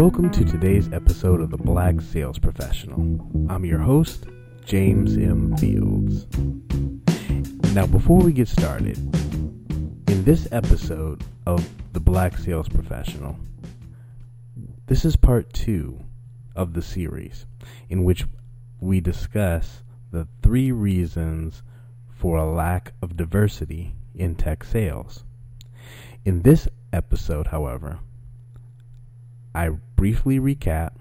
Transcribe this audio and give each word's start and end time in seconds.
Welcome 0.00 0.30
to 0.30 0.46
today's 0.46 0.90
episode 0.94 1.42
of 1.42 1.50
The 1.50 1.58
Black 1.58 2.00
Sales 2.00 2.38
Professional. 2.38 3.20
I'm 3.50 3.66
your 3.66 3.80
host, 3.80 4.24
James 4.64 5.18
M. 5.18 5.54
Fields. 5.58 6.26
Now, 7.74 7.84
before 7.84 8.20
we 8.20 8.32
get 8.32 8.48
started, 8.48 8.96
in 8.96 10.24
this 10.24 10.48
episode 10.52 11.22
of 11.44 11.68
The 11.92 12.00
Black 12.00 12.38
Sales 12.38 12.66
Professional, 12.66 13.36
this 14.86 15.04
is 15.04 15.16
part 15.16 15.52
two 15.52 16.00
of 16.56 16.72
the 16.72 16.80
series 16.80 17.44
in 17.90 18.02
which 18.02 18.24
we 18.80 19.02
discuss 19.02 19.82
the 20.12 20.26
three 20.42 20.72
reasons 20.72 21.62
for 22.08 22.38
a 22.38 22.50
lack 22.50 22.94
of 23.02 23.18
diversity 23.18 23.96
in 24.14 24.34
tech 24.34 24.64
sales. 24.64 25.24
In 26.24 26.40
this 26.40 26.68
episode, 26.90 27.48
however, 27.48 27.98
I 29.54 29.70
briefly 29.96 30.38
recap 30.38 30.92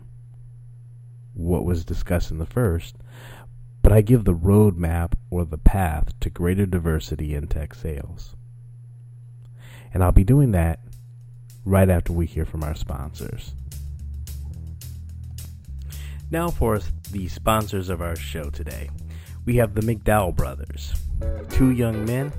what 1.33 1.65
was 1.65 1.85
discussed 1.85 2.31
in 2.31 2.37
the 2.37 2.45
first, 2.45 2.95
but 3.81 3.91
I 3.91 4.01
give 4.01 4.25
the 4.25 4.33
roadmap 4.33 5.13
or 5.29 5.45
the 5.45 5.57
path 5.57 6.19
to 6.19 6.29
greater 6.29 6.65
diversity 6.65 7.35
in 7.35 7.47
tech 7.47 7.73
sales. 7.73 8.35
And 9.93 10.03
I'll 10.03 10.11
be 10.11 10.23
doing 10.23 10.51
that 10.51 10.79
right 11.65 11.89
after 11.89 12.13
we 12.13 12.25
hear 12.25 12.45
from 12.45 12.63
our 12.63 12.75
sponsors. 12.75 13.53
Now, 16.31 16.49
for 16.49 16.79
the 17.11 17.27
sponsors 17.27 17.89
of 17.89 18.01
our 18.01 18.15
show 18.15 18.49
today, 18.49 18.89
we 19.45 19.55
have 19.55 19.73
the 19.73 19.81
McDowell 19.81 20.35
brothers, 20.35 20.93
two 21.49 21.71
young 21.71 22.05
men 22.05 22.31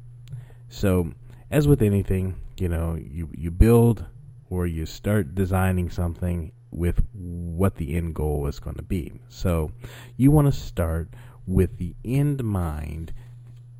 So, 0.68 1.14
as 1.50 1.66
with 1.66 1.80
anything, 1.80 2.34
you 2.58 2.68
know, 2.68 2.96
you, 2.96 3.30
you 3.34 3.50
build 3.50 4.04
or 4.50 4.66
you 4.66 4.84
start 4.84 5.34
designing 5.34 5.88
something 5.88 6.52
with 6.76 7.02
what 7.12 7.76
the 7.76 7.96
end 7.96 8.14
goal 8.14 8.46
is 8.46 8.60
going 8.60 8.76
to 8.76 8.82
be. 8.82 9.10
So 9.28 9.72
you 10.16 10.30
want 10.30 10.52
to 10.52 10.60
start 10.60 11.08
with 11.46 11.78
the 11.78 11.96
end 12.04 12.44
mind 12.44 13.12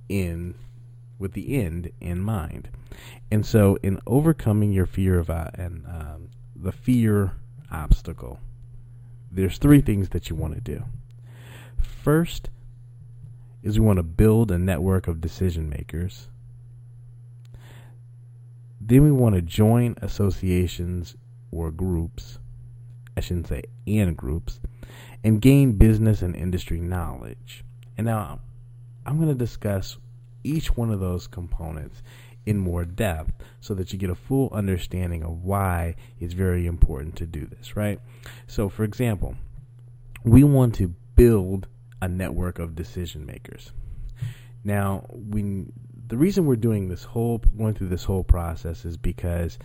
in 0.09 0.55
with 1.19 1.33
the 1.33 1.61
end 1.61 1.91
in 2.01 2.21
mind. 2.21 2.69
And 3.31 3.45
so 3.45 3.79
in 3.83 4.01
overcoming 4.07 4.73
your 4.73 4.87
fear 4.87 5.19
of 5.19 5.31
uh, 5.31 5.51
and 5.55 5.87
um, 5.87 6.29
the 6.55 6.73
fear 6.73 7.33
obstacle, 7.71 8.41
there's 9.31 9.59
three 9.59 9.81
things 9.81 10.11
that 10.11 10.31
you 10.31 10.37
want 10.37 10.55
to 10.55 10.61
do. 10.61 10.85
First 11.79 12.49
is 13.63 13.79
we 13.79 13.87
want 13.87 13.99
to 13.99 14.03
build 14.03 14.51
a 14.51 14.59
network 14.59 15.09
of 15.09 15.21
decision 15.21 15.69
makers. 15.69 16.29
Then 18.81 19.03
we 19.03 19.11
want 19.11 19.35
to 19.35 19.43
join 19.43 19.97
associations 20.01 21.17
or 21.51 21.71
groups, 21.71 22.39
I 23.17 23.21
shouldn't 23.21 23.49
say 23.49 23.63
and 23.87 24.17
groups, 24.17 24.61
and 25.25 25.41
gain 25.41 25.73
business 25.73 26.23
and 26.23 26.37
industry 26.37 26.81
knowledge. 26.81 27.65
And 27.97 28.07
now 28.07 28.41
I'm 29.05 29.17
going 29.17 29.29
to 29.29 29.35
discuss 29.35 29.97
each 30.45 30.77
one 30.77 30.91
of 30.91 31.01
those 31.01 31.27
components 31.27 32.03
in 32.45 32.59
more 32.59 32.85
depth 32.85 33.33
so 33.61 33.75
that 33.75 33.93
you 33.93 33.99
get 33.99 34.11
a 34.11 34.15
full 34.15 34.51
understanding 34.53 35.25
of 35.25 35.43
why 35.43 35.97
it's 36.21 36.35
very 36.35 36.67
important 36.67 37.17
to 37.17 37.27
do 37.27 37.47
this, 37.47 37.75
right? 37.75 38.01
So, 38.47 38.69
for 38.69 38.85
example, 38.85 39.35
we 40.23 40.45
want 40.45 40.75
to 40.77 40.95
build 41.17 41.67
a 42.01 42.09
network 42.09 42.59
of 42.59 42.77
decision 42.77 43.27
makers. 43.27 43.73
Now, 44.63 45.07
when 45.09 45.73
the 46.07 46.17
reason 46.17 46.47
we're 46.47 46.57
doing 46.57 46.89
this 46.89 47.03
whole 47.03 47.39
going 47.39 47.75
through 47.75 47.89
this 47.89 48.05
whole 48.05 48.23
process 48.23 48.85
is 48.85 48.97
because 48.97 49.59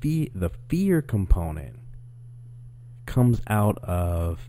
the 0.00 0.50
fear 0.68 1.00
component 1.02 1.76
comes 3.12 3.42
out 3.46 3.76
of 3.84 4.48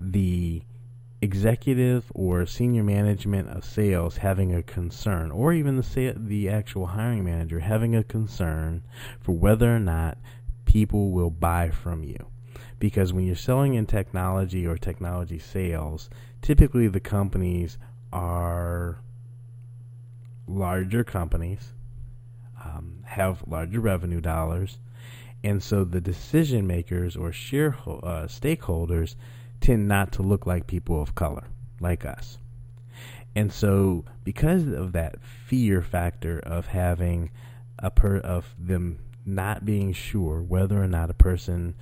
the 0.00 0.62
executive 1.22 2.10
or 2.12 2.44
senior 2.44 2.82
management 2.82 3.48
of 3.48 3.64
sales 3.64 4.16
having 4.16 4.52
a 4.52 4.62
concern, 4.62 5.30
or 5.30 5.52
even 5.52 5.76
the 5.76 6.14
the 6.16 6.48
actual 6.48 6.86
hiring 6.86 7.24
manager 7.24 7.60
having 7.60 7.94
a 7.94 8.02
concern 8.02 8.82
for 9.20 9.32
whether 9.32 9.74
or 9.74 9.78
not 9.78 10.18
people 10.64 11.12
will 11.12 11.30
buy 11.30 11.70
from 11.70 12.02
you. 12.02 12.26
Because 12.80 13.12
when 13.12 13.24
you're 13.24 13.36
selling 13.36 13.74
in 13.74 13.86
technology 13.86 14.66
or 14.66 14.76
technology 14.76 15.38
sales, 15.38 16.10
typically 16.42 16.88
the 16.88 17.00
companies 17.00 17.78
are 18.12 18.98
larger 20.48 21.04
companies, 21.04 21.72
um, 22.64 23.04
have 23.04 23.44
larger 23.46 23.80
revenue 23.80 24.20
dollars, 24.20 24.78
and 25.44 25.62
so 25.62 25.84
the 25.84 26.00
decision 26.00 26.66
makers 26.66 27.16
or 27.16 27.30
share 27.30 27.76
uh, 27.86 28.26
stakeholders 28.26 29.14
tend 29.60 29.86
not 29.86 30.10
to 30.12 30.22
look 30.22 30.46
like 30.46 30.66
people 30.66 31.00
of 31.00 31.14
color, 31.14 31.44
like 31.80 32.06
us. 32.06 32.38
And 33.36 33.52
so, 33.52 34.04
because 34.24 34.66
of 34.66 34.92
that 34.92 35.20
fear 35.22 35.82
factor 35.82 36.38
of 36.40 36.66
having 36.66 37.30
a 37.78 37.90
per 37.90 38.18
of 38.18 38.54
them 38.58 39.00
not 39.26 39.66
being 39.66 39.92
sure 39.92 40.40
whether 40.40 40.82
or 40.82 40.88
not 40.88 41.10
a 41.10 41.14
person 41.14 41.74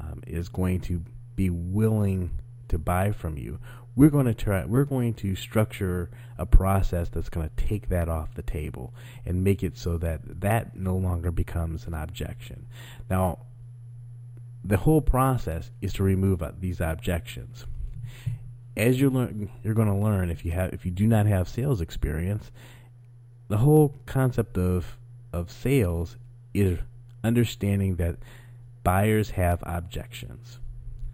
um, 0.00 0.22
is 0.26 0.48
going 0.48 0.80
to 0.80 1.02
be 1.36 1.50
willing 1.50 2.30
to 2.68 2.78
buy 2.78 3.12
from 3.12 3.38
you, 3.38 3.60
we're 3.96 4.10
going 4.10 4.26
to 4.26 4.34
try 4.34 4.64
we're 4.64 4.84
going 4.84 5.14
to 5.14 5.36
structure 5.36 6.10
a 6.36 6.46
process 6.46 7.08
that's 7.08 7.28
going 7.28 7.48
to 7.48 7.64
take 7.64 7.88
that 7.88 8.08
off 8.08 8.34
the 8.34 8.42
table 8.42 8.92
and 9.24 9.44
make 9.44 9.62
it 9.62 9.76
so 9.76 9.96
that 9.98 10.40
that 10.40 10.76
no 10.76 10.96
longer 10.96 11.30
becomes 11.30 11.86
an 11.86 11.94
objection. 11.94 12.66
Now 13.08 13.38
the 14.64 14.78
whole 14.78 15.02
process 15.02 15.70
is 15.80 15.92
to 15.94 16.02
remove 16.02 16.42
uh, 16.42 16.52
these 16.58 16.80
objections. 16.80 17.66
As 18.76 19.00
you 19.00 19.10
learn 19.10 19.50
you're 19.62 19.74
going 19.74 19.88
to 19.88 19.94
learn 19.94 20.30
if 20.30 20.44
you 20.44 20.52
have 20.52 20.72
if 20.72 20.84
you 20.84 20.90
do 20.90 21.06
not 21.06 21.26
have 21.26 21.48
sales 21.48 21.80
experience 21.80 22.50
the 23.48 23.58
whole 23.58 23.94
concept 24.06 24.58
of 24.58 24.98
of 25.32 25.50
sales 25.50 26.16
is 26.52 26.78
understanding 27.22 27.96
that 27.96 28.16
buyers 28.84 29.30
have 29.30 29.58
objections. 29.62 30.58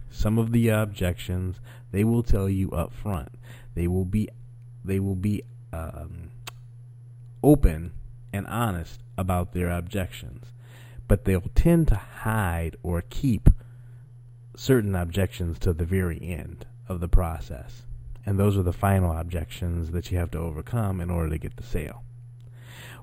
Some 0.09 0.37
of 0.37 0.51
the 0.51 0.69
objections 0.69 1.59
they 1.91 2.03
will 2.03 2.23
tell 2.23 2.49
you 2.49 2.71
up 2.71 2.93
front. 2.93 3.29
They 3.75 3.87
will 3.87 4.05
be 4.05 4.29
they 4.83 4.99
will 4.99 5.15
be 5.15 5.43
um, 5.71 6.31
open 7.43 7.91
and 8.33 8.47
honest 8.47 9.01
about 9.17 9.53
their 9.53 9.69
objections, 9.69 10.53
but 11.07 11.25
they'll 11.25 11.43
tend 11.53 11.87
to 11.89 11.95
hide 11.95 12.75
or 12.81 13.03
keep 13.09 13.49
certain 14.55 14.95
objections 14.95 15.59
to 15.59 15.73
the 15.73 15.85
very 15.85 16.19
end 16.21 16.65
of 16.87 16.99
the 16.99 17.07
process. 17.07 17.83
And 18.25 18.39
those 18.39 18.57
are 18.57 18.63
the 18.63 18.73
final 18.73 19.15
objections 19.15 19.91
that 19.91 20.11
you 20.11 20.17
have 20.17 20.31
to 20.31 20.39
overcome 20.39 21.01
in 21.01 21.09
order 21.09 21.29
to 21.31 21.37
get 21.37 21.57
the 21.57 21.63
sale. 21.63 22.03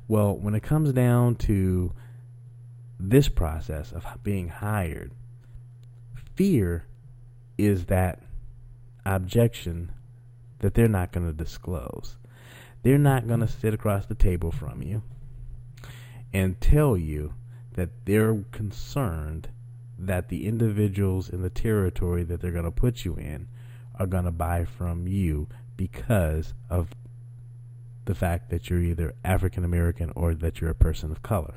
Well, 0.06 0.37
when 0.37 0.55
it 0.55 0.62
comes 0.62 0.93
down 0.93 1.37
to 1.37 1.93
this 2.99 3.29
process 3.29 3.93
of 3.93 4.05
being 4.23 4.49
hired, 4.49 5.12
fear 6.34 6.87
is 7.56 7.87
that 7.87 8.23
objection 9.14 9.93
that 10.60 10.75
they're 10.75 10.88
not 10.88 11.12
going 11.12 11.26
to 11.26 11.32
disclose. 11.32 12.16
They're 12.82 12.99
not 12.99 13.26
going 13.26 13.40
to 13.40 13.49
sit 13.49 13.75
across 13.75 14.06
the 14.06 14.14
table 14.14 14.52
from 14.52 14.82
you 14.82 15.02
and 16.32 16.60
tell 16.60 16.96
you 16.96 17.34
that 17.75 17.90
they're 18.05 18.44
concerned 18.52 19.49
that 19.99 20.28
the 20.28 20.46
individuals 20.46 21.28
in 21.28 21.43
the 21.43 21.50
territory 21.50 22.22
that 22.25 22.40
they're 22.40 22.52
going 22.52 22.64
to 22.64 22.70
put 22.70 23.05
you 23.05 23.14
in 23.16 23.49
are 23.99 24.06
going 24.06 24.25
to 24.25 24.31
buy 24.31 24.64
from 24.64 25.08
you 25.08 25.49
because 25.76 26.55
of 26.70 26.90
the 28.05 28.14
fact 28.14 28.50
that 28.50 28.70
you're 28.70 28.82
either 28.82 29.14
African 29.25 29.64
American 29.64 30.12
or 30.14 30.34
that 30.34 30.60
you're 30.60 30.70
a 30.70 30.75
person 30.75 31.10
of 31.10 31.22
color. 31.22 31.55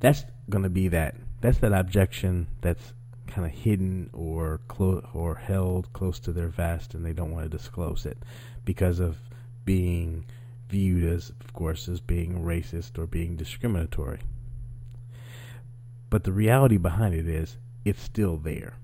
That's 0.00 0.24
going 0.48 0.64
to 0.64 0.70
be 0.70 0.88
that 0.88 1.14
that's 1.40 1.58
that 1.58 1.72
objection 1.72 2.46
that's 2.60 2.94
kind 3.32 3.46
of 3.46 3.52
hidden 3.52 4.10
or 4.12 4.60
clo- 4.68 5.08
or 5.14 5.36
held 5.36 5.90
close 5.94 6.20
to 6.20 6.32
their 6.32 6.48
vest, 6.48 6.94
and 6.94 7.04
they 7.04 7.14
don't 7.14 7.30
want 7.30 7.50
to 7.50 7.56
disclose 7.56 8.04
it 8.04 8.18
because 8.64 9.00
of 9.00 9.16
being 9.64 10.24
viewed 10.68 11.10
as, 11.10 11.30
of 11.40 11.52
course, 11.54 11.88
as 11.88 12.00
being 12.00 12.42
racist 12.42 12.98
or 12.98 13.06
being 13.06 13.36
discriminatory. 13.36 14.20
But 16.10 16.24
the 16.24 16.32
reality 16.32 16.76
behind 16.76 17.14
it 17.14 17.26
is, 17.26 17.56
it's 17.86 18.02
still 18.02 18.36
there, 18.36 18.74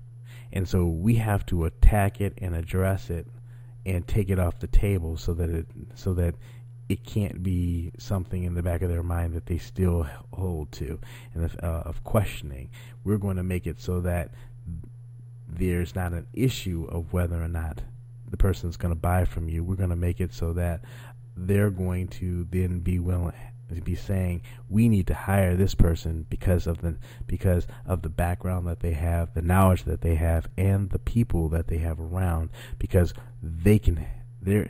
and 0.51 0.67
so 0.67 0.85
we 0.85 1.15
have 1.15 1.45
to 1.47 1.65
attack 1.65 2.19
it 2.19 2.33
and 2.39 2.55
address 2.55 3.11
it 3.11 3.27
and 3.85 4.07
take 4.07 4.29
it 4.29 4.39
off 4.39 4.59
the 4.59 4.67
table 4.67 5.15
so 5.15 5.33
that 5.35 5.49
it 5.49 5.67
so 5.93 6.13
that 6.15 6.35
it 6.89 7.05
can't 7.05 7.43
be 7.43 7.91
something 7.99 8.43
in 8.43 8.55
the 8.55 8.63
back 8.63 8.81
of 8.81 8.89
their 8.89 9.03
mind 9.03 9.35
that 9.35 9.45
they 9.45 9.59
still 9.59 10.07
hold 10.33 10.71
to 10.71 10.99
and 11.35 11.45
of, 11.45 11.55
uh, 11.61 11.83
of 11.85 12.03
questioning. 12.03 12.67
We're 13.03 13.19
going 13.19 13.37
to 13.37 13.43
make 13.43 13.67
it 13.67 13.79
so 13.79 14.01
that 14.01 14.31
there's 15.59 15.95
not 15.95 16.13
an 16.13 16.27
issue 16.33 16.87
of 16.89 17.13
whether 17.13 17.41
or 17.41 17.47
not 17.47 17.81
the 18.29 18.37
person's 18.37 18.77
going 18.77 18.93
to 18.93 18.99
buy 18.99 19.25
from 19.25 19.49
you. 19.49 19.63
We're 19.63 19.75
going 19.75 19.89
to 19.89 19.95
make 19.95 20.19
it 20.19 20.33
so 20.33 20.53
that 20.53 20.81
they're 21.35 21.69
going 21.69 22.07
to 22.07 22.45
then 22.49 22.79
be 22.79 22.99
willing 22.99 23.33
to 23.75 23.81
be 23.81 23.95
saying 23.95 24.41
we 24.67 24.89
need 24.89 25.05
to 25.05 25.13
hire 25.13 25.55
this 25.55 25.75
person 25.75 26.25
because 26.29 26.65
of 26.65 26.81
the 26.81 26.97
because 27.27 27.67
of 27.85 28.01
the 28.01 28.09
background 28.09 28.67
that 28.67 28.79
they 28.79 28.93
have, 28.93 29.33
the 29.35 29.41
knowledge 29.41 29.83
that 29.83 30.01
they 30.01 30.15
have, 30.15 30.47
and 30.57 30.89
the 30.89 30.99
people 30.99 31.49
that 31.49 31.67
they 31.67 31.77
have 31.77 31.99
around 31.99 32.49
because 32.79 33.13
they 33.43 33.77
can 33.77 34.05
they're 34.41 34.69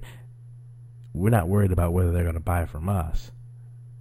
we're 1.13 1.29
not 1.29 1.47
worried 1.47 1.71
about 1.71 1.93
whether 1.93 2.11
they're 2.11 2.23
going 2.23 2.33
to 2.33 2.41
buy 2.41 2.65
from 2.65 2.89
us 2.89 3.31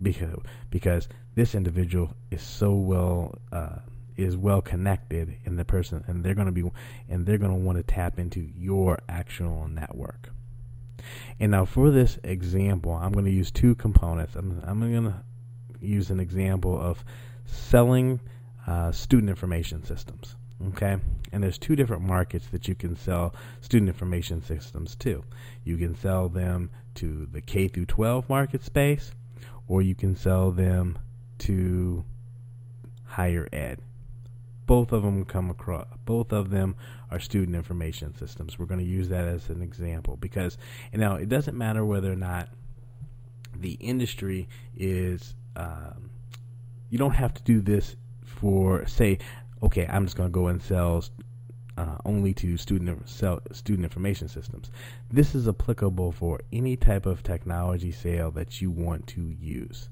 because 0.03 0.41
because 0.71 1.09
this 1.35 1.55
individual 1.55 2.15
is 2.31 2.43
so 2.43 2.75
well 2.75 3.39
uh, 3.53 3.79
is 4.19 4.37
well 4.37 4.61
connected 4.61 5.37
in 5.45 5.57
the 5.57 5.65
person 5.65 6.05
and 6.07 6.23
they're 6.23 6.35
going 6.35 6.47
to 6.47 6.53
be 6.53 6.69
and 7.09 7.25
they're 7.25 7.39
going 7.39 7.53
to 7.53 7.59
want 7.59 7.79
to 7.79 7.83
tap 7.83 8.19
into 8.19 8.41
your 8.41 8.99
actual 9.09 9.67
network 9.69 10.31
and 11.41 11.53
now 11.53 11.65
for 11.65 11.91
this 11.91 12.19
example 12.25 12.93
i'm 12.93 13.13
going 13.13 13.25
to 13.25 13.31
use 13.31 13.51
two 13.51 13.75
components 13.77 14.35
i'm, 14.37 14.61
I'm 14.67 14.81
going 14.81 15.05
to 15.05 15.23
use 15.81 16.11
an 16.11 16.21
example 16.21 16.79
of 16.79 17.03
selling 17.47 18.21
uh, 18.67 18.93
student 18.93 19.31
information 19.31 19.85
systems 19.85 20.35
Okay, 20.67 20.97
and 21.33 21.43
there's 21.43 21.57
two 21.57 21.77
different 21.77 22.03
markets 22.03 22.49
that 22.49 22.67
you 22.67 22.75
can 22.75 22.97
sell 22.97 23.33
student 23.61 23.89
information 23.89 24.43
systems 24.43 24.97
to. 24.97 25.23
You 25.63 25.77
can 25.77 25.95
sell 25.95 26.29
them 26.29 26.71
to 26.97 27.29
the 27.31 27.41
K 27.41 27.69
through 27.69 27.87
12 27.87 28.29
market 28.29 28.65
space, 28.65 29.13
or 29.69 29.83
you 29.83 29.95
can 29.95 30.17
sell 30.17 30.51
them 30.51 30.99
to 31.39 32.05
higher 33.05 33.49
ed. 33.53 33.81
Both 34.69 34.93
of 34.93 35.03
them 35.03 35.25
come 35.25 35.49
across. 35.49 35.87
Both 36.05 36.31
of 36.31 36.51
them 36.51 36.77
are 37.11 37.19
student 37.19 37.57
information 37.57 38.15
systems. 38.15 38.59
We're 38.59 38.67
going 38.67 38.81
to 38.81 38.87
use 38.87 39.09
that 39.09 39.25
as 39.25 39.49
an 39.49 39.63
example 39.63 40.19
because, 40.19 40.59
you 40.93 40.99
know, 40.99 41.15
it 41.15 41.31
doesn't 41.31 41.57
matter 41.57 41.87
whether 41.87 42.13
or 42.13 42.17
not 42.17 42.51
the 43.57 43.73
industry 43.81 44.47
is. 44.77 45.35
Um, 45.57 46.11
you 46.91 46.99
don't 46.99 47.15
have 47.15 47.33
to 47.35 47.43
do 47.43 47.63
this 47.63 47.97
for 48.23 48.87
say, 48.87 49.19
okay, 49.63 49.87
I'm 49.89 50.05
just 50.05 50.17
going 50.17 50.29
to 50.29 50.33
go 50.33 50.49
and 50.49 50.63
sell 50.63 51.03
uh, 51.79 51.97
only 52.05 52.35
to 52.35 52.59
student 52.59 53.09
sell, 53.09 53.41
student 53.53 53.85
information 53.85 54.29
systems. 54.29 54.71
This 55.11 55.35
is 55.35 55.49
applicable 55.49 56.13
for 56.13 56.41
any 56.53 56.77
type 56.77 57.07
of 57.07 57.23
technology 57.23 57.93
sale 57.93 58.31
that 58.33 58.61
you 58.61 58.71
want 58.71 59.07
to 59.09 59.23
use. 59.23 59.89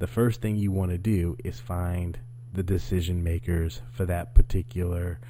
The 0.00 0.06
first 0.08 0.40
thing 0.40 0.56
you 0.56 0.72
want 0.72 0.90
to 0.90 0.98
do 0.98 1.36
is 1.44 1.60
find 1.60 2.18
the 2.56 2.62
decision 2.62 3.22
makers 3.22 3.82
for 3.92 4.06
that 4.06 4.34
particular 4.34 5.20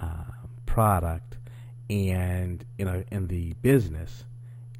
uh, 0.00 0.24
product 0.64 1.36
and 1.90 2.64
you 2.78 2.84
know 2.84 3.02
in 3.10 3.26
the 3.26 3.52
business, 3.62 4.24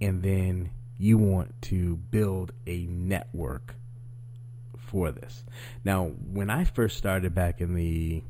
and 0.01 0.23
then 0.23 0.71
you 0.99 1.19
want 1.19 1.61
to 1.63 1.97
build 1.97 2.53
a 2.67 2.87
network 2.87 3.75
for 4.77 5.11
this. 5.11 5.45
Now, 5.85 6.07
when 6.33 6.51
I 6.51 6.65
first 6.65 6.97
started 6.97 7.35
back 7.35 7.61
in 7.61 7.75
the 7.75 8.23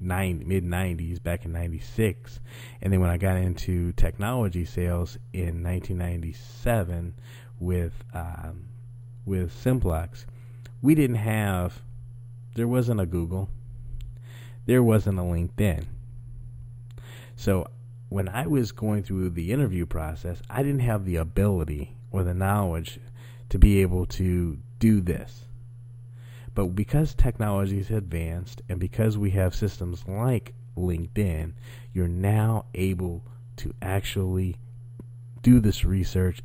mid 0.00 0.64
90s, 0.64 1.22
back 1.22 1.44
in 1.44 1.52
96, 1.52 2.40
and 2.80 2.92
then 2.92 3.00
when 3.00 3.10
I 3.10 3.16
got 3.16 3.36
into 3.36 3.92
technology 3.92 4.64
sales 4.64 5.16
in 5.32 5.62
1997 5.62 7.14
with 7.60 7.92
um, 8.12 8.66
with 9.24 9.52
Simplex, 9.52 10.26
we 10.80 10.94
didn't 10.96 11.16
have, 11.16 11.80
there 12.54 12.68
wasn't 12.68 13.00
a 13.00 13.06
Google, 13.06 13.48
there 14.66 14.82
wasn't 14.82 15.18
a 15.18 15.22
LinkedIn. 15.22 15.86
So 17.34 17.66
when 18.08 18.28
I 18.28 18.46
was 18.46 18.72
going 18.72 19.02
through 19.02 19.30
the 19.30 19.52
interview 19.52 19.86
process, 19.86 20.42
I 20.50 20.62
didn't 20.62 20.80
have 20.80 21.04
the 21.04 21.16
ability 21.16 21.96
or 22.10 22.22
the 22.22 22.34
knowledge 22.34 23.00
to 23.48 23.58
be 23.58 23.80
able 23.80 24.06
to 24.06 24.58
do 24.78 25.00
this. 25.00 25.46
But 26.54 26.66
because 26.76 27.14
technology 27.14 27.78
has 27.78 27.90
advanced 27.90 28.60
and 28.68 28.78
because 28.78 29.16
we 29.16 29.30
have 29.30 29.54
systems 29.54 30.04
like 30.06 30.52
LinkedIn, 30.76 31.54
you're 31.94 32.08
now 32.08 32.66
able 32.74 33.24
to 33.56 33.74
actually 33.80 34.56
do 35.42 35.58
this 35.58 35.84
research, 35.84 36.42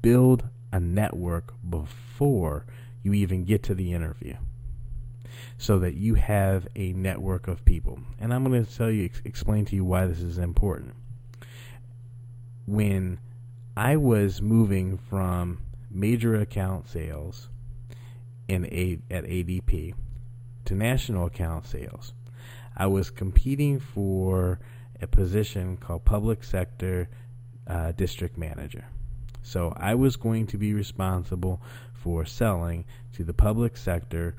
build 0.00 0.48
a 0.72 0.80
network 0.80 1.52
before 1.68 2.64
you 3.02 3.12
even 3.12 3.44
get 3.44 3.62
to 3.64 3.74
the 3.74 3.92
interview 3.92 4.36
so 5.58 5.78
that 5.78 5.94
you 5.94 6.14
have 6.14 6.66
a 6.76 6.92
network 6.92 7.48
of 7.48 7.64
people. 7.64 7.98
And 8.18 8.32
I'm 8.32 8.44
going 8.44 8.64
to 8.64 8.76
tell 8.76 8.90
you, 8.90 9.08
explain 9.24 9.64
to 9.66 9.76
you 9.76 9.84
why 9.84 10.06
this 10.06 10.20
is 10.20 10.38
important. 10.38 10.94
When 12.66 13.18
I 13.76 13.96
was 13.96 14.42
moving 14.42 14.98
from 14.98 15.58
major 15.90 16.36
account 16.36 16.88
sales 16.88 17.48
in 18.48 18.66
a, 18.66 18.98
at 19.10 19.24
ADP 19.24 19.94
to 20.64 20.74
national 20.74 21.26
account 21.26 21.66
sales. 21.66 22.12
I 22.76 22.86
was 22.86 23.10
competing 23.10 23.80
for 23.80 24.60
a 25.00 25.06
position 25.06 25.76
called 25.76 26.04
public 26.04 26.44
sector 26.44 27.08
uh, 27.66 27.92
district 27.92 28.38
manager. 28.38 28.84
So 29.42 29.72
I 29.76 29.94
was 29.94 30.16
going 30.16 30.46
to 30.48 30.58
be 30.58 30.72
responsible 30.72 31.60
for 31.92 32.24
selling 32.24 32.84
to 33.14 33.24
the 33.24 33.34
public 33.34 33.76
sector 33.76 34.36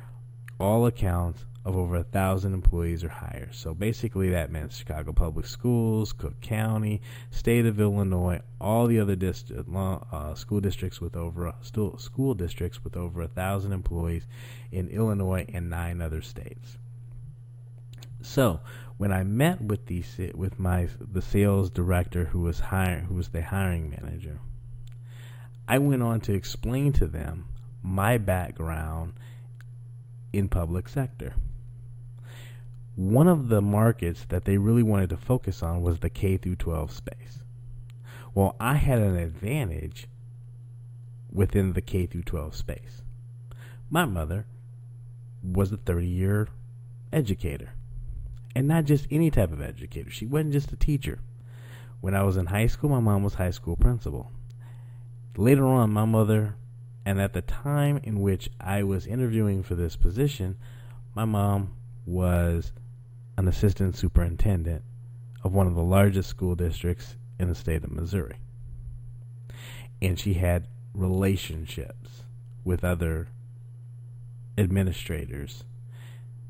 all 0.60 0.86
accounts 0.86 1.45
of 1.65 1.77
over 1.77 1.95
a 1.95 2.03
thousand 2.03 2.53
employees 2.53 3.03
or 3.03 3.10
higher. 3.10 3.50
So 3.53 3.74
basically, 3.74 4.29
that 4.31 4.51
meant 4.51 4.74
Chicago 4.74 5.13
Public 5.13 5.45
Schools, 5.45 6.12
Cook 6.12 6.41
County, 6.41 7.01
State 7.31 7.65
of 7.65 7.79
Illinois, 7.79 8.41
all 8.60 8.88
the 8.88 9.00
other 9.00 9.15
dist- 9.15 9.51
uh, 9.51 10.36
school 10.36 10.60
districts 10.60 11.00
with 11.00 11.15
over 11.15 11.53
school 11.62 12.33
districts 12.33 12.83
with 12.83 12.98
over 12.98 13.22
a 13.22 13.27
thousand 13.27 13.72
employees 13.72 14.27
in 14.72 14.89
Illinois 14.89 15.45
and 15.53 15.69
nine 15.69 16.01
other 16.01 16.22
states. 16.22 16.77
So 18.22 18.60
when 18.98 19.12
I 19.12 19.24
met 19.24 19.62
with 19.62 19.86
the 19.88 20.03
with 20.33 20.60
my 20.60 20.88
the 21.00 21.22
sales 21.22 21.69
director 21.69 22.25
who 22.25 22.41
was 22.41 22.60
hiring 22.60 23.05
who 23.05 23.15
was 23.15 23.29
the 23.29 23.41
hiring 23.41 23.89
manager, 23.89 24.39
I 25.67 25.77
went 25.79 26.03
on 26.03 26.19
to 26.22 26.33
explain 26.33 26.93
to 26.93 27.07
them 27.07 27.45
my 27.81 28.17
background 28.17 29.13
in 30.33 30.49
public 30.49 30.89
sector 30.89 31.33
one 32.95 33.27
of 33.27 33.47
the 33.49 33.61
markets 33.61 34.25
that 34.29 34.45
they 34.45 34.57
really 34.57 34.83
wanted 34.83 35.09
to 35.09 35.17
focus 35.17 35.63
on 35.63 35.81
was 35.81 35.99
the 35.99 36.09
K 36.09 36.37
through 36.37 36.57
12 36.57 36.91
space. 36.91 37.43
Well, 38.35 38.55
I 38.59 38.75
had 38.75 38.99
an 38.99 39.15
advantage 39.15 40.07
within 41.31 41.73
the 41.73 41.81
K 41.81 42.05
through 42.05 42.23
12 42.23 42.55
space. 42.55 43.01
My 43.89 44.05
mother 44.05 44.45
was 45.43 45.71
a 45.71 45.77
30 45.77 46.07
year 46.07 46.47
educator, 47.11 47.69
and 48.55 48.67
not 48.67 48.85
just 48.85 49.07
any 49.09 49.31
type 49.31 49.51
of 49.51 49.61
educator. 49.61 50.11
She 50.11 50.27
wasn't 50.27 50.53
just 50.53 50.71
a 50.71 50.75
teacher. 50.75 51.19
When 51.99 52.13
I 52.13 52.23
was 52.23 52.37
in 52.37 52.47
high 52.47 52.67
school, 52.67 52.89
my 52.89 52.99
mom 52.99 53.23
was 53.23 53.35
high 53.35 53.51
school 53.51 53.75
principal. 53.75 54.31
Later 55.35 55.65
on, 55.65 55.91
my 55.91 56.05
mother, 56.05 56.55
and 57.05 57.19
at 57.19 57.33
the 57.33 57.41
time 57.41 58.00
in 58.03 58.22
which 58.22 58.50
I 58.60 58.83
was 58.83 59.05
interviewing 59.05 59.63
for 59.63 59.75
this 59.75 59.95
position, 59.95 60.57
my 61.13 61.25
mom 61.25 61.75
was 62.05 62.72
an 63.38 63.48
assistant 63.48 63.95
superintendent 63.95 64.83
of 65.43 65.53
one 65.53 65.67
of 65.67 65.75
the 65.75 65.83
largest 65.83 66.29
school 66.29 66.55
districts 66.55 67.17
in 67.39 67.50
the 67.50 67.55
state 67.55 67.83
of 67.83 67.91
Missouri. 67.91 68.38
And 70.01 70.19
she 70.19 70.36
had 70.36 70.67
relationships 70.93 72.24
with 72.63 72.83
other 72.83 73.27
administrators. 74.57 75.63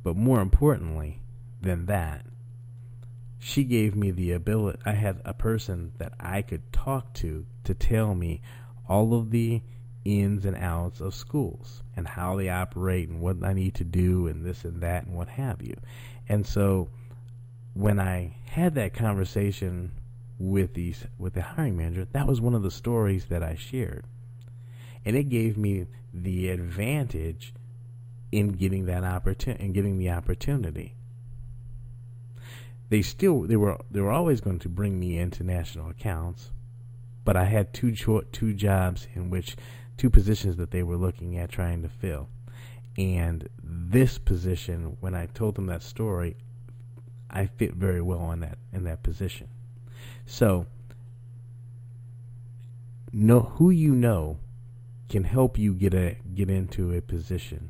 But 0.03 0.15
more 0.15 0.41
importantly 0.41 1.21
than 1.61 1.85
that, 1.85 2.25
she 3.39 3.63
gave 3.63 3.95
me 3.95 4.11
the 4.11 4.31
ability, 4.31 4.79
I 4.85 4.91
had 4.91 5.21
a 5.25 5.33
person 5.33 5.93
that 5.97 6.13
I 6.19 6.41
could 6.41 6.71
talk 6.71 7.13
to 7.15 7.45
to 7.63 7.73
tell 7.73 8.15
me 8.15 8.41
all 8.87 9.13
of 9.13 9.31
the 9.31 9.61
ins 10.05 10.45
and 10.45 10.55
outs 10.57 10.99
of 10.99 11.15
schools 11.15 11.83
and 11.95 12.07
how 12.07 12.35
they 12.35 12.49
operate 12.49 13.09
and 13.09 13.21
what 13.21 13.37
I 13.43 13.53
need 13.53 13.75
to 13.75 13.83
do 13.83 14.27
and 14.27 14.45
this 14.45 14.65
and 14.65 14.81
that 14.81 15.05
and 15.05 15.15
what 15.15 15.29
have 15.29 15.61
you. 15.61 15.75
And 16.27 16.45
so 16.45 16.89
when 17.73 17.99
I 17.99 18.35
had 18.45 18.75
that 18.75 18.93
conversation 18.93 19.91
with 20.39 20.73
these 20.73 21.05
with 21.17 21.33
the 21.33 21.41
hiring 21.41 21.77
manager, 21.77 22.07
that 22.11 22.27
was 22.27 22.41
one 22.41 22.55
of 22.55 22.63
the 22.63 22.71
stories 22.71 23.25
that 23.25 23.43
I 23.43 23.55
shared. 23.55 24.05
And 25.05 25.15
it 25.15 25.29
gave 25.29 25.57
me 25.57 25.87
the 26.13 26.49
advantage 26.49 27.53
in 28.31 28.49
getting 28.49 28.85
that 28.85 29.03
opportunity 29.03 29.63
in 29.63 29.73
getting 29.73 29.97
the 29.97 30.09
opportunity. 30.09 30.95
They 32.89 33.01
still 33.01 33.41
they 33.41 33.55
were 33.55 33.79
they 33.89 34.01
were 34.01 34.11
always 34.11 34.41
going 34.41 34.59
to 34.59 34.69
bring 34.69 34.99
me 34.99 35.17
into 35.17 35.43
national 35.43 35.89
accounts, 35.89 36.51
but 37.25 37.35
I 37.35 37.45
had 37.45 37.73
two 37.73 37.91
jo- 37.91 38.25
two 38.31 38.53
jobs 38.53 39.07
in 39.15 39.29
which 39.29 39.55
two 39.97 40.09
positions 40.09 40.57
that 40.57 40.71
they 40.71 40.83
were 40.83 40.97
looking 40.97 41.37
at 41.37 41.49
trying 41.49 41.81
to 41.83 41.89
fill. 41.89 42.29
And 42.97 43.47
this 43.63 44.17
position, 44.17 44.97
when 44.99 45.15
I 45.15 45.25
told 45.27 45.55
them 45.55 45.65
that 45.67 45.81
story, 45.81 46.35
I 47.29 47.47
fit 47.47 47.73
very 47.73 48.01
well 48.01 48.19
on 48.19 48.41
that 48.41 48.57
in 48.71 48.83
that 48.83 49.01
position. 49.01 49.47
So, 50.25 50.67
know 53.11 53.41
who 53.41 53.69
you 53.71 53.95
know 53.95 54.39
can 55.09 55.23
help 55.23 55.57
you 55.57 55.73
get 55.73 55.93
a 55.93 56.17
get 56.33 56.49
into 56.49 56.93
a 56.93 57.01
position 57.01 57.69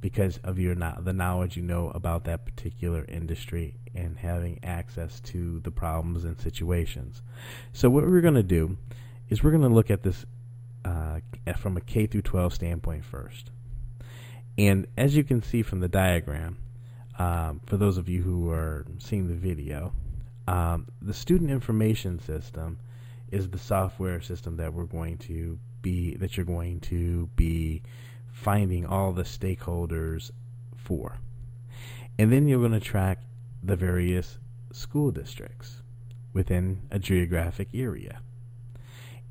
because 0.00 0.38
of 0.44 0.58
your 0.58 0.74
the 0.74 1.12
knowledge 1.12 1.56
you 1.56 1.62
know 1.62 1.90
about 1.90 2.24
that 2.24 2.44
particular 2.44 3.04
industry 3.08 3.74
and 3.94 4.18
having 4.18 4.58
access 4.62 5.20
to 5.20 5.60
the 5.60 5.70
problems 5.70 6.24
and 6.24 6.38
situations. 6.38 7.22
So 7.72 7.88
what 7.88 8.04
we're 8.04 8.20
going 8.20 8.34
to 8.34 8.42
do 8.42 8.76
is 9.28 9.42
we're 9.42 9.50
going 9.50 9.62
to 9.62 9.68
look 9.68 9.90
at 9.90 10.02
this 10.02 10.26
uh, 10.86 11.20
from 11.56 11.76
a 11.76 11.80
K 11.80 12.06
through 12.06 12.22
12 12.22 12.54
standpoint 12.54 13.04
first. 13.04 13.50
And 14.56 14.86
as 14.96 15.16
you 15.16 15.24
can 15.24 15.42
see 15.42 15.62
from 15.62 15.80
the 15.80 15.88
diagram, 15.88 16.58
um, 17.18 17.60
for 17.66 17.76
those 17.76 17.98
of 17.98 18.08
you 18.08 18.22
who 18.22 18.50
are 18.50 18.86
seeing 18.98 19.28
the 19.28 19.34
video, 19.34 19.92
um, 20.46 20.86
the 21.02 21.14
student 21.14 21.50
information 21.50 22.20
system 22.20 22.78
is 23.30 23.48
the 23.48 23.58
software 23.58 24.20
system 24.20 24.56
that 24.58 24.72
we're 24.72 24.84
going 24.84 25.18
to 25.18 25.58
be 25.82 26.14
that 26.16 26.36
you're 26.36 26.46
going 26.46 26.80
to 26.80 27.28
be 27.36 27.82
finding 28.32 28.86
all 28.86 29.12
the 29.12 29.22
stakeholders 29.22 30.30
for. 30.76 31.18
And 32.18 32.32
then 32.32 32.46
you're 32.46 32.60
going 32.60 32.72
to 32.72 32.80
track 32.80 33.22
the 33.62 33.76
various 33.76 34.38
school 34.72 35.10
districts 35.10 35.82
within 36.32 36.82
a 36.90 36.98
geographic 36.98 37.68
area. 37.74 38.20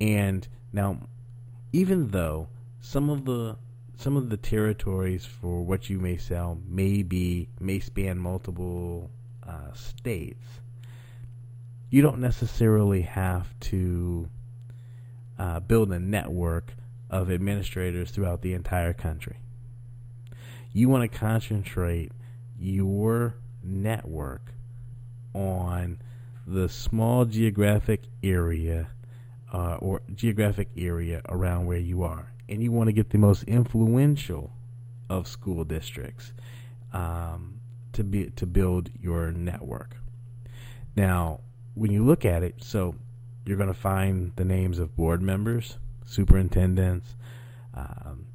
And 0.02 0.48
now 0.74 1.00
even 1.76 2.08
though 2.12 2.48
some 2.80 3.10
of 3.10 3.26
the 3.26 3.58
some 3.98 4.16
of 4.16 4.30
the 4.30 4.38
territories 4.38 5.26
for 5.26 5.62
what 5.62 5.90
you 5.90 6.00
may 6.00 6.16
sell 6.16 6.58
may 6.70 7.04
be 7.04 7.50
may 7.60 7.80
span 7.80 8.18
multiple 8.18 9.12
uh, 9.46 9.74
states, 9.74 10.62
you 11.90 12.02
don't 12.02 12.20
necessarily 12.20 13.02
have 13.02 13.54
to 13.60 14.30
uh, 15.38 15.60
build 15.60 15.92
a 15.92 16.00
network 16.00 16.72
of 17.10 17.30
administrators 17.30 18.10
throughout 18.10 18.42
the 18.42 18.54
entire 18.54 18.94
country. 18.94 19.36
You 20.72 20.88
want 20.88 21.12
to 21.12 21.18
concentrate 21.18 22.14
your 22.58 23.36
network 23.62 24.54
on 25.34 26.00
the 26.48 26.70
small 26.70 27.26
geographic 27.26 28.04
area 28.24 28.88
uh, 29.56 29.78
or 29.80 30.02
geographic 30.14 30.68
area 30.76 31.22
around 31.30 31.66
where 31.66 31.78
you 31.78 32.04
are, 32.04 32.30
and 32.50 32.62
you 32.62 32.74
want 32.74 32.90
to 32.90 32.92
get 32.92 33.12
the 33.12 33.18
most 33.18 33.44
influential 33.44 34.52
of 35.10 35.28
school 35.28 35.64
districts 35.64 36.34
um, 36.92 37.62
to 37.94 38.04
be 38.04 38.32
to 38.32 38.46
build 38.46 38.90
your 39.00 39.32
network. 39.32 39.96
Now, 40.98 41.40
when 41.74 41.90
you 41.90 42.04
look 42.04 42.26
at 42.26 42.44
it, 42.44 42.56
so 42.62 42.96
you're 43.46 43.56
going 43.56 43.74
to 43.74 43.80
find 43.80 44.34
the 44.36 44.44
names 44.44 44.78
of 44.78 44.94
board 44.94 45.22
members, 45.22 45.78
superintendents, 46.06 47.16
um, 47.74 48.28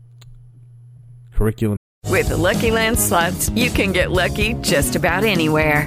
curriculum. 1.35 1.77
With 2.07 2.31
the 2.31 2.39
Lucky 2.39 2.71
Land 2.71 2.99
slots, 2.99 3.51
you 3.51 3.69
can 3.69 3.93
get 3.93 4.11
lucky 4.11 4.55
just 4.55 4.97
about 4.97 5.25
anywhere. 5.25 5.87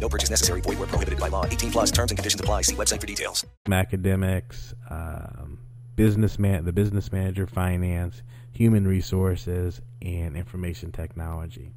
No 0.00 0.08
purchase 0.08 0.30
necessary. 0.30 0.60
Void 0.60 0.78
where 0.78 0.88
prohibited 0.88 1.18
by 1.18 1.28
law. 1.28 1.44
18 1.44 1.70
plus 1.72 1.90
terms 1.90 2.10
and 2.10 2.18
conditions 2.18 2.40
apply. 2.40 2.62
See 2.62 2.74
website 2.74 3.00
for 3.00 3.06
details. 3.06 3.44
academics, 3.70 4.74
um, 4.88 5.58
business 5.96 6.38
man, 6.38 6.64
the 6.64 6.72
business 6.72 7.12
manager, 7.12 7.46
finance, 7.46 8.22
human 8.52 8.86
resources, 8.86 9.80
and 10.00 10.36
information 10.36 10.92
technology. 10.92 11.72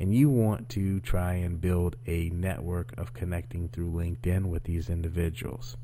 And 0.00 0.14
you 0.14 0.28
want 0.28 0.68
to 0.70 1.00
try 1.00 1.34
and 1.34 1.60
build 1.60 1.96
a 2.06 2.30
network 2.30 2.92
of 2.98 3.14
connecting 3.14 3.68
through 3.68 3.92
LinkedIn 3.92 4.46
with 4.46 4.64
these 4.64 4.90
individuals. 4.90 5.76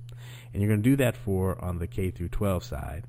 And 0.52 0.60
you're 0.60 0.70
going 0.70 0.82
to 0.82 0.90
do 0.90 0.96
that 0.96 1.16
for 1.16 1.62
on 1.62 1.78
the 1.78 1.86
K 1.86 2.10
through 2.10 2.30
12 2.30 2.64
side. 2.64 3.04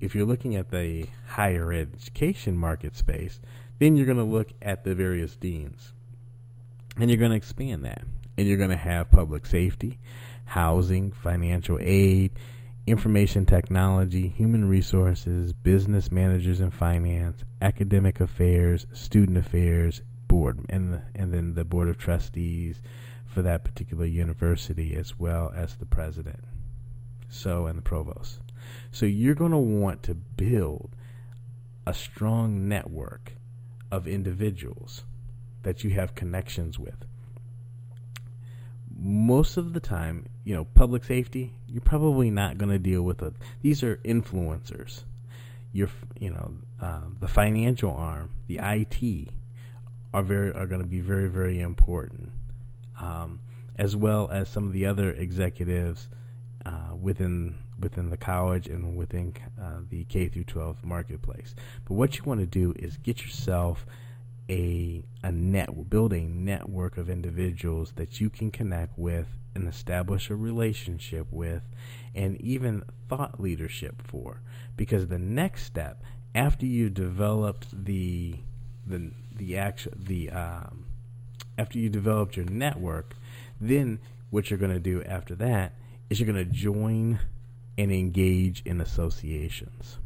If 0.00 0.14
you're 0.14 0.26
looking 0.26 0.56
at 0.56 0.70
the 0.70 1.06
higher 1.26 1.72
education 1.72 2.56
market 2.56 2.96
space, 2.96 3.40
then 3.78 3.96
you're 3.96 4.06
going 4.06 4.18
to 4.18 4.24
look 4.24 4.52
at 4.62 4.84
the 4.84 4.94
various 4.94 5.36
deans 5.36 5.92
and 6.98 7.10
you're 7.10 7.18
going 7.18 7.30
to 7.30 7.36
expand 7.36 7.84
that. 7.84 8.02
And 8.36 8.46
you're 8.46 8.58
going 8.58 8.70
to 8.70 8.76
have 8.76 9.10
public 9.10 9.46
safety, 9.46 9.98
housing, 10.44 11.12
financial 11.12 11.78
aid, 11.80 12.32
information 12.86 13.44
technology, 13.44 14.28
human 14.28 14.68
resources, 14.68 15.52
business 15.52 16.10
managers 16.10 16.60
and 16.60 16.72
finance, 16.72 17.44
academic 17.60 18.20
affairs, 18.20 18.86
student 18.92 19.38
affairs, 19.38 20.00
board, 20.26 20.64
and 20.68 21.02
and 21.14 21.32
then 21.32 21.54
the 21.54 21.64
board 21.64 21.88
of 21.88 21.98
trustees 21.98 22.80
for 23.26 23.42
that 23.42 23.64
particular 23.64 24.06
university, 24.06 24.94
as 24.94 25.18
well 25.18 25.52
as 25.54 25.76
the 25.76 25.86
president. 25.86 26.44
So 27.28 27.66
and 27.66 27.78
the 27.78 27.82
provost. 27.82 28.40
So 28.90 29.04
you're 29.06 29.34
going 29.34 29.52
to 29.52 29.58
want 29.58 30.02
to 30.04 30.14
build 30.14 30.90
a 31.86 31.92
strong 31.92 32.68
network 32.68 33.32
of 33.90 34.06
individuals 34.06 35.04
that 35.68 35.84
you 35.84 35.90
have 35.90 36.14
connections 36.14 36.78
with. 36.78 36.96
Most 38.98 39.58
of 39.58 39.74
the 39.74 39.80
time, 39.80 40.24
you 40.44 40.54
know, 40.54 40.64
public 40.64 41.04
safety, 41.04 41.52
you're 41.68 41.82
probably 41.82 42.30
not 42.30 42.56
going 42.56 42.70
to 42.70 42.78
deal 42.78 43.02
with 43.02 43.22
it. 43.22 43.34
These 43.60 43.82
are 43.82 43.96
influencers. 43.96 45.02
Your, 45.74 45.90
you 46.18 46.30
know, 46.30 46.54
uh, 46.80 47.02
the 47.20 47.28
financial 47.28 47.92
arm, 47.92 48.30
the 48.46 48.60
IT, 48.62 49.28
are 50.14 50.22
very 50.22 50.54
are 50.54 50.66
going 50.66 50.80
to 50.80 50.86
be 50.86 51.00
very 51.00 51.28
very 51.28 51.60
important, 51.60 52.32
um, 52.98 53.40
as 53.76 53.94
well 53.94 54.30
as 54.32 54.48
some 54.48 54.66
of 54.66 54.72
the 54.72 54.86
other 54.86 55.10
executives 55.10 56.08
uh, 56.64 56.94
within 56.98 57.56
within 57.78 58.08
the 58.08 58.16
college 58.16 58.68
and 58.68 58.96
within 58.96 59.34
uh, 59.60 59.80
the 59.90 60.04
K 60.04 60.28
through 60.28 60.44
12 60.44 60.82
marketplace. 60.82 61.54
But 61.84 61.92
what 61.92 62.16
you 62.16 62.24
want 62.24 62.40
to 62.40 62.46
do 62.46 62.72
is 62.78 62.96
get 62.96 63.22
yourself 63.22 63.84
a 64.48 65.04
a 65.22 65.32
net 65.32 65.90
build 65.90 66.12
a 66.12 66.22
network 66.22 66.96
of 66.96 67.10
individuals 67.10 67.92
that 67.96 68.20
you 68.20 68.30
can 68.30 68.50
connect 68.50 68.98
with 68.98 69.26
and 69.54 69.68
establish 69.68 70.30
a 70.30 70.36
relationship 70.36 71.26
with 71.30 71.62
and 72.14 72.40
even 72.40 72.82
thought 73.08 73.40
leadership 73.40 74.00
for. 74.02 74.40
Because 74.76 75.08
the 75.08 75.18
next 75.18 75.64
step 75.64 76.02
after 76.34 76.66
you 76.66 76.88
developed 76.90 77.84
the 77.84 78.36
the 78.86 79.10
the 79.34 79.56
actual 79.56 79.92
the 79.96 80.30
um, 80.30 80.86
after 81.56 81.78
you 81.78 81.88
developed 81.88 82.36
your 82.36 82.46
network 82.46 83.14
then 83.60 83.98
what 84.30 84.50
you're 84.50 84.58
going 84.58 84.72
to 84.72 84.80
do 84.80 85.02
after 85.04 85.34
that 85.34 85.72
is 86.10 86.20
you're 86.20 86.32
going 86.32 86.44
to 86.44 86.52
join 86.52 87.18
and 87.76 87.92
engage 87.92 88.62
in 88.64 88.80
associations. 88.80 89.98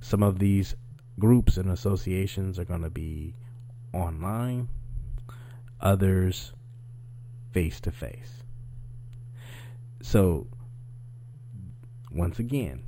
Some 0.00 0.22
of 0.22 0.38
these 0.38 0.74
groups 1.18 1.56
and 1.56 1.70
associations 1.70 2.58
are 2.58 2.64
going 2.64 2.82
to 2.82 2.90
be 2.90 3.34
online, 3.92 4.68
others 5.80 6.52
face 7.52 7.80
to 7.80 7.90
face. 7.90 8.42
So, 10.02 10.46
once 12.12 12.38
again, 12.38 12.82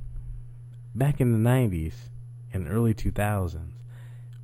back 0.95 1.19
in 1.19 1.31
the 1.31 1.49
90s 1.49 1.93
and 2.53 2.67
early 2.67 2.93
2000s, 2.93 3.71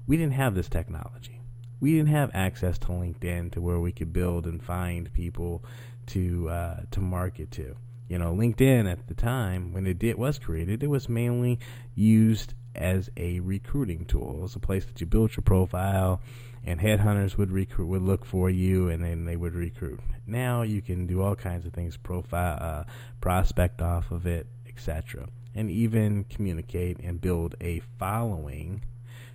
we 0.07 0.17
didn't 0.17 0.33
have 0.33 0.55
this 0.55 0.69
technology. 0.69 1.41
We 1.79 1.93
didn't 1.95 2.09
have 2.09 2.31
access 2.33 2.77
to 2.79 2.87
LinkedIn 2.87 3.51
to 3.53 3.61
where 3.61 3.79
we 3.79 3.91
could 3.91 4.13
build 4.13 4.45
and 4.45 4.63
find 4.63 5.11
people 5.13 5.63
to 6.07 6.49
uh, 6.49 6.81
to 6.91 6.99
market 6.99 7.51
to. 7.51 7.75
You 8.07 8.19
know, 8.19 8.33
LinkedIn 8.33 8.89
at 8.91 9.07
the 9.07 9.15
time 9.15 9.73
when 9.73 9.87
it 9.87 9.99
did 9.99 10.17
was 10.17 10.37
created, 10.37 10.83
it 10.83 10.89
was 10.89 11.09
mainly 11.09 11.59
used 11.95 12.53
as 12.75 13.09
a 13.17 13.39
recruiting 13.39 14.05
tool. 14.05 14.37
It 14.37 14.41
was 14.41 14.55
a 14.55 14.59
place 14.59 14.85
that 14.85 14.99
you 15.01 15.07
built 15.07 15.35
your 15.35 15.43
profile, 15.43 16.21
and 16.63 16.79
headhunters 16.79 17.37
would 17.37 17.51
recruit, 17.51 17.87
would 17.87 18.01
look 18.01 18.25
for 18.25 18.49
you, 18.49 18.89
and 18.89 19.03
then 19.03 19.25
they 19.25 19.35
would 19.35 19.55
recruit. 19.55 19.99
Now 20.25 20.63
you 20.63 20.81
can 20.81 21.05
do 21.07 21.21
all 21.21 21.35
kinds 21.35 21.65
of 21.65 21.73
things, 21.73 21.97
profile, 21.97 22.57
uh, 22.59 22.83
prospect 23.21 23.81
off 23.81 24.11
of 24.11 24.25
it, 24.25 24.47
etc., 24.67 25.27
and 25.53 25.71
even 25.71 26.25
communicate 26.25 26.99
and 26.99 27.21
build 27.21 27.55
a 27.61 27.81
following, 27.97 28.83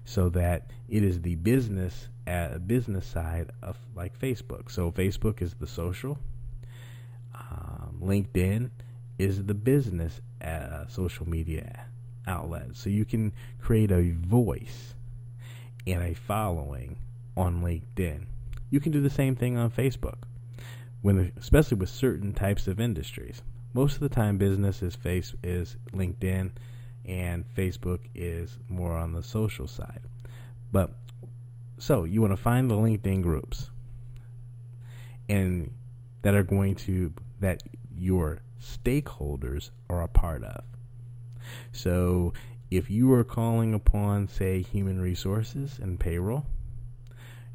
so 0.05 0.29
that 0.31 0.71
it 0.89 1.03
is 1.03 1.23
the 1.23 1.37
business 1.37 2.09
uh, 2.27 2.59
business 2.59 3.07
side 3.07 3.51
of 3.63 3.77
like 3.95 4.19
Facebook. 4.19 4.71
So 4.71 4.93
Facebook 4.93 5.41
is 5.43 5.55
the 5.55 5.67
social. 5.67 6.19
Um, 7.35 7.99
LinkedIn 8.03 8.71
is 9.19 9.45
the 9.45 9.55
business 9.55 10.21
uh, 10.43 10.87
social 10.89 11.29
media 11.29 11.90
outlet. 12.31 12.69
So 12.75 12.89
you 12.89 13.05
can 13.05 13.33
create 13.61 13.91
a 13.91 14.13
voice 14.13 14.95
and 15.87 16.03
a 16.03 16.15
following 16.15 16.97
on 17.37 17.63
LinkedIn. 17.63 18.27
You 18.71 18.81
can 18.81 18.93
do 18.93 19.01
the 19.01 19.11
same 19.11 19.37
thing 19.37 19.57
on 19.57 19.71
Facebook, 19.71 20.19
when 21.03 21.33
especially 21.37 21.77
with 21.77 21.89
certain 21.89 22.33
types 22.33 22.69
of 22.69 22.81
industries. 22.81 23.43
Most 23.73 23.95
of 23.95 24.01
the 24.01 24.09
time, 24.09 24.39
business 24.39 24.83
is 24.83 24.97
face 24.97 25.35
is 25.43 25.77
LinkedIn, 25.93 26.53
and 27.05 27.45
Facebook 27.57 28.01
is 28.15 28.59
more 28.69 28.97
on 28.97 29.13
the 29.13 29.23
social 29.23 29.67
side. 29.67 30.01
But 30.73 30.93
so 31.79 32.05
you 32.05 32.21
want 32.21 32.33
to 32.33 32.37
find 32.37 32.71
the 32.71 32.77
LinkedIn 32.77 33.23
groups, 33.23 33.71
and 35.29 35.73
that 36.23 36.35
are 36.35 36.43
going 36.43 36.75
to 36.75 37.13
that 37.41 37.63
your 37.97 38.41
stakeholders 38.61 39.71
are 39.89 40.03
a 40.03 40.09
part 40.09 40.45
of. 40.45 40.65
So 41.73 42.33
if 42.71 42.91
you 42.91 43.13
are 43.13 43.25
calling 43.25 43.75
upon, 43.75 44.29
say, 44.29 44.63
human 44.63 45.01
resources 45.01 45.79
and 45.81 45.99
payroll, 45.99 46.47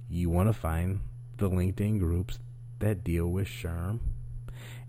you 0.10 0.30
want 0.30 0.50
to 0.50 0.54
find 0.54 1.02
the 1.38 1.50
LinkedIn 1.50 2.00
groups 2.00 2.40
that 2.80 3.04
deal 3.04 3.28
with 3.28 3.48
SHRM 3.48 4.00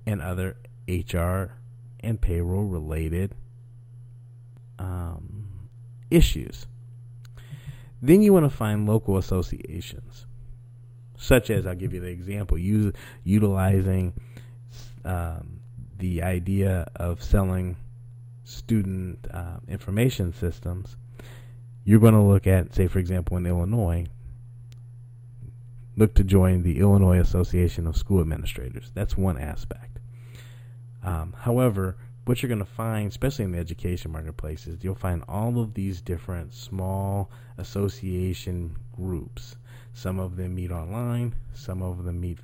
and 0.07 0.21
other 0.21 0.57
HR 0.89 1.55
and 2.01 2.21
payroll 2.21 2.65
related 2.65 3.35
um, 4.79 5.69
issues. 6.11 6.67
Then 8.03 8.23
you 8.23 8.33
want 8.33 8.45
to 8.45 8.57
find 8.57 8.87
local 8.87 9.17
associations, 9.17 10.27
such 11.17 11.51
as 11.51 11.67
I'll 11.67 11.75
give 11.75 11.95
you 11.95 12.01
the 12.01 12.09
example, 12.09 12.59
use, 12.59 12.93
utilizing 13.25 14.13
um, 15.05 15.61
the 15.99 16.23
idea 16.23 16.89
of 16.97 17.23
selling 17.23 17.77
student 18.47 19.27
uh, 19.33 19.59
information 19.69 20.33
systems. 20.33 20.97
You're 21.85 22.01
going 22.01 22.15
to 22.15 22.23
look 22.23 22.47
at, 22.47 22.75
say, 22.75 22.87
for 22.87 22.99
example, 22.99 23.37
in 23.37 23.47
Illinois, 23.47 24.07
look 25.97 26.15
to 26.15 26.25
join 26.25 26.63
the 26.63 26.79
Illinois 26.79 27.19
Association 27.19 27.87
of 27.87 27.97
School 27.97 28.21
Administrators. 28.21 28.91
That's 28.95 29.17
one 29.17 29.39
aspect. 29.39 29.99
Um, 31.03 31.35
however, 31.39 31.97
what 32.25 32.43
you're 32.43 32.49
going 32.49 32.59
to 32.59 32.65
find, 32.65 33.09
especially 33.09 33.45
in 33.45 33.53
the 33.53 33.59
education 33.59 34.11
marketplace, 34.11 34.67
is 34.67 34.83
you'll 34.83 34.95
find 34.95 35.23
all 35.29 35.61
of 35.61 35.75
these 35.75 36.01
different 36.01 36.55
small 36.55 37.31
association 37.59 38.77
groups. 38.95 39.57
Some 39.95 40.19
of 40.19 40.37
them 40.37 40.55
meet 40.55 40.73
online, 40.73 41.35
some 41.55 41.83
of 41.83 42.05
them 42.05 42.21
meet 42.21 42.39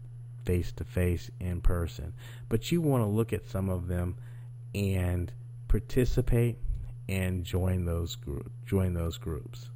face 0.44 0.72
to 0.72 0.84
face 0.84 1.30
in 1.40 1.60
person. 1.60 2.14
But 2.48 2.72
you 2.72 2.80
want 2.80 3.02
to 3.02 3.08
look 3.08 3.32
at 3.32 3.48
some 3.48 3.68
of 3.68 3.88
them 3.88 4.16
and 4.74 5.32
participate 5.72 6.58
and 7.08 7.44
join 7.44 7.86
those 7.86 8.14
group 8.14 8.52
join 8.66 8.92
those 8.92 9.16
groups. 9.16 9.70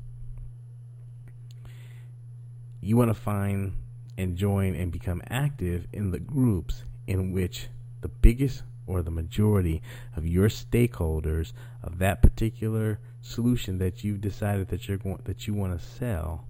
You 2.82 2.98
want 2.98 3.08
to 3.08 3.14
find 3.14 3.72
and 4.18 4.36
join 4.36 4.74
and 4.74 4.92
become 4.92 5.22
active 5.30 5.86
in 5.94 6.10
the 6.10 6.18
groups 6.18 6.84
in 7.06 7.32
which 7.32 7.68
the 8.02 8.08
biggest 8.08 8.62
or 8.86 9.00
the 9.00 9.10
majority 9.10 9.80
of 10.14 10.26
your 10.26 10.50
stakeholders 10.50 11.54
of 11.82 11.96
that 11.98 12.20
particular 12.20 13.00
solution 13.22 13.78
that 13.78 14.04
you've 14.04 14.20
decided 14.20 14.68
that 14.68 14.86
you're 14.86 14.98
going 14.98 15.18
that 15.24 15.46
you 15.46 15.54
want 15.54 15.80
to 15.80 15.86
sell 15.86 16.46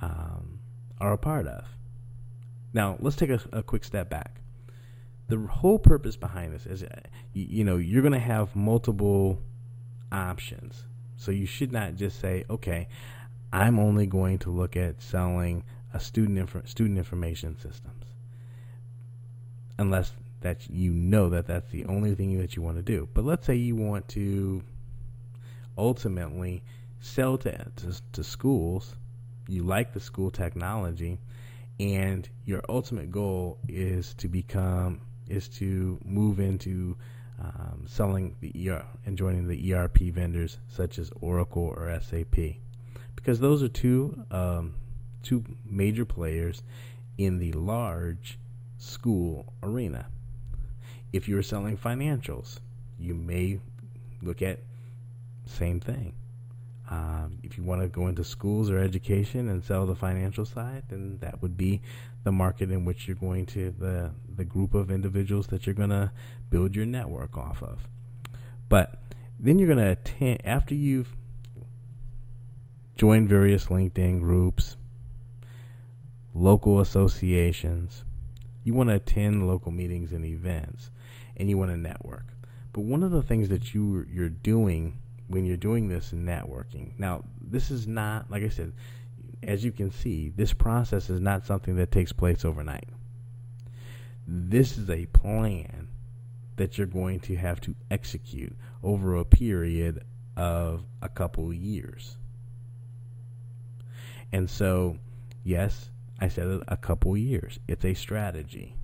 um, 0.00 0.60
are 1.00 1.12
a 1.12 1.18
part 1.18 1.48
of. 1.48 1.64
Now, 2.72 2.98
let's 3.00 3.16
take 3.16 3.30
a, 3.30 3.40
a, 3.52 3.64
quick 3.64 3.82
step 3.82 4.08
back. 4.08 4.40
The 5.28 5.38
whole 5.38 5.78
purpose 5.78 6.16
behind 6.16 6.52
this 6.52 6.66
is, 6.66 6.82
uh, 6.82 7.00
you, 7.32 7.64
know, 7.64 7.76
you're 7.76 8.02
going 8.02 8.12
to 8.12 8.18
have 8.18 8.54
multiple 8.54 9.40
options. 10.12 10.84
So 11.16 11.30
you 11.30 11.46
should 11.46 11.72
not 11.72 11.96
just 11.96 12.20
say, 12.20 12.44
okay, 12.50 12.88
I'm 13.52 13.78
only 13.78 14.06
going 14.06 14.38
to 14.40 14.50
look 14.50 14.76
at 14.76 15.00
selling 15.00 15.64
a 15.92 16.00
student 16.00 16.38
inf- 16.38 16.68
student 16.68 16.98
information 16.98 17.56
systems, 17.56 18.04
unless 19.78 20.12
that 20.40 20.68
you 20.68 20.92
know 20.92 21.30
that 21.30 21.46
that's 21.46 21.70
the 21.70 21.84
only 21.86 22.14
thing 22.14 22.38
that 22.38 22.56
you 22.56 22.62
want 22.62 22.76
to 22.76 22.82
do. 22.82 23.08
But 23.14 23.24
let's 23.24 23.46
say 23.46 23.54
you 23.54 23.76
want 23.76 24.08
to 24.08 24.62
ultimately 25.78 26.62
sell 27.00 27.38
to, 27.38 27.52
to, 27.76 28.02
to 28.12 28.24
schools, 28.24 28.96
you 29.48 29.62
like 29.62 29.92
the 29.92 30.00
school 30.00 30.30
technology, 30.30 31.18
and 31.78 32.28
your 32.44 32.62
ultimate 32.68 33.10
goal 33.10 33.58
is 33.68 34.14
to 34.14 34.28
become 34.28 35.00
is 35.28 35.48
to 35.48 35.98
move 36.04 36.40
into 36.40 36.96
um, 37.40 37.84
selling 37.86 38.36
the 38.40 38.70
ER 38.70 38.84
and 39.06 39.18
joining 39.18 39.48
the 39.48 39.74
ERP 39.74 39.98
vendors 39.98 40.58
such 40.68 40.98
as 40.98 41.10
Oracle 41.20 41.74
or 41.76 41.98
SAP, 42.00 42.56
because 43.16 43.40
those 43.40 43.62
are 43.62 43.68
two 43.68 44.24
um, 44.30 44.74
two 45.22 45.44
major 45.64 46.04
players 46.04 46.62
in 47.18 47.38
the 47.38 47.52
large 47.52 48.38
school 48.78 49.52
arena. 49.62 50.06
If 51.12 51.28
you're 51.28 51.42
selling 51.42 51.76
financials, 51.76 52.60
you 52.98 53.14
may 53.14 53.60
look 54.22 54.42
at 54.42 54.60
same 55.46 55.80
thing. 55.80 56.14
Um, 56.90 57.38
if 57.42 57.56
you 57.56 57.64
want 57.64 57.80
to 57.80 57.88
go 57.88 58.08
into 58.08 58.24
schools 58.24 58.70
or 58.70 58.78
education 58.78 59.48
and 59.48 59.64
sell 59.64 59.86
the 59.86 59.94
financial 59.94 60.44
side, 60.44 60.84
then 60.88 61.18
that 61.20 61.40
would 61.40 61.56
be 61.56 61.80
the 62.24 62.32
market 62.32 62.70
in 62.70 62.84
which 62.84 63.06
you're 63.06 63.16
going 63.16 63.46
to 63.46 63.70
the 63.70 64.10
the 64.34 64.44
group 64.44 64.74
of 64.74 64.90
individuals 64.90 65.46
that 65.48 65.66
you're 65.66 65.74
going 65.74 65.90
to 65.90 66.10
build 66.50 66.74
your 66.74 66.86
network 66.86 67.36
off 67.36 67.62
of. 67.62 67.86
But 68.68 69.02
then 69.38 69.58
you're 69.58 69.68
going 69.72 69.84
to 69.84 69.92
attend 69.92 70.40
after 70.44 70.74
you've 70.74 71.14
joined 72.96 73.28
various 73.28 73.66
LinkedIn 73.66 74.20
groups, 74.20 74.76
local 76.32 76.80
associations. 76.80 78.04
You 78.64 78.74
want 78.74 78.88
to 78.88 78.96
attend 78.96 79.46
local 79.46 79.70
meetings 79.70 80.12
and 80.12 80.24
events 80.24 80.90
and 81.36 81.50
you 81.50 81.58
want 81.58 81.70
to 81.70 81.76
network. 81.76 82.24
But 82.72 82.82
one 82.82 83.02
of 83.02 83.10
the 83.10 83.22
things 83.22 83.48
that 83.50 83.74
you 83.74 84.06
you're 84.10 84.28
doing 84.30 84.98
when 85.28 85.44
you're 85.44 85.56
doing 85.56 85.88
this 85.88 86.12
networking. 86.12 86.98
Now, 86.98 87.24
this 87.40 87.70
is 87.70 87.86
not 87.86 88.30
like 88.30 88.42
I 88.42 88.48
said, 88.48 88.72
as 89.44 89.64
you 89.64 89.72
can 89.72 89.90
see, 89.90 90.30
this 90.30 90.52
process 90.52 91.10
is 91.10 91.20
not 91.20 91.46
something 91.46 91.76
that 91.76 91.90
takes 91.90 92.12
place 92.12 92.44
overnight. 92.44 92.88
This 94.26 94.78
is 94.78 94.88
a 94.90 95.06
plan 95.06 95.88
that 96.56 96.78
you're 96.78 96.86
going 96.86 97.20
to 97.20 97.36
have 97.36 97.60
to 97.62 97.74
execute 97.90 98.56
over 98.82 99.16
a 99.16 99.24
period 99.24 100.04
of 100.36 100.84
a 101.02 101.08
couple 101.08 101.52
years. 101.52 102.16
And 104.32 104.48
so, 104.48 104.98
yes, 105.42 105.90
I 106.20 106.28
said 106.28 106.60
a 106.68 106.76
couple 106.76 107.16
years. 107.16 107.58
It's 107.68 107.84
a 107.84 107.94
strategy. 107.94 108.76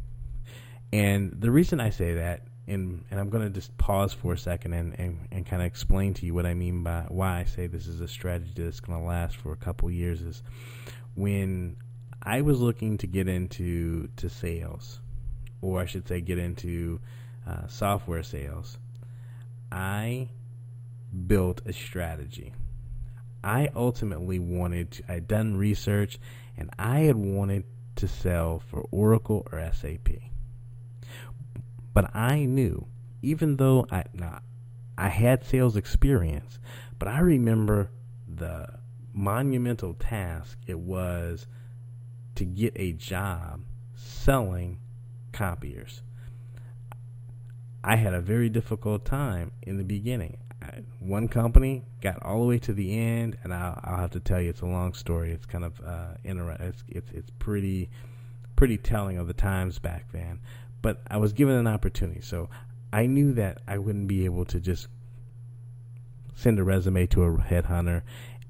And 0.92 1.40
the 1.40 1.50
reason 1.50 1.80
I 1.80 1.90
say 1.90 2.14
that, 2.14 2.42
and, 2.70 3.04
and 3.10 3.18
I'm 3.18 3.30
going 3.30 3.44
to 3.44 3.50
just 3.50 3.76
pause 3.78 4.12
for 4.12 4.32
a 4.32 4.38
second 4.38 4.72
and, 4.74 4.98
and, 4.98 5.28
and 5.32 5.44
kind 5.44 5.60
of 5.60 5.66
explain 5.66 6.14
to 6.14 6.26
you 6.26 6.34
what 6.34 6.46
I 6.46 6.54
mean 6.54 6.82
by 6.84 7.04
why 7.08 7.40
I 7.40 7.44
say 7.44 7.66
this 7.66 7.86
is 7.86 8.00
a 8.00 8.08
strategy 8.08 8.52
that's 8.56 8.80
going 8.80 8.98
to 9.00 9.04
last 9.04 9.36
for 9.36 9.52
a 9.52 9.56
couple 9.56 9.90
years, 9.90 10.22
is 10.22 10.42
when 11.14 11.76
I 12.22 12.42
was 12.42 12.60
looking 12.60 12.98
to 12.98 13.06
get 13.06 13.28
into 13.28 14.08
to 14.16 14.28
sales, 14.28 15.00
or 15.60 15.80
I 15.80 15.86
should 15.86 16.06
say, 16.06 16.20
get 16.20 16.38
into 16.38 17.00
uh, 17.46 17.66
software 17.66 18.22
sales, 18.22 18.78
I 19.72 20.28
built 21.26 21.62
a 21.66 21.72
strategy. 21.72 22.52
I 23.42 23.70
ultimately 23.74 24.38
wanted 24.38 24.92
to, 24.92 25.12
I'd 25.12 25.26
done 25.26 25.56
research 25.56 26.18
and 26.56 26.70
I 26.78 27.00
had 27.00 27.16
wanted 27.16 27.64
to 27.96 28.06
sell 28.06 28.62
for 28.70 28.86
Oracle 28.90 29.46
or 29.50 29.60
SAP. 29.72 30.29
But 31.92 32.14
I 32.14 32.44
knew, 32.44 32.86
even 33.22 33.56
though 33.56 33.86
I 33.90 34.04
not, 34.14 34.42
I 34.96 35.08
had 35.08 35.44
sales 35.44 35.76
experience, 35.76 36.58
but 36.98 37.08
I 37.08 37.20
remember 37.20 37.90
the 38.28 38.68
monumental 39.12 39.94
task 39.94 40.58
it 40.66 40.78
was 40.78 41.46
to 42.36 42.44
get 42.44 42.72
a 42.76 42.92
job 42.92 43.62
selling 43.94 44.78
copiers. 45.32 46.02
I 47.82 47.96
had 47.96 48.14
a 48.14 48.20
very 48.20 48.48
difficult 48.48 49.04
time 49.04 49.52
in 49.62 49.78
the 49.78 49.84
beginning. 49.84 50.36
I, 50.62 50.82
one 50.98 51.28
company 51.28 51.84
got 52.02 52.22
all 52.22 52.40
the 52.40 52.46
way 52.46 52.58
to 52.58 52.74
the 52.74 52.98
end, 52.98 53.38
and 53.42 53.54
I'll, 53.54 53.80
I'll, 53.82 53.96
have 53.96 54.10
to 54.10 54.20
tell 54.20 54.40
you, 54.40 54.50
it's 54.50 54.60
a 54.60 54.66
long 54.66 54.92
story. 54.92 55.32
It's 55.32 55.46
kind 55.46 55.64
of 55.64 55.80
uh, 55.80 56.14
interesting. 56.22 56.66
It's, 56.68 56.84
it's 56.88 57.10
it's 57.12 57.30
pretty 57.38 57.88
pretty 58.56 58.76
telling 58.76 59.16
of 59.16 59.26
the 59.26 59.32
times 59.32 59.78
back 59.78 60.12
then 60.12 60.38
but 60.82 61.02
I 61.10 61.16
was 61.18 61.32
given 61.32 61.54
an 61.54 61.66
opportunity. 61.66 62.20
So 62.20 62.48
I 62.92 63.06
knew 63.06 63.32
that 63.34 63.58
I 63.66 63.78
wouldn't 63.78 64.08
be 64.08 64.24
able 64.24 64.44
to 64.46 64.60
just 64.60 64.88
send 66.34 66.58
a 66.58 66.64
resume 66.64 67.06
to 67.08 67.24
a 67.24 67.36
headhunter 67.36 68.02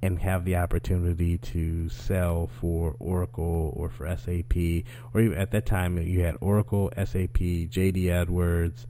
and 0.03 0.19
have 0.21 0.45
the 0.45 0.57
opportunity 0.57 1.37
to 1.37 1.89
sell 1.91 2.49
for 2.61 2.97
Oracle 2.99 3.73
or 3.77 3.91
for 3.91 4.07
SAP, 4.17 4.57
or 5.13 5.21
even 5.21 5.37
at 5.37 5.51
that 5.51 5.67
time 5.67 5.99
you 5.99 6.21
had 6.21 6.37
Oracle, 6.41 6.91
SAP, 6.97 7.39
JD 7.39 8.09
Edwards, 8.09 8.87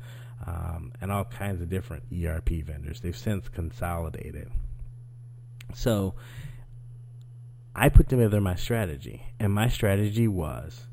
um, 0.47 0.93
and 1.01 1.11
all 1.11 1.25
kinds 1.25 1.61
of 1.61 1.69
different 1.69 2.05
ERP 2.13 2.51
vendors. 2.65 3.01
They've 3.01 3.17
since 3.17 3.49
consolidated. 3.49 4.51
So 5.75 6.15
I 7.75 7.89
put 7.89 8.09
together 8.09 8.41
my 8.41 8.55
strategy, 8.55 9.23
and 9.41 9.53
my 9.53 9.69
strategy 9.69 10.29
was 10.29 10.87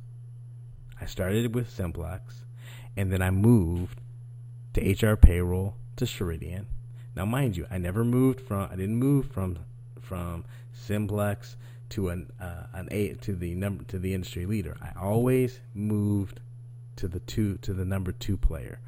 I 0.99 1.05
started 1.05 1.53
with 1.53 1.69
Simplex, 1.69 2.43
and 2.95 3.11
then 3.11 3.21
I 3.21 3.29
moved 3.29 4.01
to 4.73 4.81
HR 4.81 5.15
payroll 5.15 5.75
to 5.97 6.05
Ceridian. 6.05 6.65
Now, 7.15 7.25
mind 7.25 7.57
you, 7.57 7.65
I 7.69 7.77
never 7.77 8.03
moved 8.03 8.41
from 8.41 8.69
I 8.71 8.75
didn't 8.75 8.97
move 8.97 9.31
from 9.31 9.59
from 10.01 10.45
Simplex 10.73 11.57
to 11.89 12.09
an 12.09 12.31
uh, 12.39 12.63
an 12.73 12.87
A 12.91 13.13
to 13.15 13.35
the 13.35 13.55
number 13.55 13.83
to 13.85 13.99
the 13.99 14.13
industry 14.13 14.45
leader. 14.45 14.77
I 14.81 14.99
always 14.99 15.59
moved 15.73 16.39
to 16.97 17.07
the 17.07 17.19
two 17.21 17.57
to 17.57 17.73
the 17.73 17.85
number 17.85 18.11
two 18.11 18.37
player. 18.37 18.79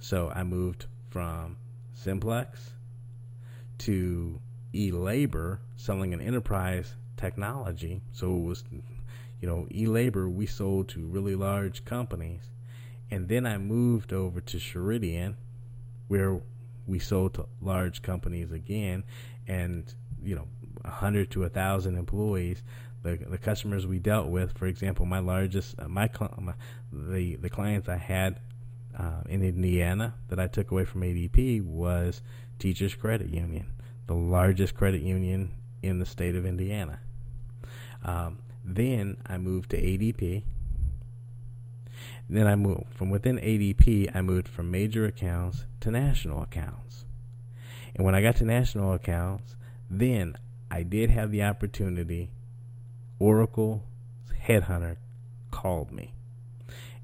So 0.00 0.30
I 0.34 0.42
moved 0.42 0.86
from 1.10 1.56
Simplex 1.94 2.72
to 3.78 4.40
eLabor 4.74 5.58
selling 5.76 6.12
an 6.12 6.20
enterprise 6.20 6.94
technology. 7.16 8.02
So 8.12 8.36
it 8.36 8.42
was 8.42 8.64
you 9.44 9.50
know, 9.50 9.66
e-labor 9.70 10.26
we 10.26 10.46
sold 10.46 10.88
to 10.88 11.04
really 11.04 11.34
large 11.34 11.84
companies, 11.84 12.48
And 13.10 13.28
then 13.28 13.44
I 13.44 13.58
moved 13.58 14.10
over 14.10 14.40
to 14.40 14.56
Ceridian, 14.56 15.34
where 16.08 16.40
we 16.86 16.98
sold 16.98 17.34
to 17.34 17.46
large 17.60 18.00
companies 18.00 18.52
again, 18.52 19.04
and 19.46 19.92
you 20.22 20.34
know, 20.34 20.48
a 20.82 20.90
hundred 20.90 21.30
to 21.32 21.44
a 21.44 21.50
thousand 21.50 21.98
employees. 21.98 22.62
The, 23.02 23.16
the 23.16 23.36
customers 23.36 23.86
we 23.86 23.98
dealt 23.98 24.28
with, 24.28 24.56
for 24.56 24.64
example, 24.64 25.04
my 25.04 25.18
largest, 25.18 25.74
uh, 25.78 25.88
my, 25.88 26.08
my 26.38 26.54
the 26.90 27.36
the 27.36 27.50
clients 27.50 27.86
I 27.86 27.98
had 27.98 28.40
uh, 28.98 29.24
in 29.28 29.42
Indiana 29.42 30.14
that 30.28 30.40
I 30.40 30.46
took 30.46 30.70
away 30.70 30.86
from 30.86 31.02
ADP 31.02 31.62
was 31.66 32.22
Teachers 32.58 32.94
Credit 32.94 33.28
Union, 33.28 33.66
the 34.06 34.14
largest 34.14 34.74
credit 34.74 35.02
union 35.02 35.50
in 35.82 35.98
the 35.98 36.06
state 36.06 36.34
of 36.34 36.46
Indiana. 36.46 36.98
Um, 38.02 38.38
then 38.64 39.18
I 39.26 39.38
moved 39.38 39.70
to 39.70 39.80
ADP. 39.80 40.42
Then 42.28 42.46
I 42.46 42.56
moved 42.56 42.94
from 42.94 43.10
within 43.10 43.36
ADP, 43.38 44.10
I 44.14 44.22
moved 44.22 44.48
from 44.48 44.70
major 44.70 45.04
accounts 45.04 45.66
to 45.80 45.90
national 45.90 46.42
accounts. 46.42 47.04
And 47.94 48.04
when 48.04 48.14
I 48.14 48.22
got 48.22 48.36
to 48.36 48.44
national 48.44 48.94
accounts, 48.94 49.56
then 49.90 50.36
I 50.70 50.82
did 50.82 51.10
have 51.10 51.30
the 51.30 51.42
opportunity. 51.42 52.30
Oracle 53.18 53.84
headhunter 54.46 54.96
called 55.50 55.92
me 55.92 56.12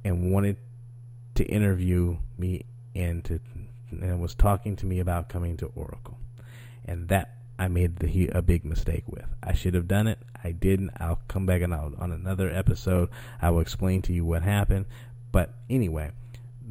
and 0.04 0.32
wanted 0.32 0.56
to 1.34 1.44
interview 1.44 2.16
me 2.36 2.64
and 2.94 3.24
to 3.24 3.40
and 3.90 4.20
was 4.20 4.34
talking 4.34 4.76
to 4.76 4.86
me 4.86 5.00
about 5.00 5.28
coming 5.28 5.56
to 5.58 5.66
Oracle. 5.74 6.18
And 6.84 7.08
that 7.08 7.36
I 7.60 7.68
made 7.68 7.96
the, 7.96 8.28
a 8.28 8.40
big 8.40 8.64
mistake 8.64 9.04
with. 9.06 9.26
I 9.42 9.52
should 9.52 9.74
have 9.74 9.86
done 9.86 10.06
it. 10.06 10.18
I 10.42 10.52
didn't. 10.52 10.92
I'll 10.98 11.20
come 11.28 11.44
back 11.44 11.60
and 11.60 11.74
I'll, 11.74 11.92
on 11.98 12.10
another 12.10 12.50
episode. 12.50 13.10
I 13.42 13.50
will 13.50 13.60
explain 13.60 14.00
to 14.02 14.14
you 14.14 14.24
what 14.24 14.42
happened. 14.42 14.86
But 15.30 15.52
anyway, 15.68 16.12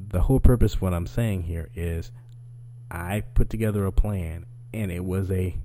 the 0.10 0.22
whole 0.22 0.40
purpose 0.40 0.74
of 0.74 0.82
what 0.82 0.96
I'm 0.96 1.06
saying 1.06 1.44
here 1.44 1.70
is 1.76 2.10
I 2.90 3.22
put 3.36 3.52
together 3.52 3.86
a 3.86 3.92
plan, 3.92 4.48
and 4.74 4.92
it 4.92 5.06
was 5.06 5.30
a 5.30 5.56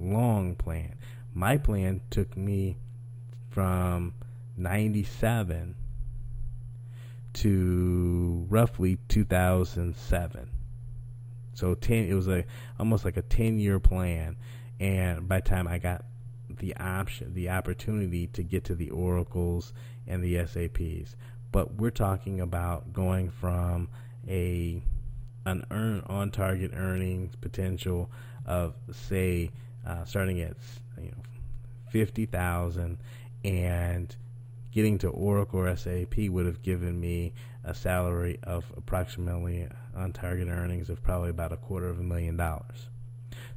long 0.00 0.56
plan. 0.56 0.96
My 1.32 1.56
plan 1.56 2.00
took 2.10 2.36
me 2.36 2.78
from 3.50 4.12
97 4.56 5.76
to 7.34 8.46
roughly 8.50 8.98
2007. 9.06 10.50
So 11.58 11.74
10 11.74 12.04
it 12.04 12.14
was 12.14 12.28
a 12.28 12.44
almost 12.78 13.04
like 13.04 13.16
a 13.16 13.22
10 13.22 13.58
year 13.58 13.80
plan 13.80 14.36
and 14.78 15.26
by 15.26 15.40
the 15.40 15.48
time 15.48 15.66
I 15.66 15.78
got 15.78 16.04
the 16.48 16.76
option 16.76 17.34
the 17.34 17.50
opportunity 17.50 18.28
to 18.28 18.44
get 18.44 18.64
to 18.64 18.76
the 18.76 18.90
oracles 18.90 19.72
and 20.06 20.22
the 20.22 20.46
SAPs. 20.46 21.16
But 21.50 21.74
we're 21.74 21.90
talking 21.90 22.40
about 22.40 22.92
going 22.92 23.30
from 23.30 23.88
a 24.28 24.80
an 25.46 25.64
earn 25.72 26.04
on 26.06 26.30
target 26.30 26.70
earnings 26.74 27.34
potential 27.34 28.08
of 28.46 28.74
say 28.92 29.50
uh, 29.84 30.04
starting 30.04 30.40
at 30.40 30.56
you 30.96 31.10
know 31.10 31.22
50,000 31.90 32.98
and 33.42 34.16
getting 34.70 34.98
to 34.98 35.08
Oracle 35.08 35.60
or 35.60 35.76
SAP 35.76 36.18
would 36.28 36.46
have 36.46 36.62
given 36.62 37.00
me 37.00 37.32
a 37.68 37.74
salary 37.74 38.38
of 38.44 38.64
approximately 38.76 39.68
on 39.94 40.12
target 40.12 40.48
earnings 40.48 40.88
of 40.88 41.02
probably 41.02 41.28
about 41.28 41.52
a 41.52 41.56
quarter 41.56 41.88
of 41.88 42.00
a 42.00 42.02
million 42.02 42.36
dollars. 42.36 42.88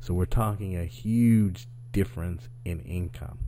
So 0.01 0.13
we're 0.13 0.25
talking 0.25 0.75
a 0.75 0.83
huge 0.83 1.67
difference 1.93 2.49
in 2.65 2.81
income. 2.81 3.39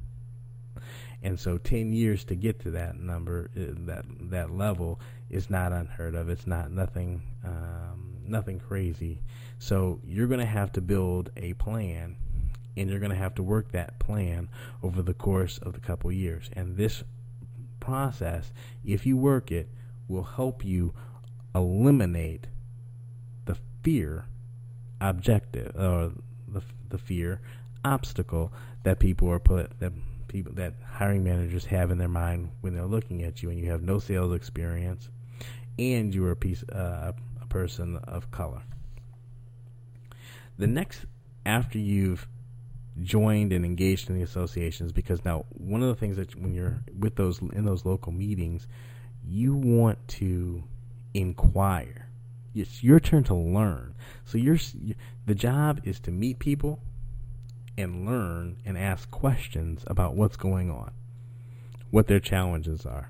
And 1.22 1.40
so 1.40 1.58
10 1.58 1.94
years 1.94 2.24
to 2.26 2.36
get 2.36 2.60
to 2.62 2.72
that 2.72 2.98
number, 2.98 3.50
uh, 3.56 3.74
that 3.88 4.06
that 4.30 4.52
level, 4.52 5.00
is 5.30 5.50
not 5.50 5.72
unheard 5.72 6.16
of. 6.16 6.30
It's 6.30 6.48
not 6.48 6.72
nothing, 6.72 7.22
um, 7.44 8.18
nothing 8.26 8.60
crazy. 8.60 9.22
So 9.60 10.00
you're 10.06 10.28
going 10.28 10.42
to 10.42 10.46
have 10.46 10.72
to 10.74 10.82
build 10.82 11.30
a 11.38 11.54
plan, 11.54 12.16
and 12.76 12.90
you're 12.90 13.00
going 13.00 13.12
to 13.12 13.18
have 13.18 13.36
to 13.36 13.44
work 13.44 13.72
that 13.72 14.00
plan 14.00 14.50
over 14.82 15.02
the 15.02 15.14
course 15.14 15.58
of 15.60 15.74
the 15.74 15.80
couple 15.80 16.12
years. 16.12 16.50
And 16.54 16.76
this 16.76 17.04
process, 17.80 18.52
if 18.86 19.06
you 19.06 19.16
work 19.18 19.52
it, 19.52 19.70
will 20.14 20.24
help 20.24 20.64
you 20.64 20.94
eliminate 21.56 22.48
the 23.46 23.58
fear 23.84 24.26
objective 25.02 25.76
or 25.76 26.12
the, 26.48 26.62
the 26.90 26.98
fear 26.98 27.42
obstacle 27.84 28.52
that 28.84 29.00
people 29.00 29.30
are 29.30 29.40
put 29.40 29.78
that 29.80 29.92
people 30.28 30.54
that 30.54 30.74
hiring 30.86 31.24
managers 31.24 31.66
have 31.66 31.92
in 31.92 31.98
their 31.98 32.08
mind 32.08 32.50
when 32.62 32.74
they're 32.74 32.86
looking 32.86 33.24
at 33.24 33.44
you 33.44 33.50
and 33.50 33.60
you 33.60 33.70
have 33.70 33.84
no 33.84 34.00
sales 34.00 34.34
experience 34.34 35.10
and 35.78 36.14
you're 36.14 36.32
a 36.32 36.36
piece 36.36 36.64
uh, 36.70 37.12
a 37.42 37.48
person 37.48 37.98
of 38.06 38.32
color. 38.32 38.62
The 40.58 40.68
next 40.68 41.06
after 41.46 41.78
you've 41.78 42.28
joined 43.02 43.52
and 43.52 43.66
engaged 43.66 44.10
in 44.10 44.16
the 44.16 44.22
associations 44.22 44.92
because 44.92 45.26
now 45.26 45.46
one 45.50 45.82
of 45.82 45.88
the 45.90 45.96
things 45.96 46.18
that 46.18 46.36
when 46.36 46.54
you're 46.54 46.84
with 46.98 47.16
those 47.16 47.40
in 47.40 47.66
those 47.66 47.86
local 47.86 48.12
meetings 48.12 48.68
you 49.28 49.54
want 49.56 50.08
to 50.08 50.64
inquire 51.14 52.08
it's 52.56 52.84
your 52.84 53.00
turn 53.00 53.24
to 53.24 53.36
learn 53.36 53.94
so 54.26 54.38
your 54.38 54.58
the 55.26 55.36
job 55.36 55.80
is 55.84 56.00
to 56.00 56.12
meet 56.12 56.40
people 56.40 56.80
and 57.78 58.06
learn 58.06 58.58
and 58.66 58.78
ask 58.78 59.10
questions 59.10 59.84
about 59.88 60.16
what's 60.16 60.38
going 60.38 60.70
on 60.70 60.92
what 61.92 62.08
their 62.08 62.20
challenges 62.20 62.86
are 62.86 63.10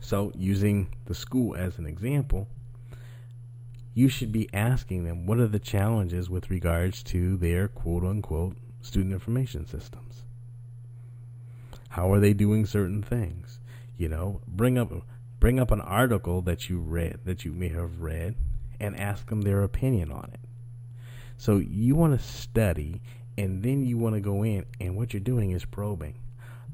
so 0.00 0.32
using 0.36 0.88
the 1.06 1.14
school 1.14 1.54
as 1.56 1.78
an 1.78 1.86
example 1.86 2.48
you 3.98 4.08
should 4.08 4.30
be 4.30 4.48
asking 4.54 5.02
them 5.02 5.26
what 5.26 5.38
are 5.38 5.48
the 5.48 5.58
challenges 5.58 6.30
with 6.30 6.50
regards 6.50 7.02
to 7.02 7.36
their 7.36 7.66
quote 7.66 8.04
unquote 8.04 8.56
student 8.80 9.12
information 9.12 9.66
systems. 9.66 10.22
How 11.88 12.12
are 12.12 12.20
they 12.20 12.32
doing 12.32 12.64
certain 12.64 13.02
things? 13.02 13.57
You 13.98 14.08
know, 14.08 14.40
bring 14.46 14.78
up 14.78 14.92
bring 15.40 15.60
up 15.60 15.70
an 15.70 15.80
article 15.80 16.40
that 16.42 16.70
you 16.70 16.80
read 16.80 17.18
that 17.24 17.44
you 17.44 17.52
may 17.52 17.68
have 17.68 18.00
read 18.00 18.36
and 18.80 18.98
ask 18.98 19.28
them 19.28 19.42
their 19.42 19.62
opinion 19.62 20.10
on 20.10 20.30
it. 20.32 20.40
So 21.36 21.58
you 21.58 21.94
want 21.96 22.18
to 22.18 22.24
study 22.24 23.02
and 23.36 23.62
then 23.62 23.84
you 23.84 23.98
want 23.98 24.14
to 24.14 24.20
go 24.20 24.44
in 24.44 24.64
and 24.80 24.96
what 24.96 25.12
you're 25.12 25.20
doing 25.20 25.50
is 25.50 25.64
probing. 25.64 26.14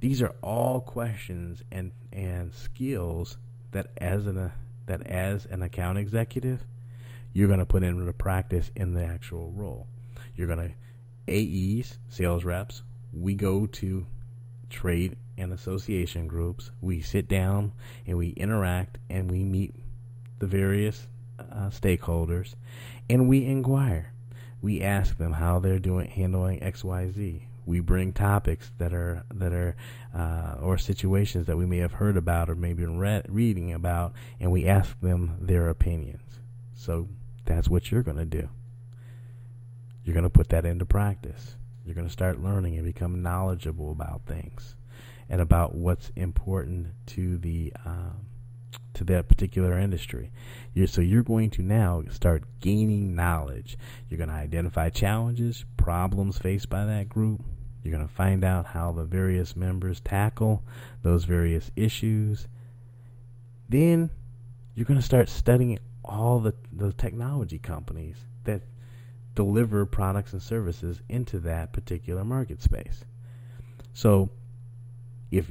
These 0.01 0.23
are 0.23 0.35
all 0.43 0.81
questions 0.81 1.63
and 1.73 1.93
and 2.13 2.53
skills 2.53 3.39
that 3.73 3.89
as 3.97 4.27
an 4.27 4.37
uh, 4.37 4.51
that 4.87 5.07
as 5.07 5.47
an 5.47 5.63
account 5.63 5.99
executive 5.99 6.65
you're 7.33 7.49
going 7.49 7.59
to 7.59 7.67
put 7.67 7.83
into 7.83 8.11
practice 8.13 8.71
in 8.77 8.95
the 8.95 9.03
actual 9.03 9.51
role. 9.53 9.89
You're 10.37 10.47
going 10.47 10.75
to 11.27 11.81
AEs, 11.81 11.99
sales 12.09 12.45
reps, 12.45 12.83
we 13.13 13.35
go 13.35 13.67
to 13.67 14.07
trade 14.71 15.17
and 15.37 15.53
association 15.53 16.27
groups. 16.27 16.71
We 16.81 17.01
sit 17.01 17.29
down 17.29 17.73
and 18.07 18.19
we 18.19 18.31
interact 18.31 18.99
and 19.11 19.31
we 19.31 19.45
meet 19.45 19.75
the 20.39 20.47
various 20.47 21.07
uh, 21.39 21.71
stakeholders 21.71 22.55
and 23.09 23.29
we 23.29 23.45
inquire. 23.45 24.13
We 24.63 24.81
ask 24.81 25.19
them 25.19 25.33
how 25.33 25.59
they're 25.59 25.79
doing 25.79 26.09
handling 26.09 26.61
XYZ. 26.61 27.43
We 27.67 27.81
bring 27.81 28.13
topics 28.13 28.73
that 28.79 28.93
are 28.93 29.25
that 29.33 29.53
are 29.53 29.77
uh, 30.15 30.57
or 30.61 30.77
situations 30.79 31.47
that 31.47 31.57
we 31.57 31.67
may 31.67 31.79
have 31.79 31.93
heard 31.93 32.17
about 32.17 32.51
or 32.51 32.55
maybe 32.55 32.85
read, 32.85 33.27
reading 33.29 33.73
about, 33.73 34.13
and 34.39 34.53
we 34.53 34.67
ask 34.67 34.99
them 35.01 35.39
their 35.41 35.69
opinions. 35.69 36.41
So 36.75 37.09
that's 37.45 37.69
what 37.69 37.91
you're 37.91 38.03
going 38.03 38.19
to 38.19 38.25
do. 38.25 38.49
You're 40.05 40.15
going 40.15 40.25
to 40.25 40.31
put 40.31 40.51
that 40.51 40.67
into 40.67 40.85
practice. 40.85 41.57
You're 41.85 41.95
going 41.95 42.07
to 42.07 42.13
start 42.13 42.43
learning 42.43 42.77
and 42.77 42.85
become 42.85 43.23
knowledgeable 43.23 43.93
about 43.93 44.23
things 44.27 44.77
and 45.29 45.41
about 45.41 45.75
what's 45.75 46.11
important 46.17 46.89
to 47.07 47.39
the 47.39 47.73
um, 47.85 48.27
to 48.95 49.05
that 49.05 49.29
particular 49.29 49.79
industry. 49.79 50.31
You're, 50.73 50.87
so 50.87 51.01
you're 51.01 51.23
going 51.23 51.51
to 51.51 51.63
now 51.63 52.03
start 52.11 52.45
gaining 52.61 53.15
knowledge. 53.15 53.77
You're 54.09 54.19
going 54.19 54.31
to 54.31 54.35
identify 54.35 54.89
challenges, 54.89 55.65
problems 55.77 56.39
faced 56.39 56.71
by 56.71 56.85
that 56.87 57.09
group. 57.09 57.43
You're 57.83 57.95
going 57.95 58.07
to 58.07 58.15
find 58.15 58.45
out 58.45 58.67
how 58.67 58.93
the 58.93 59.05
various 59.05 59.57
members 59.57 60.01
tackle 60.01 60.63
those 61.03 61.25
various 61.25 61.71
issues. 61.77 62.49
Then 63.69 64.11
you're 64.75 64.87
going 64.87 65.01
to 65.01 65.05
start 65.05 65.29
studying 65.29 65.79
all 66.05 66.39
the, 66.41 66.55
the 66.73 66.93
technology 66.93 67.59
companies 67.59 68.17
that 68.45 68.63
deliver 69.35 69.85
products 69.87 70.33
and 70.33 70.43
services 70.43 71.01
into 71.09 71.39
that 71.41 71.73
particular 71.73 72.25
market 72.25 72.63
space. 72.63 73.05
So, 73.93 74.31
if 75.31 75.51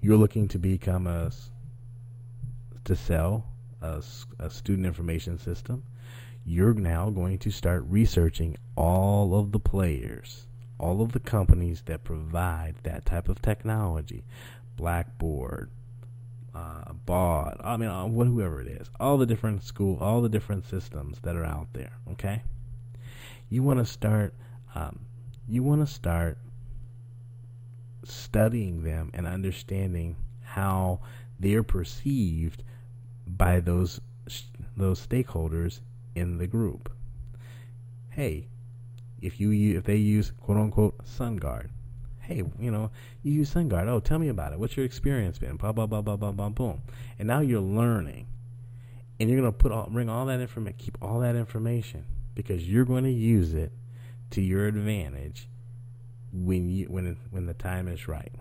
you're 0.00 0.16
looking 0.16 0.48
to 0.48 0.58
become 0.58 1.06
a 1.06 1.30
to 2.84 2.96
sell 2.96 3.44
a, 3.82 4.02
a 4.38 4.50
student 4.50 4.86
information 4.86 5.38
system, 5.38 5.82
you're 6.44 6.74
now 6.74 7.10
going 7.10 7.38
to 7.38 7.50
start 7.50 7.84
researching 7.88 8.56
all 8.76 9.38
of 9.38 9.50
the 9.52 9.58
players, 9.58 10.46
all 10.78 11.02
of 11.02 11.12
the 11.12 11.20
companies 11.20 11.82
that 11.86 12.04
provide 12.04 12.76
that 12.84 13.04
type 13.04 13.28
of 13.28 13.42
technology, 13.42 14.24
Blackboard, 14.76 15.70
uh, 16.54 16.92
Baud. 17.04 17.60
I 17.62 17.76
mean, 17.76 17.88
uh, 17.88 18.06
whoever 18.06 18.60
it 18.60 18.68
is, 18.68 18.88
all 19.00 19.18
the 19.18 19.26
different 19.26 19.64
school, 19.64 19.98
all 20.00 20.22
the 20.22 20.28
different 20.28 20.64
systems 20.64 21.18
that 21.22 21.36
are 21.36 21.44
out 21.44 21.68
there. 21.72 21.92
Okay, 22.12 22.42
you 23.48 23.62
want 23.62 23.78
to 23.78 23.86
start. 23.86 24.34
Um, 24.74 25.00
you 25.48 25.62
want 25.62 25.86
to 25.86 25.92
start 25.92 26.38
studying 28.04 28.82
them 28.82 29.10
and 29.14 29.26
understanding 29.26 30.16
how 30.42 31.00
they're 31.38 31.62
perceived 31.62 32.62
by 33.26 33.60
those 33.60 34.00
those 34.76 35.04
stakeholders 35.04 35.80
in 36.14 36.38
the 36.38 36.46
group. 36.46 36.90
Hey, 38.10 38.48
if 39.20 39.40
you 39.40 39.76
if 39.76 39.84
they 39.84 39.96
use 39.96 40.32
quote 40.40 40.58
unquote 40.58 41.04
SunGard, 41.04 41.68
hey, 42.20 42.42
you 42.58 42.70
know, 42.70 42.90
you 43.22 43.32
use 43.32 43.54
SunGard. 43.54 43.88
Oh, 43.88 44.00
tell 44.00 44.18
me 44.18 44.28
about 44.28 44.52
it. 44.52 44.58
What's 44.58 44.76
your 44.76 44.86
experience 44.86 45.38
been? 45.38 45.56
Blah 45.56 45.72
blah 45.72 45.86
blah 45.86 46.02
blah 46.02 46.16
blah 46.16 46.32
blah 46.32 46.48
boom. 46.48 46.82
And 47.18 47.28
now 47.28 47.40
you're 47.40 47.60
learning, 47.60 48.26
and 49.20 49.30
you're 49.30 49.38
gonna 49.38 49.52
put 49.52 49.72
all 49.72 49.88
bring 49.88 50.08
all 50.08 50.26
that 50.26 50.40
information, 50.40 50.78
keep 50.78 50.98
all 51.00 51.20
that 51.20 51.36
information 51.36 52.04
because 52.36 52.68
you're 52.68 52.84
going 52.84 53.02
to 53.02 53.10
use 53.10 53.52
it 53.52 53.72
to 54.30 54.40
your 54.40 54.68
advantage 54.68 55.48
when 56.32 56.70
you 56.70 56.86
when 56.86 57.16
when 57.30 57.46
the 57.46 57.54
time 57.54 57.88
is 57.88 58.06
right. 58.06 58.32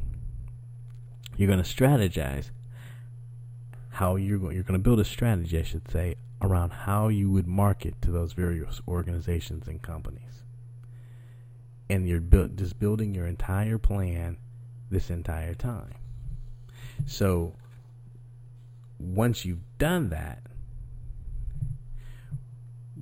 You're 1.36 1.48
going 1.48 1.64
to 1.64 1.70
strategize 1.70 2.52
how 3.90 4.18
you're 4.18 4.38
going. 4.38 4.54
You're 4.54 4.64
going 4.64 4.80
to 4.80 4.84
build 4.84 5.00
a 5.00 5.06
strategy, 5.06 5.58
I 5.58 5.64
should 5.64 5.90
say, 5.90 6.16
around 6.42 6.72
how 6.72 7.08
you 7.08 7.32
would 7.32 7.48
market 7.48 8.02
to 8.04 8.12
those 8.12 8.34
various 8.34 8.82
organizations 8.88 9.68
and 9.68 9.82
companies. 9.82 10.44
And 11.90 12.08
you're 12.08 12.20
build, 12.20 12.58
just 12.58 12.80
building 12.80 13.14
your 13.14 13.26
entire 13.26 13.78
plan 13.78 14.38
this 14.90 15.10
entire 15.10 15.54
time. 15.54 15.94
So 17.06 17.54
once 19.00 19.46
you've 19.46 19.78
done 19.78 20.10
that, 20.10 20.42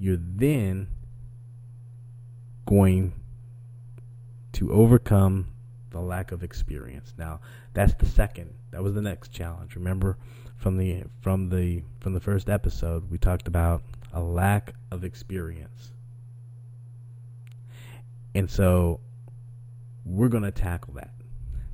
you're 0.03 0.17
then 0.19 0.85
going 2.65 3.13
to 4.51 4.69
overcome 4.73 5.47
the 5.91 6.01
lack 6.01 6.33
of 6.33 6.43
experience. 6.43 7.13
Now, 7.17 7.39
that's 7.73 7.93
the 7.93 8.05
second. 8.05 8.53
That 8.71 8.83
was 8.83 8.95
the 8.95 9.01
next 9.01 9.29
challenge. 9.31 9.77
Remember 9.77 10.17
from 10.57 10.75
the 10.75 11.05
from 11.21 11.47
the 11.47 11.83
from 12.01 12.13
the 12.13 12.19
first 12.19 12.49
episode, 12.49 13.09
we 13.09 13.17
talked 13.17 13.47
about 13.47 13.81
a 14.11 14.19
lack 14.19 14.73
of 14.91 15.05
experience. 15.05 15.93
And 18.35 18.51
so 18.51 18.99
we're 20.03 20.27
going 20.27 20.43
to 20.43 20.51
tackle 20.51 20.95
that. 20.95 21.13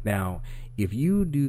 Now, 0.03 0.43
if 0.77 0.93
you 0.93 1.25
do 1.25 1.48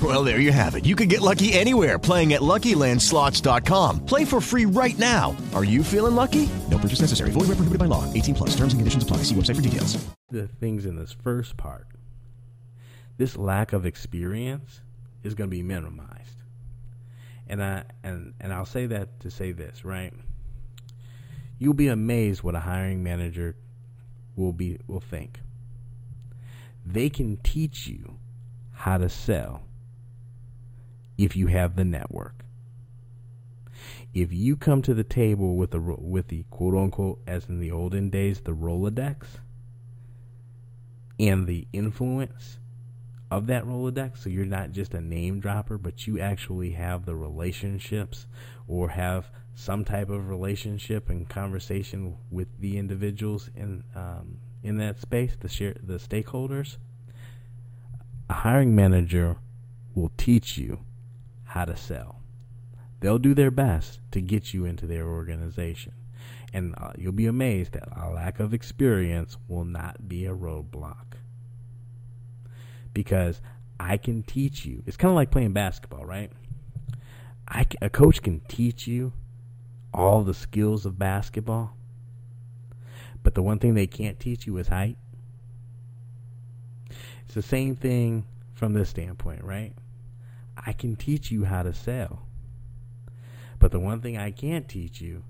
Well, 0.00 0.22
there 0.22 0.38
you 0.38 0.52
have 0.52 0.76
it. 0.76 0.86
You 0.86 0.94
can 0.94 1.08
get 1.08 1.20
lucky 1.20 1.52
anywhere 1.54 1.98
playing 1.98 2.32
at 2.34 2.40
LuckyLandSlots.com. 2.40 4.06
Play 4.06 4.24
for 4.24 4.40
free 4.40 4.64
right 4.64 4.96
now. 4.96 5.36
Are 5.54 5.64
you 5.64 5.82
feeling 5.82 6.14
lucky? 6.14 6.48
No 6.70 6.78
purchase 6.78 7.00
necessary. 7.00 7.30
Void 7.30 7.48
where 7.48 7.56
prohibited 7.56 7.80
by 7.80 7.86
law. 7.86 8.04
18 8.12 8.34
plus. 8.36 8.50
Terms 8.50 8.74
and 8.74 8.78
conditions 8.80 9.02
apply. 9.02 9.18
See 9.18 9.34
website 9.34 9.56
for 9.56 9.62
details. 9.62 9.98
the 10.30 10.46
things 10.46 10.86
in 10.86 10.94
this 10.94 11.10
first 11.10 11.56
part, 11.56 11.88
this 13.16 13.36
lack 13.36 13.72
of 13.72 13.86
experience 13.86 14.82
is 15.24 15.34
going 15.34 15.50
to 15.50 15.56
be 15.56 15.62
minimized. 15.62 16.42
And 17.48 17.62
I 17.62 17.84
and 18.04 18.34
and 18.40 18.52
I'll 18.52 18.66
say 18.66 18.86
that 18.86 19.20
to 19.20 19.30
say 19.30 19.52
this, 19.52 19.84
right? 19.84 20.12
You'll 21.58 21.74
be 21.74 21.88
amazed 21.88 22.42
what 22.42 22.54
a 22.54 22.60
hiring 22.60 23.02
manager 23.02 23.56
will 24.36 24.52
be 24.52 24.78
will 24.86 25.00
think. 25.00 25.40
They 26.86 27.08
can 27.08 27.38
teach 27.38 27.86
you 27.88 28.18
how 28.72 28.98
to 28.98 29.08
sell 29.08 29.62
if 31.18 31.36
you 31.36 31.48
have 31.48 31.74
the 31.76 31.84
network. 31.84 32.44
If 34.14 34.32
you 34.32 34.56
come 34.56 34.80
to 34.82 34.94
the 34.94 35.04
table 35.04 35.56
with 35.56 35.72
the 35.72 35.80
with 35.80 36.28
the 36.28 36.44
quote 36.50 36.74
unquote 36.74 37.20
as 37.26 37.48
in 37.48 37.60
the 37.60 37.70
olden 37.70 38.08
days 38.08 38.40
the 38.40 38.54
Rolodex 38.54 39.26
and 41.20 41.46
the 41.46 41.66
influence 41.72 42.58
of 43.30 43.46
that 43.48 43.64
Rolodex. 43.64 44.18
So 44.18 44.30
you're 44.30 44.46
not 44.46 44.72
just 44.72 44.94
a 44.94 45.00
name 45.00 45.40
dropper, 45.40 45.76
but 45.76 46.06
you 46.06 46.18
actually 46.18 46.70
have 46.70 47.04
the 47.04 47.14
relationships 47.14 48.26
or 48.66 48.88
have 48.90 49.30
some 49.54 49.84
type 49.84 50.08
of 50.08 50.28
relationship 50.28 51.10
and 51.10 51.28
conversation 51.28 52.16
with 52.30 52.48
the 52.60 52.78
individuals 52.78 53.50
in 53.54 53.84
um, 53.94 54.38
in 54.62 54.78
that 54.78 55.00
space, 55.00 55.36
the 55.38 55.48
share, 55.48 55.76
the 55.82 55.98
stakeholders. 55.98 56.78
A 58.30 58.34
hiring 58.34 58.74
manager 58.74 59.36
will 59.94 60.12
teach 60.16 60.58
you 60.58 60.80
how 61.58 61.64
to 61.64 61.76
sell. 61.76 62.20
They'll 63.00 63.18
do 63.18 63.34
their 63.34 63.50
best 63.50 63.98
to 64.12 64.20
get 64.20 64.54
you 64.54 64.64
into 64.64 64.86
their 64.86 65.06
organization. 65.08 65.92
And 66.52 66.74
uh, 66.78 66.92
you'll 66.96 67.12
be 67.12 67.26
amazed 67.26 67.72
that 67.72 67.88
a 67.96 68.10
lack 68.10 68.38
of 68.38 68.54
experience 68.54 69.36
will 69.48 69.64
not 69.64 70.08
be 70.08 70.24
a 70.24 70.34
roadblock 70.34 71.16
because 72.94 73.40
I 73.80 73.96
can 73.96 74.22
teach 74.22 74.64
you. 74.64 74.84
It's 74.86 74.96
kind 74.96 75.10
of 75.10 75.16
like 75.16 75.32
playing 75.32 75.52
basketball, 75.52 76.06
right? 76.06 76.30
I 77.48 77.66
a 77.82 77.90
coach 77.90 78.22
can 78.22 78.40
teach 78.48 78.86
you 78.86 79.12
all 79.92 80.22
the 80.22 80.34
skills 80.34 80.86
of 80.86 80.98
basketball, 80.98 81.76
but 83.22 83.34
the 83.34 83.42
one 83.42 83.58
thing 83.58 83.74
they 83.74 83.86
can't 83.86 84.20
teach 84.20 84.46
you 84.46 84.56
is 84.58 84.68
height. 84.68 84.96
It's 87.24 87.34
the 87.34 87.42
same 87.42 87.74
thing 87.74 88.26
from 88.54 88.74
this 88.74 88.90
standpoint, 88.90 89.42
right? 89.42 89.72
I 90.66 90.72
can 90.72 90.96
teach 90.96 91.30
you 91.30 91.44
how 91.44 91.62
to 91.62 91.72
sell, 91.72 92.26
but 93.58 93.72
the 93.72 93.80
one 93.80 94.00
thing 94.00 94.16
I 94.16 94.30
can't 94.30 94.68
teach 94.68 95.00
you 95.00 95.22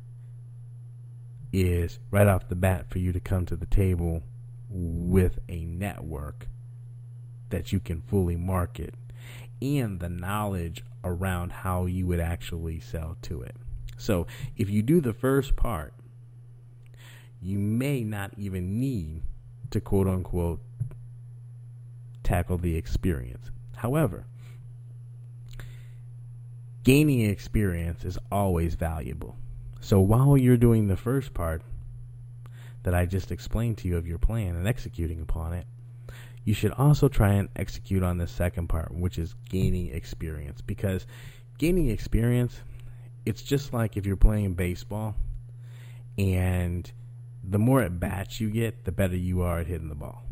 is 1.52 1.98
right 2.10 2.26
off 2.26 2.48
the 2.48 2.56
bat 2.56 2.90
for 2.90 2.98
you 2.98 3.12
to 3.12 3.20
come 3.20 3.46
to 3.46 3.56
the 3.56 3.66
table 3.66 4.22
with 4.70 5.38
a 5.48 5.64
network 5.64 6.46
that 7.50 7.72
you 7.72 7.80
can 7.80 8.02
fully 8.02 8.36
market 8.36 8.94
and 9.60 9.98
the 9.98 10.08
knowledge 10.08 10.84
around 11.02 11.50
how 11.50 11.86
you 11.86 12.06
would 12.06 12.20
actually 12.20 12.80
sell 12.80 13.16
to 13.22 13.42
it. 13.42 13.56
So, 13.96 14.26
if 14.56 14.70
you 14.70 14.82
do 14.82 15.00
the 15.00 15.12
first 15.12 15.56
part, 15.56 15.92
you 17.40 17.58
may 17.58 18.04
not 18.04 18.32
even 18.36 18.78
need 18.78 19.22
to 19.70 19.80
quote 19.80 20.06
unquote 20.06 20.60
tackle 22.22 22.58
the 22.58 22.76
experience. 22.76 23.50
However, 23.76 24.26
gaining 26.88 27.20
experience 27.20 28.02
is 28.02 28.18
always 28.32 28.74
valuable. 28.74 29.36
So, 29.78 30.00
while 30.00 30.38
you're 30.38 30.56
doing 30.56 30.88
the 30.88 30.96
first 30.96 31.34
part 31.34 31.60
that 32.82 32.94
I 32.94 33.04
just 33.04 33.30
explained 33.30 33.76
to 33.78 33.88
you 33.88 33.98
of 33.98 34.06
your 34.06 34.16
plan 34.16 34.56
and 34.56 34.66
executing 34.66 35.20
upon 35.20 35.52
it, 35.52 35.66
you 36.44 36.54
should 36.54 36.72
also 36.72 37.06
try 37.06 37.34
and 37.34 37.50
execute 37.54 38.02
on 38.02 38.16
the 38.16 38.26
second 38.26 38.68
part, 38.68 38.90
which 38.90 39.18
is 39.18 39.34
gaining 39.50 39.94
experience. 39.94 40.62
Because 40.62 41.06
gaining 41.58 41.90
experience, 41.90 42.62
it's 43.26 43.42
just 43.42 43.74
like 43.74 43.98
if 43.98 44.06
you're 44.06 44.16
playing 44.16 44.54
baseball 44.54 45.14
and 46.16 46.90
the 47.44 47.58
more 47.58 47.82
at 47.82 48.00
bats 48.00 48.40
you 48.40 48.48
get, 48.48 48.86
the 48.86 48.92
better 48.92 49.14
you 49.14 49.42
are 49.42 49.58
at 49.58 49.66
hitting 49.66 49.90
the 49.90 49.94
ball. 49.94 50.22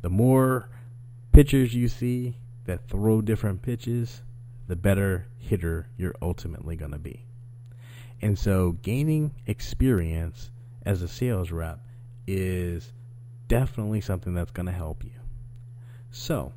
The 0.00 0.10
more 0.10 0.70
pitchers 1.30 1.72
you 1.72 1.86
see 1.86 2.38
that 2.64 2.88
throw 2.88 3.22
different 3.22 3.62
pitches, 3.62 4.22
the 4.68 4.76
better 4.76 5.26
hitter 5.38 5.88
you're 5.96 6.14
ultimately 6.22 6.76
going 6.76 6.92
to 6.92 6.98
be. 6.98 7.24
And 8.20 8.38
so 8.38 8.72
gaining 8.82 9.34
experience 9.46 10.50
as 10.84 11.02
a 11.02 11.08
sales 11.08 11.50
rep 11.50 11.80
is 12.26 12.92
definitely 13.48 14.00
something 14.00 14.34
that's 14.34 14.52
going 14.52 14.66
to 14.66 14.72
help 14.72 15.04
you. 15.04 15.10
So, 16.10 16.52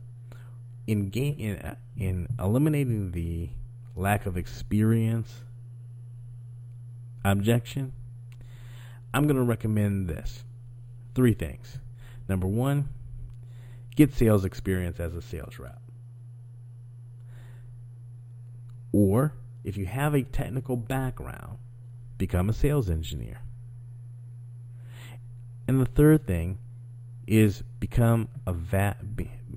in, 0.87 1.09
ga- 1.09 1.35
in 1.37 1.75
in 1.97 2.27
eliminating 2.39 3.11
the 3.11 3.49
lack 3.95 4.25
of 4.25 4.37
experience 4.37 5.43
objection, 7.23 7.93
I'm 9.13 9.23
going 9.23 9.37
to 9.37 9.43
recommend 9.43 10.07
this. 10.07 10.43
Three 11.15 11.33
things. 11.33 11.79
Number 12.27 12.47
1, 12.47 12.89
get 13.95 14.13
sales 14.13 14.43
experience 14.45 14.99
as 14.99 15.15
a 15.15 15.21
sales 15.21 15.57
rep. 15.57 15.79
Or 18.95 19.33
if 19.65 19.75
you 19.75 19.87
have 19.87 20.15
a 20.15 20.23
technical 20.23 20.77
background, 20.77 21.57
become 22.17 22.47
a 22.47 22.53
sales 22.53 22.89
engineer. 22.89 23.41
And 25.67 25.81
the 25.81 25.85
third 25.85 26.25
thing 26.25 26.59
is 27.27 27.61
become 27.81 28.29
a 28.47 28.53
va- 28.53 28.95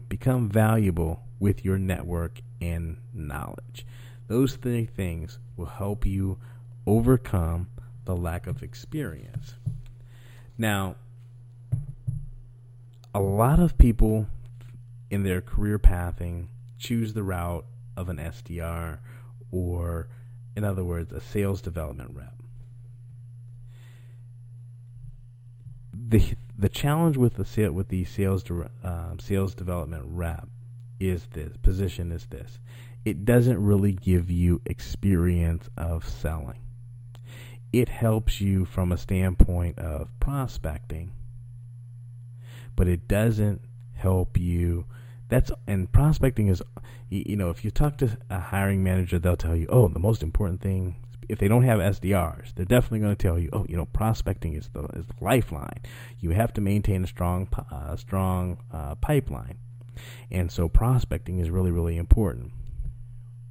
become 0.09 0.49
valuable 0.49 1.23
with 1.39 1.65
your 1.65 1.79
network 1.79 2.41
and 2.61 2.97
knowledge. 3.15 3.87
Those 4.27 4.57
three 4.57 4.87
things 4.87 5.39
will 5.57 5.67
help 5.67 6.05
you 6.05 6.39
overcome 6.85 7.69
the 8.07 8.17
lack 8.17 8.49
of 8.49 8.65
experience. 8.65 9.55
Now, 10.59 10.97
a 13.15 13.21
lot 13.21 13.61
of 13.61 13.79
people 13.79 14.27
in 15.13 15.23
their 15.23 15.41
career 15.41 15.79
pathing 15.79 16.49
choose 16.77 17.13
the 17.13 17.23
route 17.23 17.67
of 17.97 18.09
an 18.09 18.17
SDR 18.17 18.99
or, 19.51 20.09
in 20.57 20.65
other 20.65 20.85
words, 20.85 21.13
a 21.13 21.21
sales 21.21 21.61
development 21.61 22.11
rep. 22.15 22.35
the 25.93 26.35
The 26.57 26.69
challenge 26.69 27.17
with 27.17 27.35
the 27.35 27.71
with 27.71 27.89
the 27.89 28.05
sales 28.05 28.45
uh, 28.83 29.15
sales 29.21 29.55
development 29.55 30.05
rep 30.07 30.49
is 30.99 31.27
this 31.33 31.57
position 31.59 32.11
is 32.11 32.27
this: 32.27 32.59
it 33.05 33.25
doesn't 33.25 33.63
really 33.63 33.93
give 33.93 34.31
you 34.31 34.61
experience 34.67 35.69
of 35.77 36.09
selling. 36.09 36.61
It 37.73 37.89
helps 37.89 38.41
you 38.41 38.65
from 38.65 38.93
a 38.93 38.97
standpoint 38.99 39.79
of 39.79 40.09
prospecting, 40.19 41.13
but 42.75 42.89
it 42.89 43.07
doesn't 43.07 43.61
help 43.95 44.39
you 44.39 44.87
that's 45.29 45.51
and 45.67 45.91
prospecting 45.93 46.49
is 46.49 46.63
you 47.11 47.37
know 47.37 47.51
if 47.51 47.65
you 47.65 47.71
talk 47.71 47.99
to 47.99 48.17
a 48.31 48.39
hiring 48.39 48.83
manager 48.83 49.19
they'll 49.19 49.37
tell 49.37 49.57
you 49.57 49.67
oh 49.69 49.89
the 49.89 49.99
most 49.99 50.23
important 50.23 50.61
thing 50.61 50.97
if 51.29 51.39
they 51.39 51.49
don't 51.49 51.65
have 51.65 51.79
SDRs 51.79 52.55
they're 52.55 52.65
definitely 52.65 53.01
going 53.01 53.15
to 53.15 53.23
tell 53.23 53.39
you 53.39 53.51
oh 53.53 53.67
you 53.69 53.77
know 53.77 53.85
prospecting 53.87 54.55
is 54.55 54.69
the 54.73 54.85
is 54.95 55.07
the 55.07 55.15
lifeline. 55.21 55.81
You 56.21 56.31
have 56.31 56.53
to 56.55 56.61
maintain 56.61 57.05
a 57.05 57.07
strong 57.07 57.49
uh, 57.71 57.97
strong 57.97 58.59
uh, 58.73 58.95
pipeline. 58.97 59.59
And 60.31 60.51
so 60.51 60.69
prospecting 60.69 61.39
is 61.39 61.51
really 61.51 61.71
really 61.71 61.97
important. 61.97 62.53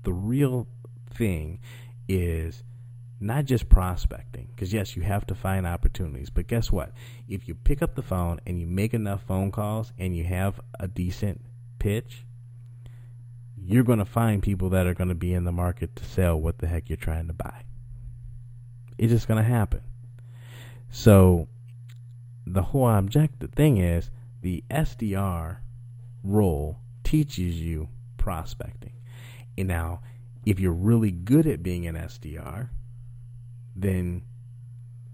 The 0.04 0.14
real 0.14 0.68
thing 1.14 1.60
is 2.08 2.64
not 3.20 3.46
just 3.46 3.68
prospecting 3.68 4.48
because 4.56 4.72
yes 4.72 4.96
you 4.96 5.02
have 5.02 5.26
to 5.26 5.34
find 5.34 5.66
opportunities 5.66 6.30
but 6.30 6.48
guess 6.48 6.72
what? 6.72 6.92
If 7.28 7.48
you 7.48 7.56
pick 7.56 7.82
up 7.82 7.96
the 7.96 8.02
phone 8.02 8.40
and 8.48 8.60
you 8.60 8.68
make 8.68 8.94
enough 8.94 9.24
phone 9.24 9.52
calls 9.52 9.92
and 10.00 10.16
you 10.16 10.24
have 10.24 10.60
a 10.80 10.88
decent 10.88 11.42
pitch, 11.80 12.26
you're 13.62 13.84
going 13.84 14.00
to 14.00 14.06
find 14.06 14.42
people 14.42 14.70
that 14.70 14.88
are 14.88 14.94
going 14.94 15.10
to 15.10 15.16
be 15.16 15.34
in 15.34 15.44
the 15.44 15.52
market 15.52 15.96
to 15.96 16.06
sell 16.06 16.40
what 16.40 16.60
the 16.60 16.68
heck 16.68 16.90
you're 16.90 16.98
trying 16.98 17.28
to 17.28 17.34
buy. 17.34 17.64
It's 18.98 19.12
just 19.12 19.28
going 19.28 19.44
to 19.44 19.50
happen. 19.50 19.82
So, 20.90 21.48
the 22.46 22.62
whole 22.62 22.90
objective 22.90 23.52
thing 23.52 23.78
is 23.78 24.10
the 24.42 24.64
SDR 24.72 25.58
role 26.24 26.80
teaches 27.04 27.60
you 27.60 27.90
prospecting. 28.18 28.94
And 29.58 29.68
now, 29.68 30.02
if 30.46 30.60
you're 30.60 30.72
really 30.72 31.12
good 31.12 31.46
at 31.46 31.62
being 31.62 31.88
an 31.88 31.96
SDR, 31.96 32.70
then 33.76 34.24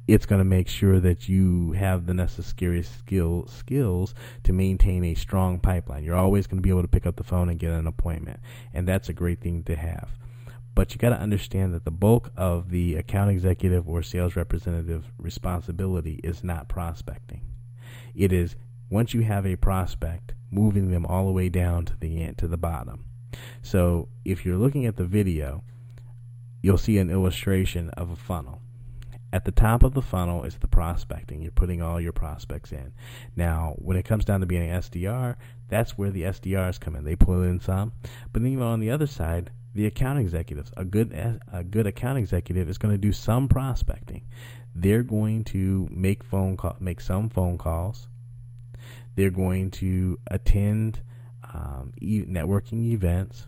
it's 0.07 0.25
going 0.25 0.39
to 0.39 0.45
make 0.45 0.67
sure 0.67 0.99
that 0.99 1.29
you 1.29 1.71
have 1.73 2.05
the 2.05 2.13
necessary 2.13 2.83
skill 2.83 3.47
skills 3.47 4.13
to 4.43 4.51
maintain 4.51 5.03
a 5.03 5.15
strong 5.15 5.59
pipeline. 5.59 6.03
You're 6.03 6.15
always 6.15 6.45
going 6.45 6.57
to 6.57 6.63
be 6.63 6.69
able 6.69 6.81
to 6.81 6.89
pick 6.89 7.05
up 7.05 7.15
the 7.15 7.23
phone 7.23 7.49
and 7.49 7.59
get 7.59 7.71
an 7.71 7.87
appointment, 7.87 8.39
and 8.73 8.87
that's 8.87 9.07
a 9.07 9.13
great 9.13 9.39
thing 9.39 9.63
to 9.63 9.75
have. 9.75 10.09
But 10.75 10.93
you 10.93 10.97
got 10.97 11.09
to 11.09 11.19
understand 11.19 11.73
that 11.73 11.85
the 11.85 11.91
bulk 11.91 12.31
of 12.35 12.69
the 12.69 12.95
account 12.95 13.31
executive 13.31 13.87
or 13.87 14.01
sales 14.01 14.35
representative 14.35 15.05
responsibility 15.17 16.19
is 16.23 16.43
not 16.43 16.67
prospecting. 16.67 17.41
It 18.15 18.33
is 18.33 18.55
once 18.89 19.13
you 19.13 19.21
have 19.21 19.45
a 19.45 19.55
prospect, 19.55 20.33
moving 20.51 20.91
them 20.91 21.05
all 21.05 21.27
the 21.27 21.31
way 21.31 21.47
down 21.47 21.85
to 21.85 21.97
the 21.97 22.21
end, 22.21 22.37
to 22.39 22.47
the 22.47 22.57
bottom. 22.57 23.05
So 23.61 24.09
if 24.25 24.45
you're 24.45 24.57
looking 24.57 24.85
at 24.85 24.97
the 24.97 25.05
video, 25.05 25.63
you'll 26.61 26.77
see 26.77 26.97
an 26.97 27.09
illustration 27.09 27.89
of 27.91 28.09
a 28.09 28.15
funnel 28.15 28.62
at 29.33 29.45
the 29.45 29.51
top 29.51 29.81
of 29.81 29.95
the 29.95 30.01
funnel 30.01 30.43
is 30.43 30.55
the 30.59 30.67
prospecting. 30.67 31.41
You're 31.41 31.51
putting 31.51 31.81
all 31.81 31.99
your 31.99 32.13
prospects 32.13 32.71
in. 32.71 32.93
Now, 33.35 33.73
when 33.79 33.97
it 33.97 34.03
comes 34.03 34.25
down 34.25 34.41
to 34.41 34.45
being 34.45 34.69
an 34.69 34.79
SDR, 34.79 35.37
that's 35.69 35.97
where 35.97 36.11
the 36.11 36.21
SDRs 36.21 36.79
come 36.79 36.95
in. 36.95 37.03
They 37.03 37.15
pull 37.15 37.41
in 37.41 37.59
some, 37.59 37.93
but 38.31 38.43
then 38.43 38.51
even 38.51 38.63
on 38.63 38.79
the 38.79 38.91
other 38.91 39.07
side, 39.07 39.49
the 39.73 39.87
account 39.87 40.19
executives. 40.19 40.71
A 40.77 40.85
good 40.85 41.11
a 41.51 41.63
good 41.63 41.87
account 41.87 42.19
executive 42.19 42.69
is 42.69 42.77
going 42.77 42.93
to 42.93 42.97
do 42.99 43.11
some 43.11 43.47
prospecting. 43.47 44.23
They're 44.75 45.01
going 45.01 45.45
to 45.45 45.87
make 45.89 46.23
phone 46.23 46.55
call, 46.55 46.77
make 46.79 47.01
some 47.01 47.29
phone 47.29 47.57
calls. 47.57 48.07
They're 49.15 49.31
going 49.31 49.71
to 49.71 50.19
attend 50.27 51.01
um, 51.51 51.91
e- 51.99 52.25
networking 52.25 52.91
events, 52.91 53.47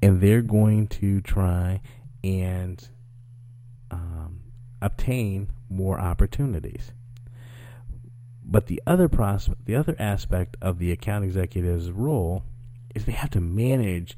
and 0.00 0.22
they're 0.22 0.40
going 0.40 0.86
to 0.88 1.20
try 1.20 1.82
and 2.24 2.88
obtain 4.80 5.50
more 5.68 5.98
opportunities. 6.00 6.92
But 8.44 8.66
the 8.66 8.82
other 8.86 9.08
pros- 9.08 9.50
the 9.64 9.76
other 9.76 9.94
aspect 9.98 10.56
of 10.62 10.78
the 10.78 10.90
account 10.92 11.24
executive's 11.24 11.90
role 11.90 12.44
is 12.94 13.04
they 13.04 13.12
have 13.12 13.30
to 13.30 13.40
manage 13.40 14.16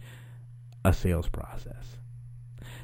a 0.84 0.92
sales 0.92 1.28
process. 1.28 1.96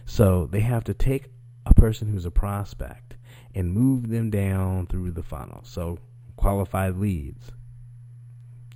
So 0.04 0.46
they 0.46 0.60
have 0.60 0.84
to 0.84 0.94
take 0.94 1.30
a 1.64 1.74
person 1.74 2.08
who's 2.08 2.26
a 2.26 2.30
prospect 2.30 3.16
and 3.54 3.72
move 3.72 4.08
them 4.08 4.30
down 4.30 4.86
through 4.86 5.12
the 5.12 5.22
funnel. 5.22 5.60
So 5.64 5.98
qualified 6.36 6.96
leads. 6.96 7.50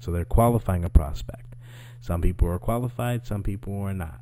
So 0.01 0.11
they're 0.11 0.25
qualifying 0.25 0.85
a 0.85 0.91
prospect. 0.91 1.55
Some 2.01 2.23
people 2.23 2.49
are 2.49 2.59
qualified, 2.59 3.27
some 3.27 3.43
people 3.43 3.79
are 3.83 3.93
not. 3.93 4.21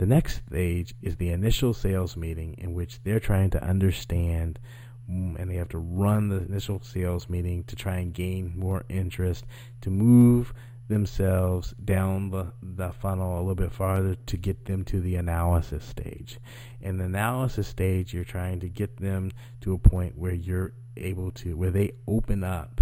The 0.00 0.06
next 0.06 0.40
stage 0.46 0.94
is 1.02 1.16
the 1.16 1.28
initial 1.28 1.74
sales 1.74 2.16
meeting, 2.16 2.54
in 2.56 2.72
which 2.72 3.02
they're 3.02 3.20
trying 3.20 3.50
to 3.50 3.62
understand 3.62 4.58
mm, 5.06 5.38
and 5.38 5.50
they 5.50 5.56
have 5.56 5.68
to 5.68 5.78
run 5.78 6.30
the 6.30 6.38
initial 6.38 6.80
sales 6.80 7.28
meeting 7.28 7.64
to 7.64 7.76
try 7.76 7.96
and 7.96 8.14
gain 8.14 8.54
more 8.56 8.86
interest, 8.88 9.44
to 9.82 9.90
move 9.90 10.54
themselves 10.88 11.74
down 11.84 12.30
the, 12.30 12.50
the 12.62 12.92
funnel 12.92 13.36
a 13.36 13.40
little 13.40 13.54
bit 13.54 13.72
farther 13.72 14.14
to 14.24 14.38
get 14.38 14.64
them 14.64 14.84
to 14.84 15.02
the 15.02 15.16
analysis 15.16 15.84
stage. 15.84 16.38
In 16.80 16.96
the 16.96 17.04
analysis 17.04 17.68
stage, 17.68 18.14
you're 18.14 18.24
trying 18.24 18.58
to 18.60 18.70
get 18.70 18.96
them 18.96 19.30
to 19.60 19.74
a 19.74 19.78
point 19.78 20.16
where 20.16 20.32
you're 20.32 20.72
able 20.96 21.30
to, 21.32 21.58
where 21.58 21.70
they 21.70 21.92
open 22.08 22.42
up 22.42 22.80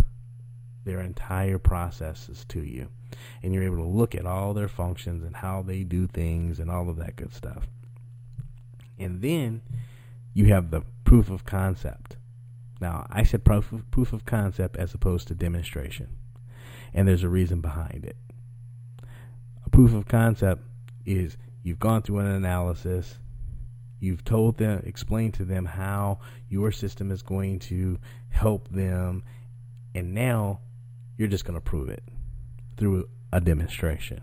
their 0.88 1.00
entire 1.02 1.58
processes 1.58 2.46
to 2.48 2.62
you. 2.62 2.88
And 3.42 3.52
you're 3.52 3.62
able 3.62 3.76
to 3.76 3.82
look 3.82 4.14
at 4.14 4.24
all 4.24 4.54
their 4.54 4.68
functions 4.68 5.22
and 5.22 5.36
how 5.36 5.62
they 5.62 5.84
do 5.84 6.06
things 6.06 6.58
and 6.58 6.70
all 6.70 6.88
of 6.88 6.96
that 6.96 7.16
good 7.16 7.34
stuff. 7.34 7.66
And 8.98 9.20
then 9.20 9.60
you 10.32 10.46
have 10.46 10.70
the 10.70 10.82
proof 11.04 11.30
of 11.30 11.44
concept. 11.44 12.16
Now, 12.80 13.06
I 13.10 13.22
said 13.22 13.44
proof 13.44 13.70
of, 13.70 13.90
proof 13.90 14.12
of 14.12 14.24
concept 14.24 14.76
as 14.76 14.94
opposed 14.94 15.28
to 15.28 15.34
demonstration. 15.34 16.08
And 16.94 17.06
there's 17.06 17.22
a 17.22 17.28
reason 17.28 17.60
behind 17.60 18.04
it. 18.04 18.16
A 19.66 19.70
proof 19.70 19.92
of 19.92 20.08
concept 20.08 20.62
is 21.04 21.36
you've 21.62 21.78
gone 21.78 22.00
through 22.02 22.20
an 22.20 22.26
analysis, 22.26 23.18
you've 24.00 24.24
told 24.24 24.56
them, 24.56 24.82
explained 24.86 25.34
to 25.34 25.44
them 25.44 25.66
how 25.66 26.20
your 26.48 26.72
system 26.72 27.10
is 27.10 27.20
going 27.20 27.58
to 27.58 27.98
help 28.30 28.68
them, 28.68 29.22
and 29.94 30.14
now 30.14 30.60
you're 31.18 31.28
just 31.28 31.44
going 31.44 31.56
to 31.56 31.60
prove 31.60 31.90
it 31.90 32.02
through 32.78 33.08
a 33.32 33.40
demonstration. 33.40 34.22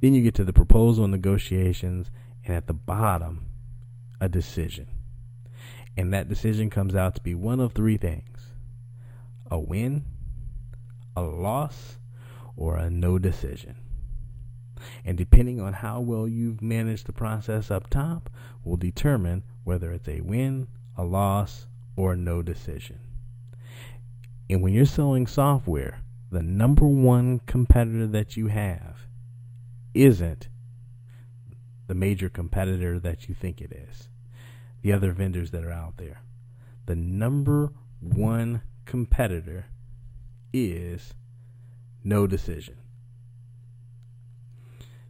Then 0.00 0.12
you 0.12 0.22
get 0.22 0.34
to 0.34 0.44
the 0.44 0.52
proposal 0.52 1.06
negotiations, 1.06 2.10
and 2.44 2.54
at 2.54 2.66
the 2.66 2.74
bottom, 2.74 3.46
a 4.20 4.28
decision. 4.28 4.88
And 5.96 6.12
that 6.12 6.28
decision 6.28 6.70
comes 6.70 6.94
out 6.94 7.14
to 7.14 7.22
be 7.22 7.34
one 7.34 7.60
of 7.60 7.72
three 7.72 7.96
things 7.96 8.40
a 9.50 9.58
win, 9.58 10.04
a 11.14 11.22
loss, 11.22 11.98
or 12.56 12.76
a 12.76 12.90
no 12.90 13.18
decision. 13.18 13.76
And 15.04 15.16
depending 15.16 15.60
on 15.60 15.74
how 15.74 16.00
well 16.00 16.26
you've 16.26 16.60
managed 16.62 17.06
the 17.06 17.12
process 17.12 17.70
up 17.70 17.88
top, 17.90 18.28
will 18.64 18.76
determine 18.76 19.44
whether 19.62 19.92
it's 19.92 20.08
a 20.08 20.20
win, 20.22 20.66
a 20.96 21.04
loss, 21.04 21.66
or 21.94 22.16
no 22.16 22.42
decision. 22.42 22.98
And 24.48 24.62
when 24.62 24.74
you're 24.74 24.84
selling 24.84 25.26
software, 25.26 26.02
the 26.30 26.42
number 26.42 26.86
one 26.86 27.40
competitor 27.46 28.06
that 28.06 28.36
you 28.36 28.48
have 28.48 29.06
isn't 29.94 30.48
the 31.86 31.94
major 31.94 32.28
competitor 32.28 32.98
that 32.98 33.28
you 33.28 33.34
think 33.34 33.60
it 33.60 33.72
is, 33.72 34.08
the 34.82 34.92
other 34.92 35.12
vendors 35.12 35.50
that 35.50 35.64
are 35.64 35.72
out 35.72 35.96
there. 35.98 36.22
The 36.86 36.96
number 36.96 37.72
one 38.00 38.62
competitor 38.86 39.66
is 40.52 41.14
no 42.02 42.26
decision. 42.26 42.76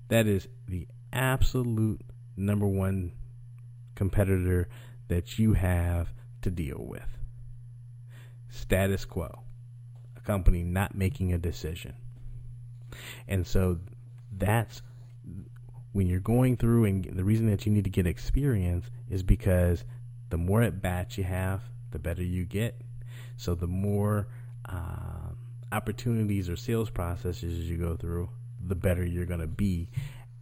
That 0.08 0.26
is 0.26 0.48
the 0.68 0.88
absolute 1.12 2.02
number 2.36 2.66
one 2.66 3.12
competitor 3.94 4.68
that 5.08 5.38
you 5.38 5.54
have 5.54 6.12
to 6.42 6.50
deal 6.50 6.84
with. 6.84 7.21
Status 8.52 9.04
quo, 9.04 9.42
a 10.16 10.20
company 10.20 10.62
not 10.62 10.94
making 10.94 11.32
a 11.32 11.38
decision. 11.38 11.94
And 13.26 13.46
so 13.46 13.78
that's 14.36 14.82
when 15.92 16.06
you're 16.06 16.20
going 16.20 16.56
through, 16.56 16.84
and 16.84 17.04
the 17.04 17.24
reason 17.24 17.50
that 17.50 17.66
you 17.66 17.72
need 17.72 17.84
to 17.84 17.90
get 17.90 18.06
experience 18.06 18.86
is 19.10 19.22
because 19.22 19.84
the 20.30 20.38
more 20.38 20.62
at 20.62 20.80
bats 20.80 21.18
you 21.18 21.24
have, 21.24 21.62
the 21.90 21.98
better 21.98 22.22
you 22.22 22.44
get. 22.44 22.80
So 23.36 23.54
the 23.54 23.66
more 23.66 24.28
uh, 24.66 25.32
opportunities 25.72 26.48
or 26.48 26.56
sales 26.56 26.90
processes 26.90 27.68
you 27.68 27.76
go 27.76 27.96
through, 27.96 28.28
the 28.64 28.74
better 28.74 29.04
you're 29.04 29.26
going 29.26 29.40
to 29.40 29.46
be 29.46 29.88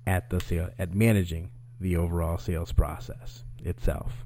at 0.06 0.30
the 0.30 0.40
sale 0.40 0.70
at 0.78 0.94
managing 0.94 1.50
the 1.80 1.96
overall 1.96 2.38
sales 2.38 2.72
process 2.72 3.44
itself. 3.64 4.24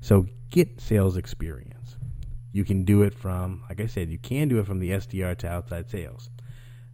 So 0.00 0.26
get 0.50 0.80
sales 0.80 1.16
experience. 1.16 1.97
You 2.52 2.64
can 2.64 2.84
do 2.84 3.02
it 3.02 3.14
from, 3.14 3.62
like 3.68 3.80
I 3.80 3.86
said, 3.86 4.08
you 4.08 4.18
can 4.18 4.48
do 4.48 4.58
it 4.58 4.66
from 4.66 4.78
the 4.78 4.90
SDR 4.90 5.36
to 5.38 5.48
outside 5.48 5.90
sales. 5.90 6.30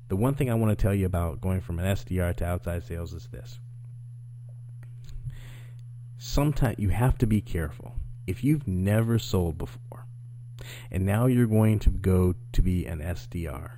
The 0.09 0.17
one 0.17 0.35
thing 0.35 0.51
I 0.51 0.55
want 0.55 0.77
to 0.77 0.83
tell 0.83 0.95
you 0.95 1.07
about 1.07 1.41
going 1.41 1.61
from 1.61 1.79
an 1.79 1.87
SDR 1.87 2.37
to 2.37 2.45
outside 2.45 2.85
sales 2.85 3.13
is 3.13 3.29
this. 3.29 3.59
Sometimes 6.19 6.79
you 6.79 6.91
have 6.91 7.19
to 7.19 7.27
be 7.27 7.41
careful. 7.41 7.95
If 8.27 8.43
you've 8.43 8.67
never 8.67 9.19
sold 9.19 9.59
before, 9.59 10.07
and 10.91 11.05
now 11.05 11.27
you're 11.27 11.47
going 11.47 11.79
to 11.81 11.91
go 11.91 12.35
to 12.53 12.63
be 12.63 12.87
an 12.87 13.01
SDR, 13.01 13.73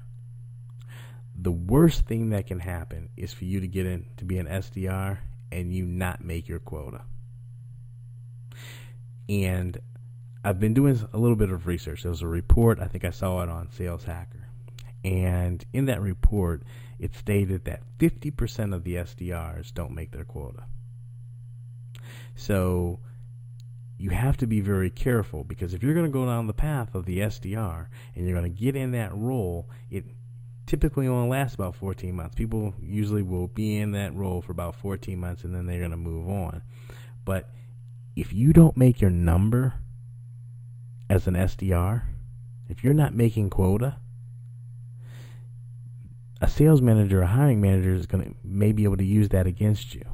the 1.39 1.53
worst 1.53 2.03
thing 2.07 2.31
that 2.31 2.47
can 2.47 2.61
happen 2.61 3.11
is 3.17 3.33
for 3.33 3.45
you 3.45 3.61
to 3.61 3.67
get 3.67 3.87
in 3.87 4.07
to 4.17 4.25
be 4.25 4.39
an 4.39 4.47
SDR 4.47 5.19
and 5.53 5.75
you 5.75 5.85
not 5.85 6.25
make 6.25 6.49
your 6.49 6.59
quota. 6.59 7.03
And 9.29 9.79
I've 10.47 10.61
been 10.61 10.75
doing 10.75 10.97
a 11.13 11.19
little 11.19 11.35
bit 11.35 11.51
of 11.51 11.67
research. 11.67 12.05
There 12.05 12.11
was 12.11 12.23
a 12.23 12.29
report, 12.29 12.79
I 12.79 12.87
think 12.87 13.05
I 13.05 13.11
saw 13.11 13.43
it 13.43 13.49
on 13.49 13.69
Sales 13.73 14.05
Hacker. 14.05 14.47
And 15.03 15.65
in 15.73 15.87
that 15.87 16.01
report, 16.01 16.63
it 17.01 17.17
stated 17.17 17.65
that 17.65 17.83
50% 17.99 18.73
of 18.73 18.85
the 18.85 18.95
SDRs 18.95 19.75
don't 19.75 19.91
make 19.91 20.13
their 20.13 20.23
quota. 20.23 20.63
So 22.37 23.01
you 23.99 24.11
have 24.11 24.37
to 24.37 24.47
be 24.47 24.61
very 24.61 24.89
careful 24.89 25.43
because 25.43 25.75
if 25.75 25.83
you're 25.83 25.95
going 25.95 26.07
to 26.07 26.13
go 26.13 26.27
down 26.27 26.47
the 26.47 26.53
path 26.53 26.95
of 26.95 27.07
the 27.07 27.19
SDR 27.19 27.89
and 28.15 28.25
you're 28.25 28.39
going 28.39 28.55
to 28.55 28.63
get 28.63 28.77
in 28.77 28.93
that 28.93 29.13
role, 29.17 29.69
it 29.91 30.05
typically 30.67 31.09
only 31.09 31.29
lasts 31.29 31.57
about 31.57 31.75
14 31.75 32.15
months. 32.15 32.37
People 32.37 32.73
usually 32.81 33.23
will 33.23 33.49
be 33.49 33.79
in 33.79 33.91
that 33.93 34.15
role 34.15 34.43
for 34.43 34.53
about 34.53 34.77
14 34.77 35.19
months 35.19 35.43
and 35.43 35.53
then 35.53 35.67
they're 35.67 35.81
going 35.81 35.91
to 35.91 35.97
move 35.97 36.29
on. 36.29 36.63
But 37.25 37.51
if 38.15 38.33
you 38.33 38.53
don't 38.53 38.77
make 38.77 39.01
your 39.01 39.11
number 39.11 39.75
as 41.09 41.27
an 41.27 41.35
SDR, 41.35 42.03
if 42.69 42.83
you're 42.83 42.95
not 42.95 43.15
making 43.15 43.51
quota, 43.51 43.97
a 46.41 46.49
sales 46.49 46.83
manager, 46.83 47.23
a 47.23 47.27
hiring 47.27 47.61
manager 47.61 47.95
is 47.95 48.07
going 48.07 48.25
to 48.25 48.35
may 48.45 48.73
be 48.73 48.85
able 48.85 48.97
to 48.97 49.05
use 49.05 49.29
that 49.31 49.47
against 49.47 49.95
you. 49.95 50.05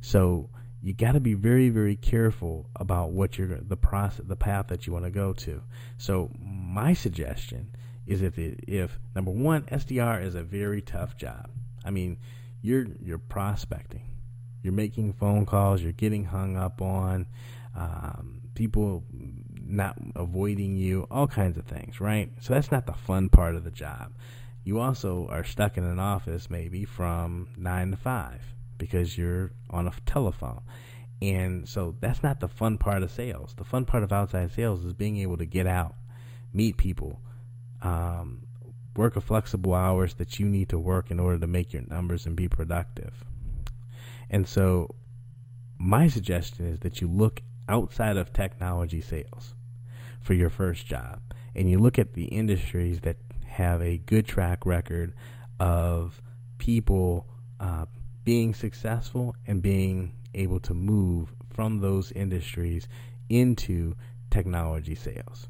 So 0.00 0.50
you 0.82 0.92
got 0.92 1.12
to 1.12 1.20
be 1.20 1.34
very, 1.34 1.68
very 1.70 1.96
careful 1.96 2.68
about 2.76 3.12
what 3.12 3.38
you're 3.38 3.58
the 3.60 3.76
process, 3.76 4.24
the 4.26 4.36
path 4.36 4.68
that 4.68 4.86
you 4.86 4.92
want 4.92 5.04
to 5.04 5.10
go 5.10 5.32
to. 5.32 5.62
So 5.98 6.30
my 6.38 6.92
suggestion 6.92 7.74
is 8.06 8.22
if 8.22 8.38
it, 8.38 8.60
if 8.68 8.98
number 9.14 9.30
one, 9.30 9.62
SDR 9.62 10.22
is 10.22 10.34
a 10.34 10.42
very 10.42 10.82
tough 10.82 11.16
job. 11.16 11.50
I 11.84 11.90
mean, 11.90 12.18
you're 12.60 12.86
you're 13.02 13.18
prospecting, 13.18 14.04
you're 14.62 14.72
making 14.72 15.14
phone 15.14 15.46
calls, 15.46 15.82
you're 15.82 15.92
getting 15.92 16.24
hung 16.24 16.56
up 16.56 16.82
on, 16.82 17.26
um, 17.74 18.42
people 18.54 19.04
not 19.68 19.96
avoiding 20.14 20.76
you, 20.76 21.06
all 21.10 21.26
kinds 21.26 21.58
of 21.58 21.64
things, 21.64 22.00
right? 22.00 22.30
So 22.40 22.54
that's 22.54 22.70
not 22.70 22.86
the 22.86 22.92
fun 22.92 23.28
part 23.28 23.54
of 23.56 23.64
the 23.64 23.70
job. 23.70 24.12
You 24.64 24.80
also 24.80 25.28
are 25.30 25.44
stuck 25.44 25.76
in 25.76 25.84
an 25.84 25.98
office 25.98 26.50
maybe 26.50 26.84
from 26.84 27.48
nine 27.56 27.90
to 27.92 27.96
five 27.96 28.42
because 28.78 29.16
you're 29.16 29.52
on 29.70 29.86
a 29.86 29.92
telephone. 30.06 30.60
And 31.22 31.68
so 31.68 31.94
that's 32.00 32.22
not 32.22 32.40
the 32.40 32.48
fun 32.48 32.78
part 32.78 33.02
of 33.02 33.10
sales. 33.10 33.54
The 33.56 33.64
fun 33.64 33.84
part 33.84 34.02
of 34.02 34.12
outside 34.12 34.52
sales 34.52 34.84
is 34.84 34.92
being 34.92 35.18
able 35.18 35.38
to 35.38 35.46
get 35.46 35.66
out, 35.66 35.94
meet 36.52 36.76
people, 36.76 37.20
um, 37.80 38.42
work 38.96 39.16
a 39.16 39.20
flexible 39.20 39.74
hours 39.74 40.14
that 40.14 40.38
you 40.38 40.46
need 40.46 40.68
to 40.70 40.78
work 40.78 41.10
in 41.10 41.20
order 41.20 41.38
to 41.38 41.46
make 41.46 41.72
your 41.72 41.82
numbers 41.88 42.26
and 42.26 42.36
be 42.36 42.48
productive. 42.48 43.24
And 44.30 44.48
so 44.48 44.94
my 45.78 46.08
suggestion 46.08 46.66
is 46.66 46.80
that 46.80 47.00
you 47.00 47.08
look 47.08 47.42
outside 47.68 48.16
of 48.16 48.32
technology 48.32 49.00
sales 49.00 49.54
for 50.26 50.34
your 50.34 50.50
first 50.50 50.86
job 50.86 51.20
and 51.54 51.70
you 51.70 51.78
look 51.78 52.00
at 52.00 52.14
the 52.14 52.24
industries 52.24 53.00
that 53.02 53.16
have 53.46 53.80
a 53.80 53.96
good 53.96 54.26
track 54.26 54.66
record 54.66 55.14
of 55.60 56.20
people 56.58 57.28
uh, 57.60 57.86
being 58.24 58.52
successful 58.52 59.36
and 59.46 59.62
being 59.62 60.12
able 60.34 60.58
to 60.58 60.74
move 60.74 61.32
from 61.48 61.80
those 61.80 62.10
industries 62.10 62.88
into 63.28 63.94
technology 64.28 64.96
sales. 64.96 65.48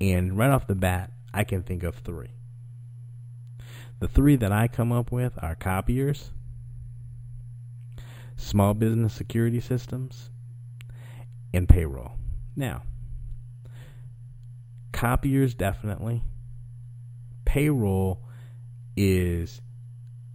And 0.00 0.36
right 0.36 0.50
off 0.50 0.66
the 0.66 0.74
bat, 0.74 1.12
I 1.32 1.44
can 1.44 1.62
think 1.62 1.84
of 1.84 1.94
three. 1.94 2.30
The 4.00 4.08
three 4.08 4.34
that 4.36 4.50
I 4.50 4.66
come 4.66 4.90
up 4.90 5.12
with 5.12 5.38
are 5.40 5.54
copiers, 5.54 6.32
small 8.36 8.74
business 8.74 9.14
security 9.14 9.60
systems, 9.60 10.30
and 11.54 11.68
payroll. 11.68 12.12
Now, 12.56 12.82
copiers 15.00 15.54
definitely. 15.54 16.22
Payroll 17.46 18.20
is 18.98 19.62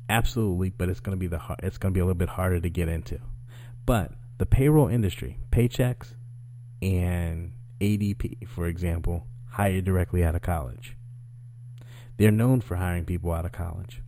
absolutely, 0.09 0.72
but 0.72 0.89
it's 0.89 0.99
going 0.99 1.16
to 1.16 1.20
be 1.20 1.28
the 1.28 1.38
hard, 1.38 1.59
it's 1.61 1.78
going 1.78 1.93
to 1.93 1.95
be 1.95 1.99
a 1.99 2.03
little 2.03 2.18
bit 2.18 2.30
harder 2.30 2.59
to 2.59 2.70
get 2.72 2.89
into. 2.89 3.20
But 3.86 4.13
the 4.39 4.47
payroll 4.47 4.88
industry, 4.88 5.38
Paychex, 5.51 6.16
and 6.82 7.51
ADP, 7.80 8.47
for 8.47 8.66
example, 8.66 9.28
hire 9.51 9.82
directly 9.82 10.24
out 10.24 10.34
of 10.34 10.41
college. 10.41 10.97
They're 12.18 12.32
known 12.32 12.61
for 12.61 12.78
hiring 12.78 13.05
people 13.05 13.32
out 13.34 13.45
of 13.45 13.51
college. 13.51 14.01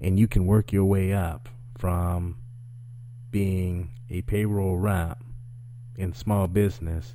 And 0.00 0.18
you 0.18 0.26
can 0.26 0.44
work 0.44 0.72
your 0.72 0.86
way 0.86 1.12
up 1.12 1.48
from 1.78 2.38
being 3.30 3.92
a 4.10 4.22
payroll 4.22 4.76
rep 4.76 5.22
in 5.94 6.14
small 6.14 6.48
business 6.48 7.14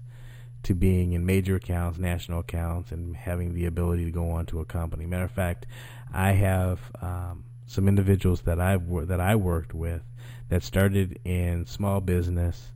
to 0.64 0.76
being 0.76 1.14
in 1.14 1.26
major 1.26 1.56
accounts, 1.56 1.98
national 1.98 2.40
accounts, 2.40 2.92
and 2.92 3.16
having 3.16 3.54
the 3.54 3.66
ability 3.66 4.06
to 4.06 4.12
go 4.12 4.32
on 4.32 4.46
to 4.48 4.60
a 4.60 4.66
company. 4.66 5.06
Matter 5.06 5.24
of 5.24 5.32
fact, 5.32 5.66
I 6.14 6.32
have 6.32 6.80
um, 7.02 7.46
some 7.66 7.88
individuals 7.88 8.42
that 8.42 8.60
I've 8.60 9.08
that 9.08 9.20
I 9.22 9.36
worked 9.36 9.74
with 9.74 10.02
that 10.50 10.64
started 10.64 11.20
in 11.24 11.66
small 11.66 12.02
business. 12.02 12.72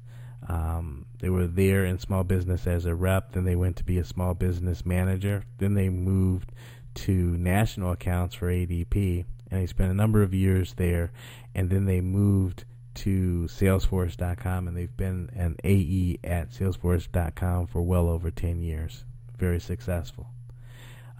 Um, 0.47 1.05
they 1.19 1.29
were 1.29 1.47
there 1.47 1.85
in 1.85 1.99
small 1.99 2.23
business 2.23 2.67
as 2.67 2.85
a 2.85 2.93
rep. 2.93 3.31
Then 3.31 3.45
they 3.45 3.55
went 3.55 3.75
to 3.77 3.83
be 3.83 3.97
a 3.97 4.05
small 4.05 4.33
business 4.33 4.85
manager. 4.85 5.45
Then 5.57 5.73
they 5.73 5.89
moved 5.89 6.51
to 6.95 7.11
national 7.11 7.91
accounts 7.91 8.35
for 8.35 8.47
ADP, 8.47 9.25
and 9.49 9.61
they 9.61 9.65
spent 9.65 9.91
a 9.91 9.95
number 9.95 10.21
of 10.21 10.33
years 10.33 10.73
there. 10.75 11.11
And 11.55 11.69
then 11.69 11.85
they 11.85 12.01
moved 12.01 12.65
to 12.95 13.47
Salesforce.com, 13.49 14.67
and 14.67 14.77
they've 14.77 14.95
been 14.95 15.29
an 15.35 15.57
AE 15.63 16.19
at 16.23 16.51
Salesforce.com 16.51 17.67
for 17.67 17.81
well 17.81 18.07
over 18.09 18.31
10 18.31 18.61
years. 18.61 19.05
Very 19.37 19.59
successful. 19.59 20.27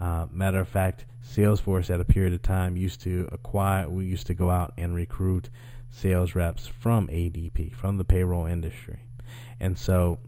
Uh, 0.00 0.26
matter 0.30 0.60
of 0.60 0.68
fact, 0.68 1.04
Salesforce 1.24 1.90
at 1.90 2.00
a 2.00 2.04
period 2.04 2.32
of 2.32 2.42
time 2.42 2.76
used 2.76 3.00
to 3.02 3.28
acquire, 3.32 3.88
we 3.88 4.04
used 4.04 4.26
to 4.26 4.34
go 4.34 4.50
out 4.50 4.72
and 4.76 4.94
recruit 4.94 5.50
sales 5.90 6.34
reps 6.34 6.66
from 6.66 7.08
ADP, 7.08 7.74
from 7.74 7.96
the 7.96 8.04
payroll 8.04 8.46
industry. 8.46 9.00
And 9.60 9.78
so 9.78 10.18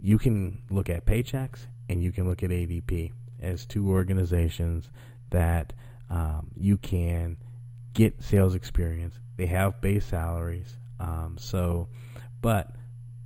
you 0.00 0.18
can 0.18 0.62
look 0.70 0.88
at 0.88 1.04
Paychex 1.06 1.66
and 1.88 2.02
you 2.02 2.12
can 2.12 2.28
look 2.28 2.42
at 2.42 2.50
ADP 2.50 3.12
as 3.40 3.66
two 3.66 3.90
organizations 3.90 4.88
that 5.30 5.72
um, 6.08 6.50
you 6.56 6.76
can 6.76 7.36
get 7.94 8.22
sales 8.22 8.54
experience. 8.54 9.14
They 9.36 9.46
have 9.46 9.80
base 9.80 10.06
salaries. 10.06 10.76
Um, 11.00 11.36
so, 11.38 11.88
but 12.40 12.70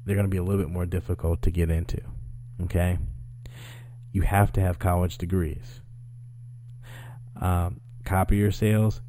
they're 0.06 0.16
going 0.16 0.26
to 0.26 0.30
be 0.30 0.38
a 0.38 0.42
little 0.42 0.62
bit 0.62 0.72
more 0.72 0.86
difficult 0.86 1.42
to 1.42 1.50
get 1.50 1.70
into. 1.70 2.00
Okay. 2.62 2.98
you 4.12 4.22
have 4.22 4.52
to 4.52 4.60
have 4.60 4.78
college 4.78 5.18
degrees. 5.18 5.80
Um, 7.40 7.80
copier 8.04 8.52
sales, 8.52 9.02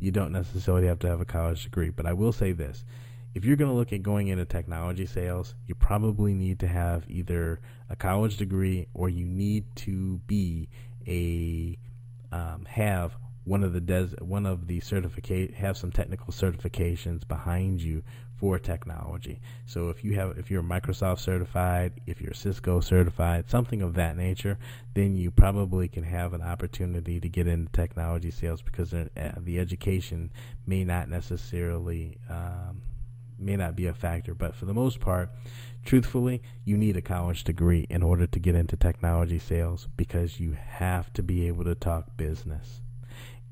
you 0.00 0.10
don't 0.10 0.32
necessarily 0.32 0.88
have 0.88 0.98
to 1.00 1.08
have 1.08 1.20
a 1.20 1.24
college 1.24 1.62
degree. 1.62 1.90
But 1.90 2.06
I 2.06 2.12
will 2.12 2.32
say 2.32 2.52
this 2.52 2.84
if 3.34 3.44
you're 3.44 3.56
going 3.56 3.70
to 3.70 3.76
look 3.76 3.92
at 3.92 4.02
going 4.02 4.28
into 4.28 4.44
technology 4.44 5.06
sales, 5.06 5.54
you 5.66 5.76
probably 5.76 6.34
need 6.34 6.58
to 6.58 6.66
have 6.66 7.04
either 7.08 7.60
a 7.88 7.94
college 7.94 8.36
degree 8.36 8.88
or 8.94 9.08
you 9.08 9.26
need 9.26 9.64
to 9.76 10.18
be 10.26 10.68
a 11.06 11.78
um, 12.32 12.64
have 12.68 13.16
one 13.48 13.64
of 13.64 13.72
the 13.72 13.80
des- 13.80 14.22
one 14.22 14.44
of 14.44 14.66
the 14.66 14.78
certificate 14.80 15.54
have 15.54 15.76
some 15.76 15.90
technical 15.90 16.32
certifications 16.32 17.26
behind 17.26 17.80
you 17.80 18.02
for 18.36 18.58
technology. 18.58 19.40
So 19.66 19.88
if 19.88 20.04
you 20.04 20.14
have 20.14 20.38
if 20.38 20.50
you're 20.50 20.62
Microsoft 20.62 21.20
certified, 21.20 21.94
if 22.06 22.20
you're 22.20 22.34
Cisco 22.34 22.80
certified, 22.80 23.48
something 23.48 23.82
of 23.82 23.94
that 23.94 24.16
nature, 24.16 24.58
then 24.94 25.16
you 25.16 25.30
probably 25.30 25.88
can 25.88 26.04
have 26.04 26.34
an 26.34 26.42
opportunity 26.42 27.20
to 27.20 27.28
get 27.28 27.46
into 27.46 27.72
technology 27.72 28.30
sales 28.30 28.60
because 28.62 28.92
uh, 28.92 29.08
the 29.38 29.58
education 29.58 30.30
may 30.66 30.84
not 30.84 31.08
necessarily 31.08 32.18
um, 32.28 32.82
may 33.38 33.56
not 33.56 33.74
be 33.76 33.86
a 33.86 33.94
factor, 33.94 34.34
but 34.34 34.54
for 34.54 34.66
the 34.66 34.74
most 34.74 35.00
part, 35.00 35.30
truthfully, 35.84 36.42
you 36.64 36.76
need 36.76 36.96
a 36.96 37.02
college 37.02 37.44
degree 37.44 37.86
in 37.88 38.02
order 38.02 38.26
to 38.26 38.38
get 38.38 38.54
into 38.54 38.76
technology 38.76 39.38
sales 39.38 39.88
because 39.96 40.38
you 40.38 40.52
have 40.52 41.12
to 41.14 41.22
be 41.22 41.46
able 41.46 41.64
to 41.64 41.74
talk 41.74 42.16
business. 42.16 42.82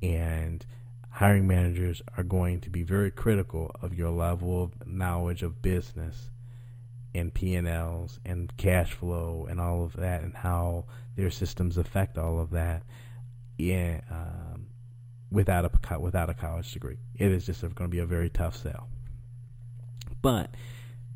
And 0.02 0.64
hiring 1.10 1.46
managers 1.46 2.02
are 2.16 2.24
going 2.24 2.60
to 2.60 2.70
be 2.70 2.82
very 2.82 3.10
critical 3.10 3.74
of 3.80 3.94
your 3.94 4.10
level 4.10 4.62
of 4.62 4.86
knowledge 4.86 5.42
of 5.42 5.62
business 5.62 6.30
and 7.14 7.32
P&Ls 7.32 8.20
and 8.24 8.54
cash 8.58 8.92
flow 8.92 9.46
and 9.48 9.58
all 9.60 9.82
of 9.82 9.94
that 9.94 10.22
and 10.22 10.34
how 10.34 10.84
their 11.16 11.30
systems 11.30 11.78
affect 11.78 12.18
all 12.18 12.38
of 12.38 12.50
that 12.50 12.82
in, 13.58 14.02
um, 14.10 14.66
without 15.30 15.64
a 15.64 15.98
without 15.98 16.28
a 16.30 16.34
college 16.34 16.70
degree. 16.72 16.98
It 17.14 17.32
is 17.32 17.46
just 17.46 17.62
going 17.62 17.74
to 17.74 17.88
be 17.88 17.98
a 17.98 18.06
very 18.06 18.28
tough 18.28 18.56
sell. 18.56 18.88
But 20.22 20.54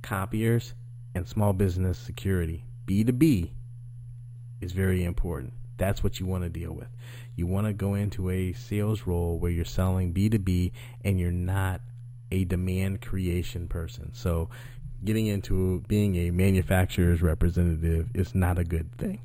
copiers 0.02 0.74
and 1.14 1.28
small 1.28 1.52
business 1.52 1.98
security, 1.98 2.64
B2B, 2.86 3.50
is 4.60 4.72
very 4.72 5.04
important. 5.04 5.52
That's 5.76 6.02
what 6.02 6.20
you 6.20 6.26
want 6.26 6.44
to 6.44 6.50
deal 6.50 6.72
with. 6.72 6.88
You 7.36 7.46
want 7.46 7.66
to 7.66 7.72
go 7.72 7.94
into 7.94 8.30
a 8.30 8.52
sales 8.52 9.06
role 9.06 9.38
where 9.38 9.50
you're 9.50 9.64
selling 9.64 10.12
B2B 10.12 10.72
and 11.04 11.18
you're 11.18 11.30
not 11.30 11.80
a 12.30 12.44
demand 12.44 13.00
creation 13.00 13.66
person. 13.66 14.12
So, 14.14 14.50
getting 15.04 15.26
into 15.26 15.82
being 15.88 16.16
a 16.16 16.30
manufacturer's 16.30 17.22
representative 17.22 18.10
is 18.14 18.34
not 18.34 18.58
a 18.58 18.64
good 18.64 18.92
thing 18.98 19.20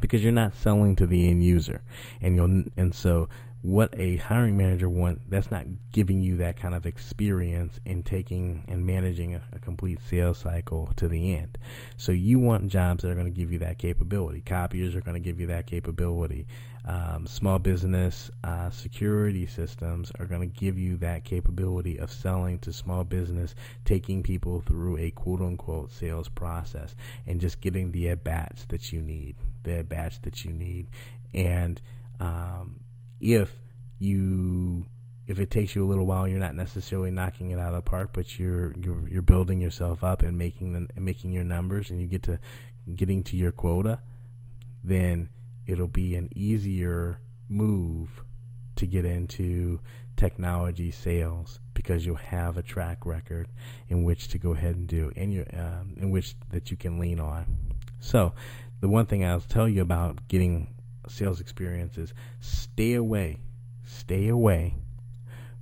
because 0.00 0.22
you're 0.22 0.32
not 0.32 0.54
selling 0.54 0.96
to 0.96 1.06
the 1.06 1.28
end 1.28 1.44
user. 1.44 1.82
And 2.20 2.36
you'll 2.36 2.64
and 2.76 2.94
so 2.94 3.28
what 3.64 3.88
a 3.98 4.16
hiring 4.16 4.58
manager 4.58 4.90
wants 4.90 5.22
that's 5.30 5.50
not 5.50 5.64
giving 5.90 6.20
you 6.20 6.36
that 6.36 6.54
kind 6.54 6.74
of 6.74 6.84
experience 6.84 7.80
in 7.86 8.02
taking 8.02 8.62
and 8.68 8.84
managing 8.84 9.34
a, 9.34 9.40
a, 9.54 9.58
complete 9.58 9.98
sales 10.06 10.36
cycle 10.36 10.90
to 10.96 11.08
the 11.08 11.34
end 11.34 11.56
so 11.96 12.12
you 12.12 12.38
want 12.38 12.68
jobs 12.68 13.02
that 13.02 13.08
are 13.08 13.14
going 13.14 13.24
to 13.24 13.30
give 13.30 13.50
you 13.50 13.58
that 13.58 13.78
capability 13.78 14.42
copiers 14.42 14.94
are 14.94 15.00
going 15.00 15.14
to 15.14 15.18
give 15.18 15.40
you 15.40 15.46
that 15.46 15.66
capability 15.66 16.46
um, 16.86 17.26
small 17.26 17.58
business 17.58 18.30
uh, 18.42 18.70
security 18.70 19.46
systems 19.46 20.12
are 20.18 20.26
going 20.26 20.40
to 20.40 20.46
give 20.46 20.78
you 20.78 20.96
that 20.98 21.24
capability 21.24 21.98
of 21.98 22.12
selling 22.12 22.58
to 22.60 22.72
small 22.72 23.04
business 23.04 23.54
taking 23.84 24.22
people 24.22 24.60
through 24.60 24.98
a 24.98 25.10
quote 25.10 25.40
unquote 25.40 25.92
sales 25.92 26.28
process 26.28 26.94
and 27.26 27.40
just 27.40 27.60
getting 27.60 27.90
the 27.92 28.10
at 28.10 28.22
bats 28.22 28.66
that 28.66 28.92
you 28.92 29.00
need 29.00 29.36
the 29.64 29.78
at 29.78 29.88
bats 29.88 30.18
that 30.18 30.44
you 30.44 30.52
need. 30.52 30.86
And 31.32 31.80
um, 32.20 32.80
if 33.20 33.50
you 33.98 34.86
if 35.26 35.38
it 35.38 35.50
takes 35.50 35.74
you 35.74 35.84
a 35.84 35.88
little 35.88 36.06
while, 36.06 36.28
you're 36.28 36.38
not 36.38 36.54
necessarily 36.54 37.10
knocking 37.10 37.50
it 37.50 37.58
out 37.58 37.74
of 37.74 37.84
the 37.84 37.90
park, 37.90 38.10
but 38.12 38.38
you're 38.38 38.74
you're 38.78 39.08
you're 39.08 39.22
building 39.22 39.60
yourself 39.60 40.04
up 40.04 40.22
and 40.22 40.38
making 40.38 40.72
the, 40.74 41.00
making 41.00 41.32
your 41.32 41.44
numbers, 41.44 41.90
and 41.90 42.00
you 42.00 42.06
get 42.06 42.22
to 42.24 42.38
getting 42.94 43.22
to 43.24 43.36
your 43.36 43.50
quota, 43.50 44.00
then 44.84 45.30
it'll 45.66 45.88
be 45.88 46.14
an 46.16 46.28
easier 46.34 47.18
move 47.48 48.22
to 48.76 48.86
get 48.86 49.04
into 49.04 49.80
technology 50.16 50.90
sales 50.90 51.60
because 51.74 52.06
you'll 52.06 52.16
have 52.16 52.56
a 52.56 52.62
track 52.62 53.04
record 53.04 53.48
in 53.88 54.04
which 54.04 54.28
to 54.28 54.38
go 54.38 54.52
ahead 54.52 54.76
and 54.76 54.86
do, 54.86 55.12
and 55.16 55.32
you 55.32 55.46
um, 55.52 55.94
in 55.96 56.10
which 56.10 56.34
that 56.50 56.70
you 56.70 56.76
can 56.76 56.98
lean 56.98 57.20
on. 57.20 57.46
So, 58.00 58.34
the 58.80 58.88
one 58.88 59.06
thing 59.06 59.24
I'll 59.24 59.40
tell 59.40 59.68
you 59.68 59.82
about 59.82 60.28
getting 60.28 60.74
sales 61.08 61.40
experience 61.40 61.98
is 61.98 62.12
stay 62.40 62.94
away, 62.94 63.38
stay 63.84 64.28
away 64.28 64.74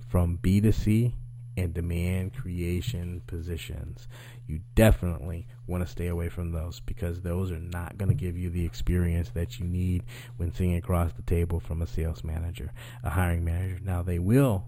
from 0.07 0.37
B2C 0.37 1.13
and 1.57 1.73
demand 1.73 2.33
creation 2.33 3.21
positions. 3.27 4.07
You 4.47 4.61
definitely 4.75 5.47
want 5.67 5.85
to 5.85 5.89
stay 5.89 6.07
away 6.07 6.29
from 6.29 6.51
those 6.51 6.79
because 6.81 7.21
those 7.21 7.51
are 7.51 7.59
not 7.59 7.97
going 7.97 8.09
to 8.09 8.15
give 8.15 8.37
you 8.37 8.49
the 8.49 8.65
experience 8.65 9.29
that 9.31 9.59
you 9.59 9.65
need 9.65 10.03
when 10.37 10.51
sitting 10.51 10.75
across 10.75 11.13
the 11.13 11.21
table 11.21 11.59
from 11.59 11.81
a 11.81 11.87
sales 11.87 12.23
manager, 12.23 12.71
a 13.03 13.09
hiring 13.09 13.45
manager. 13.45 13.79
Now, 13.83 14.03
they 14.03 14.19
will 14.19 14.67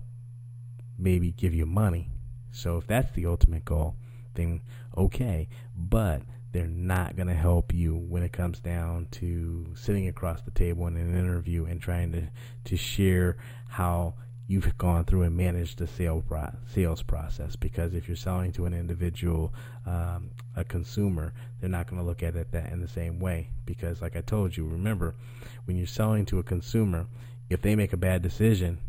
maybe 0.98 1.32
give 1.32 1.54
you 1.54 1.66
money. 1.66 2.10
So, 2.52 2.78
if 2.78 2.88
that's 2.88 3.12
the 3.12 3.26
ultimate 3.26 3.66
goal, 3.66 3.98
then 4.36 4.62
okay. 4.96 5.50
But 5.76 6.22
they're 6.56 6.68
not 6.68 7.18
going 7.18 7.28
to 7.28 7.34
help 7.34 7.74
you 7.74 7.98
when 7.98 8.24
it 8.24 8.32
comes 8.32 8.62
down 8.62 9.08
to 9.12 9.66
sitting 9.76 10.08
across 10.08 10.42
the 10.42 10.52
table 10.52 10.88
in 10.88 10.96
an 10.96 11.14
interview 11.14 11.66
and 11.66 11.82
trying 11.82 12.14
to, 12.14 12.28
to 12.64 12.78
share 12.78 13.36
how 13.68 14.14
you've 14.48 14.78
gone 14.78 15.04
through 15.04 15.24
and 15.24 15.36
managed 15.36 15.80
the 15.80 15.88
sale 15.88 16.24
pro- 16.26 16.56
sales 16.74 17.04
process. 17.04 17.58
Because 17.58 17.94
if 17.94 18.08
you're 18.08 18.16
selling 18.16 18.54
to 18.54 18.66
an 18.66 18.74
individual, 18.74 19.54
um, 19.86 20.30
a 20.56 20.64
consumer, 20.64 21.34
they're 21.60 21.70
not 21.70 21.88
going 21.88 22.02
to 22.02 22.08
look 22.08 22.24
at 22.24 22.36
it 22.36 22.52
that 22.52 22.72
in 22.72 22.82
the 22.82 22.88
same 22.88 23.20
way. 23.20 23.50
Because, 23.66 24.02
like 24.02 24.16
I 24.16 24.22
told 24.22 24.56
you, 24.56 24.66
remember 24.66 25.16
when 25.66 25.78
you're 25.78 25.88
selling 25.88 26.26
to 26.28 26.40
a 26.40 26.44
consumer, 26.44 27.08
if 27.50 27.62
they 27.62 27.76
make 27.76 27.94
a 27.94 27.98
bad 27.98 28.22
decision, 28.22 28.80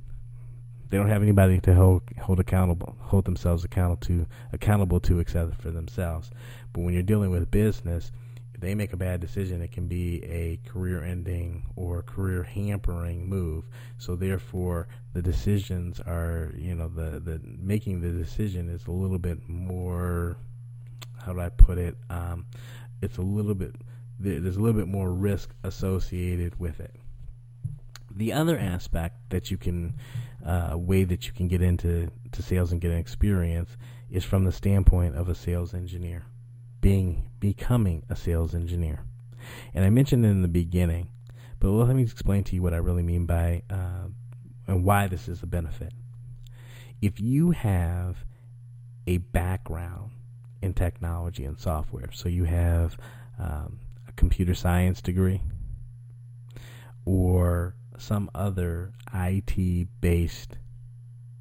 they 0.88 0.96
don't 0.96 1.08
have 1.08 1.22
anybody 1.22 1.60
to 1.60 1.74
hold 1.74 2.02
hold 2.20 2.40
accountable, 2.40 2.96
hold 3.00 3.24
themselves 3.24 3.64
accountable 3.64 4.06
to 4.06 4.26
accountable 4.52 5.00
to 5.00 5.18
except 5.18 5.60
for 5.60 5.70
themselves. 5.70 6.30
But 6.72 6.82
when 6.82 6.94
you're 6.94 7.02
dealing 7.02 7.30
with 7.30 7.50
business, 7.50 8.12
if 8.54 8.60
they 8.60 8.74
make 8.74 8.92
a 8.92 8.96
bad 8.96 9.20
decision, 9.20 9.60
it 9.60 9.72
can 9.72 9.86
be 9.86 10.24
a 10.24 10.58
career-ending 10.66 11.64
or 11.76 12.02
career-hampering 12.02 13.28
move. 13.28 13.64
So 13.98 14.16
therefore, 14.16 14.88
the 15.12 15.20
decisions 15.20 16.00
are, 16.00 16.54
you 16.56 16.74
know, 16.74 16.88
the 16.88 17.20
the 17.20 17.40
making 17.44 18.00
the 18.00 18.12
decision 18.12 18.70
is 18.70 18.86
a 18.86 18.92
little 18.92 19.18
bit 19.18 19.46
more. 19.48 20.36
How 21.26 21.32
do 21.32 21.40
I 21.40 21.48
put 21.48 21.76
it? 21.76 21.96
Um, 22.08 22.46
it's 23.02 23.18
a 23.18 23.22
little 23.22 23.56
bit. 23.56 23.74
There's 24.20 24.56
a 24.56 24.60
little 24.60 24.80
bit 24.80 24.86
more 24.86 25.12
risk 25.12 25.50
associated 25.64 26.60
with 26.60 26.78
it. 26.78 26.94
The 28.14 28.32
other 28.32 28.56
aspect 28.56 29.16
that 29.30 29.50
you 29.50 29.56
can 29.56 29.94
uh, 30.46 30.76
way 30.78 31.02
that 31.02 31.26
you 31.26 31.32
can 31.32 31.48
get 31.48 31.62
into 31.62 32.12
to 32.30 32.42
sales 32.44 32.70
and 32.70 32.80
get 32.80 32.92
an 32.92 32.98
experience 32.98 33.76
is 34.08 34.22
from 34.22 34.44
the 34.44 34.52
standpoint 34.52 35.16
of 35.16 35.28
a 35.28 35.34
sales 35.34 35.74
engineer, 35.74 36.26
being 36.80 37.28
becoming 37.40 38.04
a 38.08 38.14
sales 38.14 38.54
engineer. 38.54 39.00
And 39.74 39.84
I 39.84 39.90
mentioned 39.90 40.24
it 40.24 40.28
in 40.28 40.42
the 40.42 40.48
beginning, 40.48 41.08
but 41.58 41.70
let 41.70 41.96
me 41.96 42.04
explain 42.04 42.44
to 42.44 42.54
you 42.54 42.62
what 42.62 42.72
I 42.72 42.78
really 42.78 43.02
mean 43.02 43.26
by 43.26 43.62
uh, 43.68 44.06
and 44.68 44.84
why 44.84 45.08
this 45.08 45.26
is 45.26 45.42
a 45.42 45.46
benefit. 45.46 45.92
If 47.02 47.20
you 47.20 47.50
have 47.50 48.24
a 49.08 49.18
background 49.18 50.12
in 50.62 50.74
technology 50.74 51.44
and 51.44 51.58
software, 51.58 52.10
so 52.12 52.28
you 52.28 52.44
have 52.44 52.96
um, 53.38 53.80
a 54.08 54.12
computer 54.12 54.54
science 54.54 55.00
degree 55.02 55.42
or 57.04 57.74
some 57.98 58.30
other 58.34 58.92
IT 59.14 59.88
based 60.00 60.58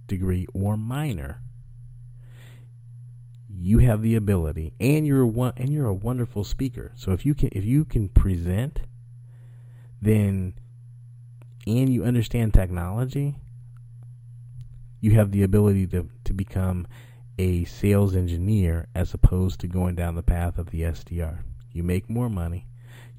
degree 0.07 0.45
or 0.53 0.77
minor, 0.77 1.41
you 3.49 3.79
have 3.79 4.01
the 4.01 4.15
ability 4.15 4.73
and 4.79 5.07
you're 5.07 5.25
one 5.25 5.53
and 5.57 5.69
you're 5.69 5.87
a 5.87 5.93
wonderful 5.93 6.43
speaker. 6.43 6.91
So 6.95 7.11
if 7.11 7.25
you 7.25 7.33
can 7.33 7.49
if 7.51 7.65
you 7.65 7.85
can 7.85 8.09
present 8.09 8.81
then 10.01 10.53
and 11.65 11.89
you 11.89 12.03
understand 12.03 12.53
technology, 12.53 13.35
you 14.99 15.11
have 15.11 15.31
the 15.31 15.43
ability 15.43 15.87
to, 15.87 16.09
to 16.25 16.33
become 16.33 16.85
a 17.37 17.65
sales 17.65 18.15
engineer 18.15 18.87
as 18.95 19.13
opposed 19.13 19.59
to 19.59 19.67
going 19.67 19.95
down 19.95 20.15
the 20.15 20.23
path 20.23 20.57
of 20.57 20.71
the 20.71 20.81
SDR. 20.81 21.39
You 21.71 21.83
make 21.83 22.09
more 22.09 22.29
money, 22.29 22.67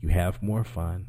you 0.00 0.08
have 0.08 0.42
more 0.42 0.64
fun, 0.64 1.08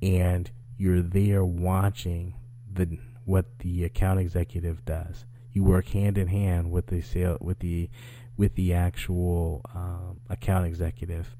and 0.00 0.50
you're 0.76 1.02
there 1.02 1.44
watching 1.44 2.34
the 2.72 2.98
what 3.24 3.58
the 3.58 3.84
account 3.84 4.20
executive 4.20 4.84
does. 4.84 5.24
You 5.52 5.64
work 5.64 5.88
hand 5.88 6.16
in 6.16 6.28
hand 6.28 6.70
with 6.70 6.86
the 6.86 7.00
sale 7.00 7.36
with 7.40 7.58
the 7.58 7.90
with 8.40 8.54
the 8.54 8.72
actual 8.72 9.60
um, 9.74 10.20
account 10.30 10.64
executive, 10.64 11.36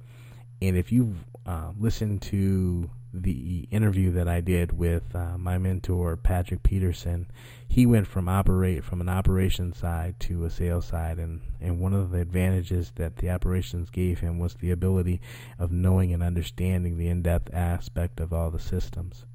And 0.61 0.77
if 0.77 0.93
you've 0.93 1.17
uh, 1.47 1.73
listened 1.79 2.21
to 2.23 2.91
the 3.13 3.67
interview 3.71 4.13
that 4.13 4.29
I 4.29 4.41
did 4.41 4.73
with 4.73 5.15
uh, 5.15 5.37
my 5.37 5.59
mentor 5.59 6.17
Patrick 6.17 6.63
Peterson, 6.63 7.27
he 7.67 7.85
went 7.85 8.07
from 8.07 8.29
operate 8.29 8.85
from 8.85 9.01
an 9.01 9.09
operations 9.09 9.79
side 9.79 10.21
to 10.21 10.45
a 10.45 10.51
sales 10.51 10.87
side, 10.87 11.19
and 11.19 11.41
and 11.61 11.81
one 11.81 11.93
of 11.93 12.11
the 12.11 12.21
advantages 12.21 12.93
that 12.97 13.17
the 13.17 13.31
operations 13.31 13.91
gave 13.91 14.21
him 14.21 14.39
was 14.39 14.55
the 14.55 14.71
ability 14.71 15.21
of 15.59 15.73
knowing 15.73 16.13
and 16.13 16.23
understanding 16.23 16.97
the 16.97 17.09
in-depth 17.09 17.53
aspect 17.53 18.21
of 18.21 18.33
all 18.33 18.51
the 18.51 18.61
systems. 18.61 19.27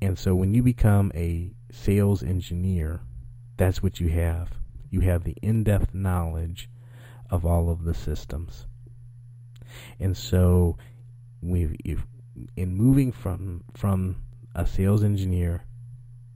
And 0.00 0.18
so 0.18 0.34
when 0.34 0.54
you 0.54 0.62
become 0.62 1.10
a 1.14 1.52
sales 1.70 2.22
engineer, 2.22 3.00
that's 3.56 3.82
what 3.82 4.00
you 4.00 4.08
have. 4.10 4.50
You 4.90 5.00
have 5.00 5.24
the 5.24 5.36
in-depth 5.42 5.94
knowledge 5.94 6.68
of 7.30 7.44
all 7.44 7.70
of 7.70 7.84
the 7.84 7.94
systems. 7.94 8.66
And 9.98 10.16
so 10.16 10.76
we 11.40 11.76
in 12.56 12.74
moving 12.74 13.12
from 13.12 13.64
from 13.74 14.16
a 14.54 14.66
sales 14.66 15.02
engineer 15.02 15.64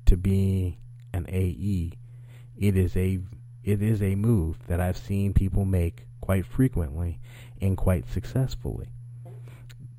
to 0.06 0.16
being 0.16 0.76
an 1.12 1.26
AE, 1.28 1.92
it 2.56 2.76
is 2.76 2.96
a 2.96 3.20
it 3.64 3.82
is 3.82 4.02
a 4.02 4.14
move 4.14 4.58
that 4.66 4.80
I've 4.80 4.96
seen 4.96 5.34
people 5.34 5.64
make 5.64 6.06
quite 6.20 6.46
frequently 6.46 7.18
and 7.60 7.76
quite 7.76 8.08
successfully. 8.08 8.88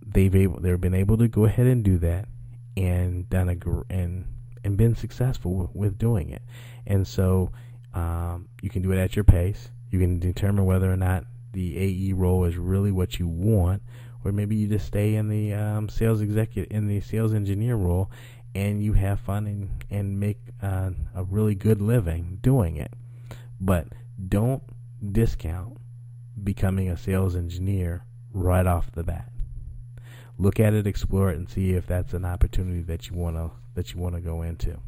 They've 0.05 0.33
able 0.33 0.59
they've 0.59 0.79
been 0.79 0.93
able 0.93 1.17
to 1.17 1.27
go 1.27 1.45
ahead 1.45 1.67
and 1.67 1.83
do 1.83 1.97
that 1.99 2.27
and 2.75 3.29
done 3.29 3.49
a 3.49 3.93
and 3.93 4.25
and 4.63 4.77
been 4.77 4.95
successful 4.95 5.55
with, 5.55 5.75
with 5.75 5.97
doing 5.97 6.29
it. 6.29 6.41
And 6.85 7.07
so 7.07 7.51
um, 7.93 8.47
you 8.61 8.69
can 8.69 8.81
do 8.81 8.91
it 8.91 8.97
at 8.97 9.15
your 9.15 9.23
pace. 9.23 9.69
You 9.89 9.99
can 9.99 10.19
determine 10.19 10.65
whether 10.65 10.91
or 10.91 10.97
not 10.97 11.25
the 11.51 11.77
AE 11.77 12.13
role 12.13 12.45
is 12.45 12.57
really 12.57 12.91
what 12.91 13.19
you 13.19 13.27
want 13.27 13.81
or 14.23 14.31
maybe 14.31 14.55
you 14.55 14.67
just 14.67 14.85
stay 14.85 15.15
in 15.15 15.29
the 15.29 15.53
um, 15.53 15.89
sales 15.89 16.21
executive 16.21 16.71
in 16.71 16.87
the 16.87 17.01
sales 17.01 17.33
engineer 17.33 17.75
role 17.75 18.11
and 18.55 18.83
you 18.83 18.93
have 18.93 19.19
fun 19.19 19.47
and, 19.47 19.83
and 19.89 20.19
make 20.19 20.39
uh, 20.61 20.91
a 21.15 21.23
really 21.23 21.55
good 21.55 21.81
living 21.81 22.39
doing 22.41 22.77
it. 22.77 22.91
But 23.59 23.87
don't 24.27 24.63
discount 25.11 25.77
becoming 26.43 26.89
a 26.89 26.97
sales 26.97 27.35
engineer 27.35 28.03
right 28.33 28.65
off 28.65 28.91
the 28.91 29.03
bat. 29.03 29.29
Look 30.37 30.59
at 30.59 30.73
it 30.73 30.87
explore 30.87 31.31
it 31.31 31.37
and 31.37 31.49
see 31.49 31.73
if 31.73 31.85
that's 31.85 32.13
an 32.13 32.25
opportunity 32.25 32.81
that 32.83 33.09
you 33.09 33.15
want 33.15 33.35
to 33.35 33.51
that 33.75 33.93
you 33.93 33.99
want 33.99 34.15
to 34.15 34.21
go 34.21 34.41
into. 34.41 34.79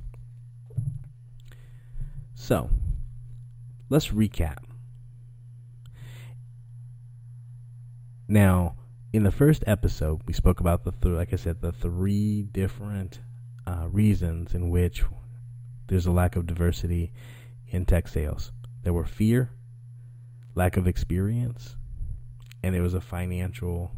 So 2.34 2.70
let's 3.90 4.08
recap. 4.08 4.64
Now 8.28 8.76
in 9.14 9.24
the 9.24 9.32
first 9.32 9.64
episode, 9.68 10.22
we 10.26 10.34
spoke 10.34 10.60
about 10.60 10.84
the 10.84 10.92
th- 10.92 11.16
like 11.16 11.34
I 11.34 11.36
said, 11.36 11.62
the 11.62 11.72
three 11.72 12.44
different 12.44 13.20
uh, 13.68 13.88
reasons 13.90 14.54
in 14.54 14.70
which 14.70 15.04
there's 15.88 16.06
a 16.06 16.12
lack 16.12 16.36
of 16.36 16.48
diversity 16.48 17.12
in 17.68 17.86
tech 17.86 18.08
sales. 18.08 18.52
There 18.84 18.94
were 18.94 19.06
fear, 19.06 19.52
lack 20.56 20.78
of 20.78 20.88
experience, 20.88 21.76
and 22.64 22.74
there 22.74 22.82
was 22.82 22.94
a 22.94 23.02
financial 23.02 23.92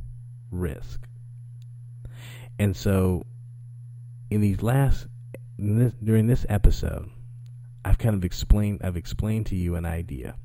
risk. 0.49 1.05
And 2.57 2.75
so, 2.75 3.23
in 4.31 4.41
these 4.41 4.63
last 4.63 5.07
in 5.59 5.77
this, 5.77 5.93
during 6.03 6.25
this 6.25 6.45
episode, 6.49 7.09
I've 7.85 7.99
kind 7.99 8.15
of 8.15 8.25
explained 8.25 8.81
I've 8.83 8.97
explained 8.97 9.45
to 9.47 9.55
you 9.55 9.75
an 9.75 9.85
idea 9.85 10.35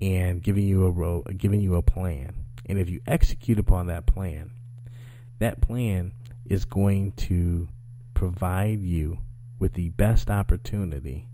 and 0.00 0.42
giving 0.42 0.66
you 0.66 0.86
a 0.86 0.90
ro- 0.90 1.24
giving 1.36 1.60
you 1.60 1.74
a 1.74 1.82
plan 1.82 2.34
and 2.66 2.78
if 2.78 2.88
you 2.88 3.00
execute 3.06 3.58
upon 3.58 3.86
that 3.86 4.06
plan, 4.06 4.50
that 5.38 5.60
plan 5.60 6.12
is 6.44 6.64
going 6.64 7.12
to 7.12 7.68
provide 8.14 8.80
you 8.80 9.18
with 9.58 9.74
the 9.74 9.90
best 9.90 10.30
opportunity 10.30 11.28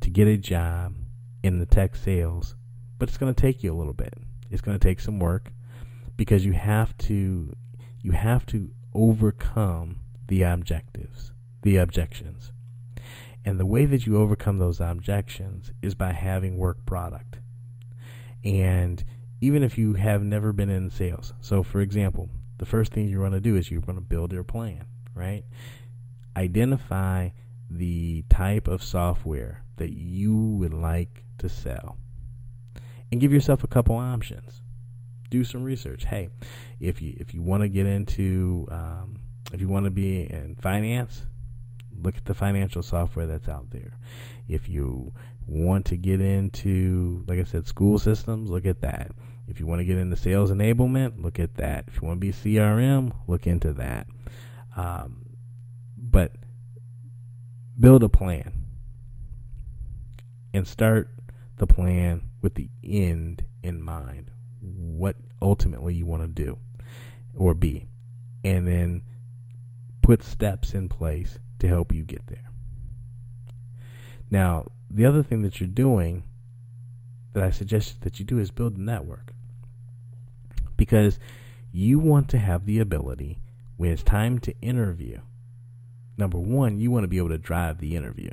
to 0.00 0.10
get 0.10 0.28
a 0.28 0.36
job 0.36 0.94
in 1.42 1.58
the 1.58 1.66
tech 1.66 1.96
sales, 1.96 2.54
but 2.98 3.08
it's 3.08 3.18
going 3.18 3.32
to 3.32 3.40
take 3.40 3.62
you 3.62 3.72
a 3.72 3.76
little 3.76 3.92
bit. 3.92 4.14
It's 4.50 4.62
going 4.62 4.78
to 4.78 4.84
take 4.88 5.00
some 5.00 5.18
work 5.18 5.52
because 6.16 6.44
you 6.44 6.52
have 6.52 6.96
to 6.98 7.52
you 8.02 8.12
have 8.12 8.46
to 8.46 8.70
overcome 8.94 10.00
the 10.28 10.42
objectives, 10.42 11.32
the 11.62 11.76
objections. 11.76 12.52
And 13.44 13.60
the 13.60 13.66
way 13.66 13.84
that 13.84 14.06
you 14.06 14.16
overcome 14.16 14.58
those 14.58 14.80
objections 14.80 15.72
is 15.82 15.94
by 15.94 16.12
having 16.12 16.56
work 16.56 16.84
product. 16.86 17.38
And 18.44 19.04
even 19.40 19.62
if 19.62 19.76
you 19.76 19.94
have 19.94 20.22
never 20.22 20.52
been 20.52 20.70
in 20.70 20.90
sales. 20.90 21.32
So, 21.40 21.62
for 21.62 21.80
example, 21.80 22.30
the 22.58 22.66
first 22.66 22.92
thing 22.92 23.08
you're 23.08 23.20
going 23.20 23.32
to 23.32 23.40
do 23.40 23.56
is 23.56 23.70
you're 23.70 23.80
going 23.80 23.98
to 23.98 24.04
build 24.04 24.32
your 24.32 24.44
plan, 24.44 24.86
right? 25.14 25.44
Identify 26.36 27.30
the 27.70 28.24
type 28.28 28.68
of 28.68 28.82
software 28.82 29.62
that 29.76 29.92
you 29.92 30.34
would 30.36 30.72
like 30.72 31.24
to 31.38 31.48
sell 31.48 31.98
and 33.10 33.20
give 33.20 33.32
yourself 33.32 33.62
a 33.62 33.68
couple 33.68 33.96
options. 33.96 34.62
Do 35.28 35.44
some 35.44 35.64
research. 35.64 36.04
Hey, 36.04 36.28
if 36.80 37.02
you 37.02 37.14
if 37.18 37.34
you 37.34 37.42
want 37.42 37.62
to 37.62 37.68
get 37.68 37.86
into 37.86 38.66
um, 38.70 39.18
if 39.52 39.60
you 39.60 39.68
want 39.68 39.84
to 39.84 39.90
be 39.90 40.22
in 40.22 40.56
finance, 40.60 41.22
look 42.00 42.16
at 42.16 42.24
the 42.24 42.34
financial 42.34 42.82
software 42.82 43.26
that's 43.26 43.48
out 43.48 43.70
there. 43.70 43.98
If 44.48 44.68
you 44.68 45.12
want 45.46 45.86
to 45.86 45.96
get 45.96 46.20
into, 46.20 47.24
like 47.26 47.38
I 47.38 47.44
said, 47.44 47.66
school 47.66 47.98
systems, 47.98 48.50
look 48.50 48.66
at 48.66 48.80
that. 48.80 49.12
If 49.48 49.60
you 49.60 49.66
want 49.66 49.80
to 49.80 49.84
get 49.84 49.98
into 49.98 50.16
sales 50.16 50.50
enablement, 50.50 51.22
look 51.22 51.38
at 51.38 51.54
that. 51.56 51.84
If 51.86 51.96
you 51.96 52.08
want 52.08 52.20
to 52.20 52.26
be 52.26 52.32
CRM, 52.32 53.12
look 53.28 53.46
into 53.46 53.72
that. 53.74 54.08
Um, 54.76 55.24
but 55.96 56.32
build 57.78 58.02
a 58.02 58.08
plan 58.08 58.52
and 60.52 60.66
start 60.66 61.10
the 61.58 61.66
plan 61.66 62.22
with 62.42 62.54
the 62.54 62.68
end 62.82 63.44
in 63.62 63.82
mind. 63.82 64.30
What 64.60 65.16
ultimately 65.40 65.94
you 65.94 66.06
want 66.06 66.22
to 66.22 66.28
do 66.28 66.58
or 67.34 67.54
be. 67.54 67.86
And 68.42 68.66
then 68.66 69.02
put 70.02 70.22
steps 70.22 70.74
in 70.74 70.88
place 70.88 71.38
to 71.58 71.68
help 71.68 71.92
you 71.92 72.02
get 72.02 72.26
there. 72.26 72.50
Now, 74.30 74.66
the 74.90 75.04
other 75.04 75.22
thing 75.22 75.42
that 75.42 75.60
you're 75.60 75.68
doing 75.68 76.24
that 77.32 77.42
I 77.42 77.50
suggest 77.50 78.00
that 78.02 78.18
you 78.18 78.24
do 78.24 78.38
is 78.38 78.50
build 78.50 78.76
a 78.76 78.80
network. 78.80 79.32
Because 80.76 81.18
you 81.72 81.98
want 81.98 82.28
to 82.30 82.38
have 82.38 82.64
the 82.64 82.78
ability 82.78 83.38
when 83.76 83.90
it's 83.90 84.02
time 84.02 84.38
to 84.40 84.54
interview. 84.62 85.20
Number 86.16 86.38
one, 86.38 86.78
you 86.78 86.90
want 86.90 87.04
to 87.04 87.08
be 87.08 87.18
able 87.18 87.28
to 87.28 87.38
drive 87.38 87.78
the 87.78 87.94
interview. 87.96 88.30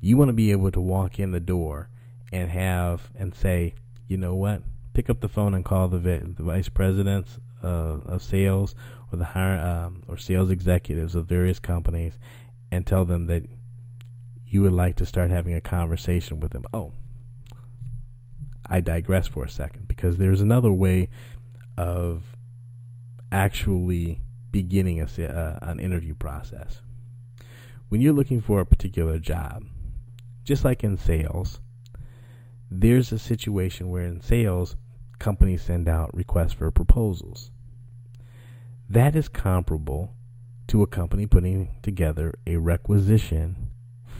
You 0.00 0.16
want 0.16 0.30
to 0.30 0.34
be 0.34 0.50
able 0.50 0.72
to 0.72 0.80
walk 0.80 1.20
in 1.20 1.30
the 1.30 1.38
door 1.38 1.88
and 2.32 2.50
have 2.50 3.10
and 3.14 3.34
say, 3.34 3.74
you 4.08 4.16
know 4.16 4.34
what? 4.34 4.62
Pick 4.94 5.08
up 5.08 5.20
the 5.20 5.28
phone 5.28 5.54
and 5.54 5.64
call 5.64 5.86
the, 5.88 5.98
the 5.98 6.42
vice 6.42 6.68
presidents 6.68 7.38
uh, 7.62 7.98
of 8.04 8.22
sales 8.22 8.74
or 9.12 9.18
the 9.18 9.24
hire 9.24 9.58
um, 9.60 10.02
or 10.08 10.16
sales 10.16 10.50
executives 10.50 11.14
of 11.14 11.26
various 11.26 11.60
companies 11.60 12.14
and 12.72 12.86
tell 12.86 13.04
them 13.04 13.26
that 13.26 13.44
you 14.52 14.60
would 14.60 14.72
like 14.72 14.96
to 14.96 15.06
start 15.06 15.30
having 15.30 15.54
a 15.54 15.62
conversation 15.62 16.38
with 16.38 16.52
them. 16.52 16.66
Oh, 16.74 16.92
I 18.66 18.80
digress 18.80 19.26
for 19.26 19.44
a 19.44 19.48
second 19.48 19.88
because 19.88 20.18
there's 20.18 20.42
another 20.42 20.70
way 20.70 21.08
of 21.78 22.22
actually 23.32 24.20
beginning 24.50 25.00
a, 25.00 25.04
uh, 25.24 25.58
an 25.62 25.80
interview 25.80 26.14
process. 26.14 26.82
When 27.88 28.02
you're 28.02 28.12
looking 28.12 28.42
for 28.42 28.60
a 28.60 28.66
particular 28.66 29.18
job, 29.18 29.64
just 30.44 30.66
like 30.66 30.84
in 30.84 30.98
sales, 30.98 31.58
there's 32.70 33.10
a 33.10 33.18
situation 33.18 33.88
where 33.88 34.04
in 34.04 34.20
sales, 34.20 34.76
companies 35.18 35.62
send 35.62 35.88
out 35.88 36.14
requests 36.14 36.52
for 36.52 36.70
proposals. 36.70 37.50
That 38.90 39.16
is 39.16 39.30
comparable 39.30 40.12
to 40.66 40.82
a 40.82 40.86
company 40.86 41.26
putting 41.26 41.70
together 41.82 42.34
a 42.46 42.56
requisition 42.56 43.61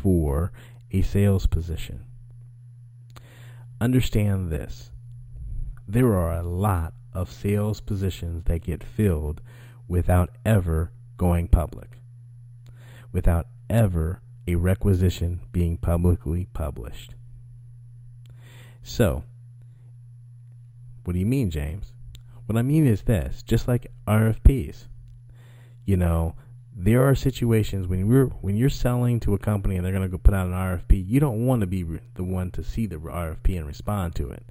for 0.03 0.53
a 0.91 1.03
sales 1.03 1.47
position. 1.47 2.05
Understand 3.81 4.51
this 4.51 4.91
there 5.87 6.15
are 6.15 6.33
a 6.33 6.43
lot 6.43 6.95
of 7.13 7.31
sales 7.31 7.81
positions 7.81 8.45
that 8.45 8.63
get 8.63 8.83
filled 8.83 9.41
without 9.89 10.31
ever 10.45 10.91
going 11.17 11.49
public, 11.49 11.99
without 13.13 13.47
ever 13.69 14.23
a 14.47 14.55
requisition 14.55 15.41
being 15.53 15.77
publicly 15.77 16.47
published. 16.53 17.15
So, 18.83 19.25
what 21.05 21.13
do 21.13 21.19
you 21.19 21.27
mean, 21.27 21.51
James? 21.51 21.93
What 22.47 22.57
I 22.57 22.63
mean 22.63 22.87
is 22.87 23.03
this 23.03 23.43
just 23.43 23.69
like 23.69 23.93
RFPs, 24.07 24.87
you 25.85 25.97
know, 25.97 26.35
there 26.75 27.07
are 27.07 27.15
situations 27.15 27.87
when 27.87 28.07
you're 28.09 28.27
when 28.27 28.57
you're 28.57 28.71
selling 28.71 29.21
to 29.21 29.35
a 29.35 29.39
company 29.39 29.77
and 29.77 29.85
they're 29.85 29.93
going 29.93 30.03
to 30.03 30.09
go 30.09 30.19
put 30.19 30.35
out 30.35 30.47
an 30.47 30.53
RFP, 30.53 31.07
you 31.07 31.21
don't 31.21 31.47
want 31.47 31.61
to 31.61 31.67
be 31.67 31.85
the 32.15 32.25
one 32.25 32.51
to 32.53 32.65
see 32.65 32.87
the 32.87 32.97
RFP 32.97 33.57
and 33.57 33.67
respond 33.67 34.15
to 34.17 34.31
it. 34.31 34.45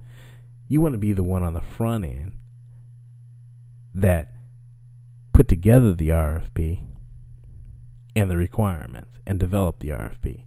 You 0.68 0.80
want 0.80 0.94
to 0.94 0.98
be 0.98 1.12
the 1.12 1.22
one 1.22 1.42
on 1.42 1.54
the 1.54 1.60
front 1.60 2.04
end 2.04 2.32
that 3.94 4.32
put 5.32 5.48
together 5.48 5.92
the 5.92 6.10
RFP 6.10 6.80
and 8.14 8.30
the 8.30 8.36
requirements 8.36 9.18
and 9.26 9.38
develop 9.38 9.80
the 9.80 9.88
RFP. 9.88 10.44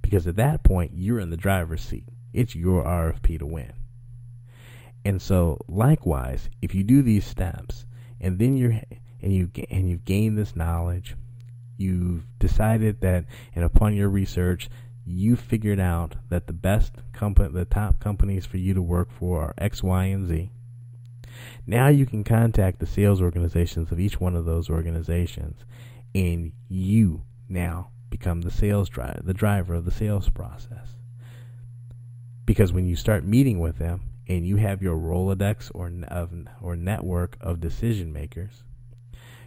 Because 0.00 0.26
at 0.26 0.36
that 0.36 0.62
point, 0.62 0.92
you're 0.94 1.20
in 1.20 1.30
the 1.30 1.36
driver's 1.36 1.82
seat. 1.82 2.08
It's 2.32 2.54
your 2.54 2.84
RFP 2.84 3.38
to 3.38 3.46
win. 3.46 3.72
And 5.04 5.20
so, 5.20 5.58
likewise, 5.68 6.48
if 6.60 6.74
you 6.74 6.84
do 6.84 7.02
these 7.02 7.26
steps, 7.26 7.86
and 8.20 8.38
then 8.38 8.56
you're 8.56 8.80
and 9.22 9.32
you 9.32 9.50
and 9.70 9.88
you've 9.88 10.04
gained 10.04 10.36
this 10.36 10.56
knowledge, 10.56 11.16
you've 11.76 12.24
decided 12.38 13.00
that, 13.00 13.24
and 13.54 13.64
upon 13.64 13.94
your 13.94 14.08
research, 14.08 14.68
you 15.04 15.36
figured 15.36 15.80
out 15.80 16.16
that 16.28 16.46
the 16.46 16.52
best 16.52 16.92
company, 17.12 17.50
the 17.52 17.64
top 17.64 17.98
companies 18.00 18.46
for 18.46 18.56
you 18.56 18.74
to 18.74 18.82
work 18.82 19.10
for 19.10 19.42
are 19.42 19.54
X, 19.58 19.82
Y, 19.82 20.04
and 20.04 20.28
Z. 20.28 20.50
Now 21.66 21.88
you 21.88 22.06
can 22.06 22.24
contact 22.24 22.78
the 22.78 22.86
sales 22.86 23.22
organizations 23.22 23.90
of 23.90 24.00
each 24.00 24.20
one 24.20 24.36
of 24.36 24.44
those 24.44 24.68
organizations, 24.68 25.64
and 26.14 26.52
you 26.68 27.22
now 27.48 27.90
become 28.10 28.42
the 28.42 28.50
sales 28.50 28.88
driver, 28.88 29.20
the 29.24 29.34
driver 29.34 29.74
of 29.74 29.84
the 29.84 29.90
sales 29.90 30.28
process. 30.28 30.96
Because 32.44 32.72
when 32.72 32.86
you 32.86 32.96
start 32.96 33.24
meeting 33.24 33.58
with 33.60 33.78
them 33.78 34.02
and 34.28 34.46
you 34.46 34.56
have 34.56 34.82
your 34.82 34.96
Rolodex 34.96 35.70
or 35.74 35.90
of, 36.08 36.32
or 36.60 36.76
network 36.76 37.36
of 37.40 37.60
decision 37.60 38.12
makers, 38.12 38.64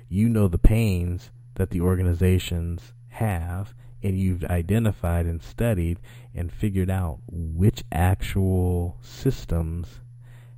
you 0.10 0.30
know 0.30 0.48
the 0.48 0.58
pains 0.58 1.32
that 1.56 1.70
the 1.70 1.82
organizations 1.82 2.94
have 3.10 3.74
and 4.04 4.20
you've 4.20 4.44
identified 4.46 5.26
and 5.26 5.42
studied 5.42 6.00
and 6.34 6.52
figured 6.52 6.90
out 6.90 7.20
which 7.28 7.84
actual 7.92 8.98
systems 9.02 10.00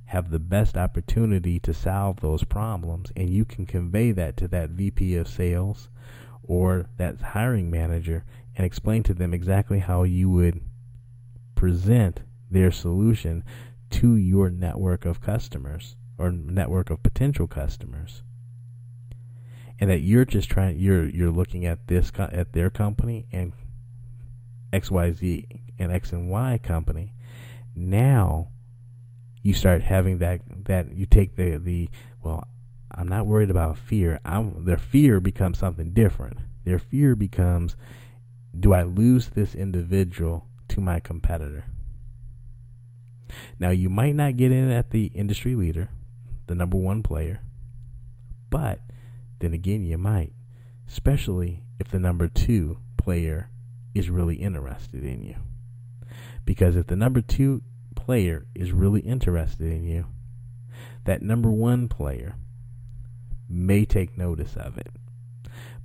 have 0.06 0.30
the 0.30 0.38
best 0.38 0.76
opportunity 0.76 1.58
to 1.60 1.72
solve 1.72 2.20
those 2.20 2.44
problems 2.44 3.10
and 3.16 3.30
you 3.30 3.44
can 3.44 3.64
convey 3.64 4.12
that 4.12 4.36
to 4.36 4.48
that 4.48 4.70
VP 4.70 5.14
of 5.16 5.28
sales 5.28 5.88
or 6.42 6.86
that 6.96 7.20
hiring 7.20 7.70
manager 7.70 8.24
and 8.56 8.66
explain 8.66 9.02
to 9.02 9.14
them 9.14 9.32
exactly 9.32 9.78
how 9.78 10.02
you 10.02 10.28
would 10.28 10.60
present 11.54 12.20
their 12.50 12.70
solution 12.70 13.44
to 13.90 14.16
your 14.16 14.50
network 14.50 15.04
of 15.04 15.20
customers 15.20 15.96
or 16.18 16.30
network 16.30 16.90
of 16.90 17.02
potential 17.02 17.46
customers 17.46 18.22
and 19.80 19.90
that 19.90 20.00
you're 20.00 20.24
just 20.24 20.50
trying 20.50 20.78
you're 20.78 21.08
you're 21.08 21.30
looking 21.30 21.66
at 21.66 21.86
this 21.86 22.10
at 22.18 22.52
their 22.52 22.70
company 22.70 23.26
and 23.32 23.52
XYZ 24.72 25.46
and 25.78 25.92
X 25.92 26.12
and 26.12 26.28
Y 26.28 26.58
company. 26.62 27.12
Now 27.74 28.48
you 29.42 29.54
start 29.54 29.82
having 29.82 30.18
that 30.18 30.40
that 30.64 30.94
you 30.94 31.06
take 31.06 31.36
the 31.36 31.56
the 31.56 31.88
well 32.22 32.46
I'm 32.90 33.08
not 33.08 33.26
worried 33.26 33.50
about 33.50 33.78
fear. 33.78 34.20
I'm 34.24 34.64
their 34.64 34.78
fear 34.78 35.20
becomes 35.20 35.58
something 35.58 35.92
different. 35.92 36.38
Their 36.64 36.78
fear 36.78 37.14
becomes 37.14 37.76
do 38.58 38.72
I 38.72 38.82
lose 38.82 39.28
this 39.28 39.54
individual 39.54 40.46
to 40.68 40.80
my 40.80 41.00
competitor? 41.00 41.64
Now 43.58 43.70
you 43.70 43.88
might 43.88 44.16
not 44.16 44.36
get 44.36 44.50
in 44.50 44.70
at 44.70 44.90
the 44.90 45.06
industry 45.14 45.54
leader 45.54 45.90
the 46.46 46.54
number 46.54 46.78
1 46.78 47.02
player 47.02 47.42
but 48.50 48.80
then 49.40 49.52
again, 49.52 49.84
you 49.84 49.98
might, 49.98 50.32
especially 50.88 51.62
if 51.78 51.88
the 51.88 51.98
number 51.98 52.28
two 52.28 52.78
player 52.96 53.50
is 53.94 54.10
really 54.10 54.36
interested 54.36 55.04
in 55.04 55.22
you. 55.22 55.36
Because 56.44 56.76
if 56.76 56.86
the 56.86 56.96
number 56.96 57.20
two 57.20 57.62
player 57.94 58.46
is 58.54 58.72
really 58.72 59.00
interested 59.00 59.70
in 59.70 59.84
you, 59.84 60.06
that 61.04 61.22
number 61.22 61.50
one 61.50 61.88
player 61.88 62.36
may 63.48 63.84
take 63.84 64.16
notice 64.16 64.56
of 64.56 64.76
it. 64.78 64.90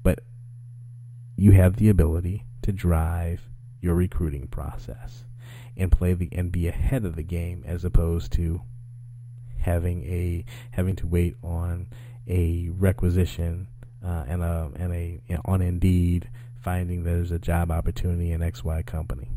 But 0.02 0.20
you 1.36 1.52
have 1.52 1.78
the 1.78 1.90
ability 1.90 2.46
to 2.62 2.72
drive 2.72 3.50
your 3.82 3.96
recruiting 3.96 4.48
process 4.48 5.26
and 5.76 5.92
play 5.92 6.14
the 6.14 6.30
and 6.32 6.52
be 6.52 6.68
ahead 6.68 7.06
of 7.06 7.16
the 7.16 7.24
game 7.24 7.64
as 7.66 7.84
opposed 7.84 8.32
to 8.34 8.62
having 9.60 10.04
a 10.04 10.46
having 10.72 10.96
to 10.96 11.08
wait 11.08 11.36
on 11.42 11.88
a 12.28 12.70
requisition 12.72 13.68
uh, 14.04 14.26
and 14.28 14.44
a 14.44 14.72
and 14.76 14.94
a 14.94 15.22
you 15.28 15.36
know, 15.36 15.42
on 15.46 15.62
Indeed 15.62 16.30
finding 16.62 17.04
there's 17.04 17.32
a 17.32 17.40
job 17.40 17.72
opportunity 17.72 18.32
in 18.32 18.42
XY 18.42 18.86
company. 18.86 19.30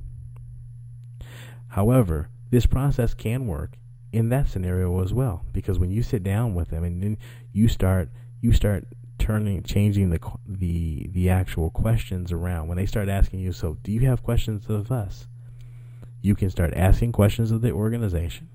However, 1.69 2.31
this 2.51 2.67
process 2.67 3.15
can 3.15 3.47
work 3.47 3.77
in 4.13 4.29
that 4.29 4.49
scenario 4.49 5.03
as 5.03 5.13
well 5.13 5.45
because 5.53 5.79
when 5.79 5.91
you 5.91 6.03
sit 6.03 6.23
down 6.23 6.55
with 6.55 6.69
them 6.69 6.85
and 6.85 7.03
then 7.03 7.19
you 7.53 7.69
start 7.69 8.09
you 8.41 8.53
start 8.53 8.87
turning 9.19 9.63
changing 9.63 10.11
the 10.11 10.21
the 10.47 11.09
the 11.11 11.29
actual 11.29 11.71
questions 11.71 12.31
around 12.31 12.69
when 12.69 12.77
they 12.77 12.87
start 12.87 13.09
asking 13.09 13.41
you 13.41 13.53
so 13.53 13.77
do 13.83 13.91
you 13.91 14.01
have 14.01 14.23
questions 14.23 14.69
of 14.69 14.93
us 14.93 15.27
you 16.23 16.35
can 16.35 16.49
start 16.49 16.73
asking 16.75 17.13
questions 17.13 17.51
of 17.51 17.61
the 17.61 17.71
organization 17.71 18.49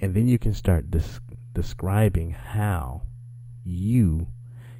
and 0.00 0.14
then 0.14 0.26
you 0.26 0.38
can 0.38 0.52
start 0.52 0.90
des- 0.90 1.20
describing 1.52 2.30
how 2.32 3.02
you 3.64 4.28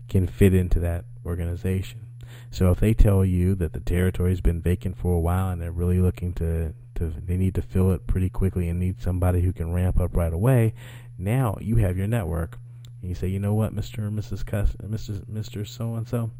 can 0.08 0.26
fit 0.26 0.54
into 0.54 0.78
that 0.80 1.04
organization. 1.24 2.06
So 2.50 2.70
if 2.70 2.80
they 2.80 2.94
tell 2.94 3.24
you 3.24 3.54
that 3.56 3.72
the 3.72 3.80
territory's 3.80 4.40
been 4.40 4.60
vacant 4.60 4.96
for 4.96 5.14
a 5.14 5.20
while 5.20 5.50
and 5.50 5.60
they're 5.60 5.72
really 5.72 6.00
looking 6.00 6.32
to, 6.34 6.74
to 6.96 7.12
they 7.24 7.36
need 7.36 7.54
to 7.56 7.62
fill 7.62 7.92
it 7.92 8.06
pretty 8.06 8.28
quickly 8.28 8.68
and 8.68 8.78
need 8.78 9.00
somebody 9.00 9.40
who 9.40 9.52
can 9.52 9.72
ramp 9.72 9.98
up 10.00 10.16
right 10.16 10.32
away, 10.32 10.74
now 11.18 11.56
you 11.60 11.76
have 11.76 11.96
your 11.96 12.06
network. 12.06 12.58
And 13.00 13.08
you 13.08 13.14
say, 13.14 13.28
you 13.28 13.38
know 13.38 13.54
what, 13.54 13.74
Mr. 13.74 13.98
and 13.98 14.18
Mrs. 14.18 14.44
Cuss, 14.44 14.74
Mr. 14.82 15.24
Mr. 15.26 15.66
So 15.66 15.94
and 15.94 16.08
so, 16.08 16.30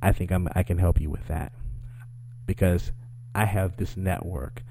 I 0.00 0.12
think 0.12 0.32
I'm 0.32 0.48
I 0.54 0.62
can 0.62 0.78
help 0.78 1.00
you 1.00 1.10
with 1.10 1.26
that 1.28 1.52
because 2.46 2.92
I 3.34 3.46
have 3.46 3.76
this 3.76 3.96
network 3.96 4.62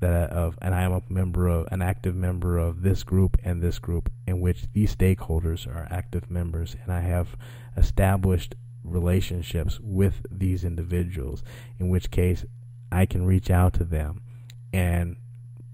that 0.00 0.30
of 0.30 0.58
and 0.60 0.74
I 0.74 0.82
am 0.82 0.92
a 0.92 1.02
member 1.08 1.48
of 1.48 1.68
an 1.70 1.82
active 1.82 2.14
member 2.14 2.58
of 2.58 2.82
this 2.82 3.02
group 3.02 3.36
and 3.44 3.62
this 3.62 3.78
group 3.78 4.10
in 4.26 4.40
which 4.40 4.64
these 4.72 4.94
stakeholders 4.94 5.66
are 5.66 5.86
active 5.90 6.30
members 6.30 6.76
and 6.82 6.92
I 6.92 7.00
have 7.00 7.36
established 7.76 8.54
relationships 8.82 9.78
with 9.80 10.26
these 10.30 10.64
individuals 10.64 11.42
in 11.78 11.88
which 11.88 12.10
case 12.10 12.44
I 12.90 13.06
can 13.06 13.26
reach 13.26 13.50
out 13.50 13.74
to 13.74 13.84
them 13.84 14.22
and 14.72 15.16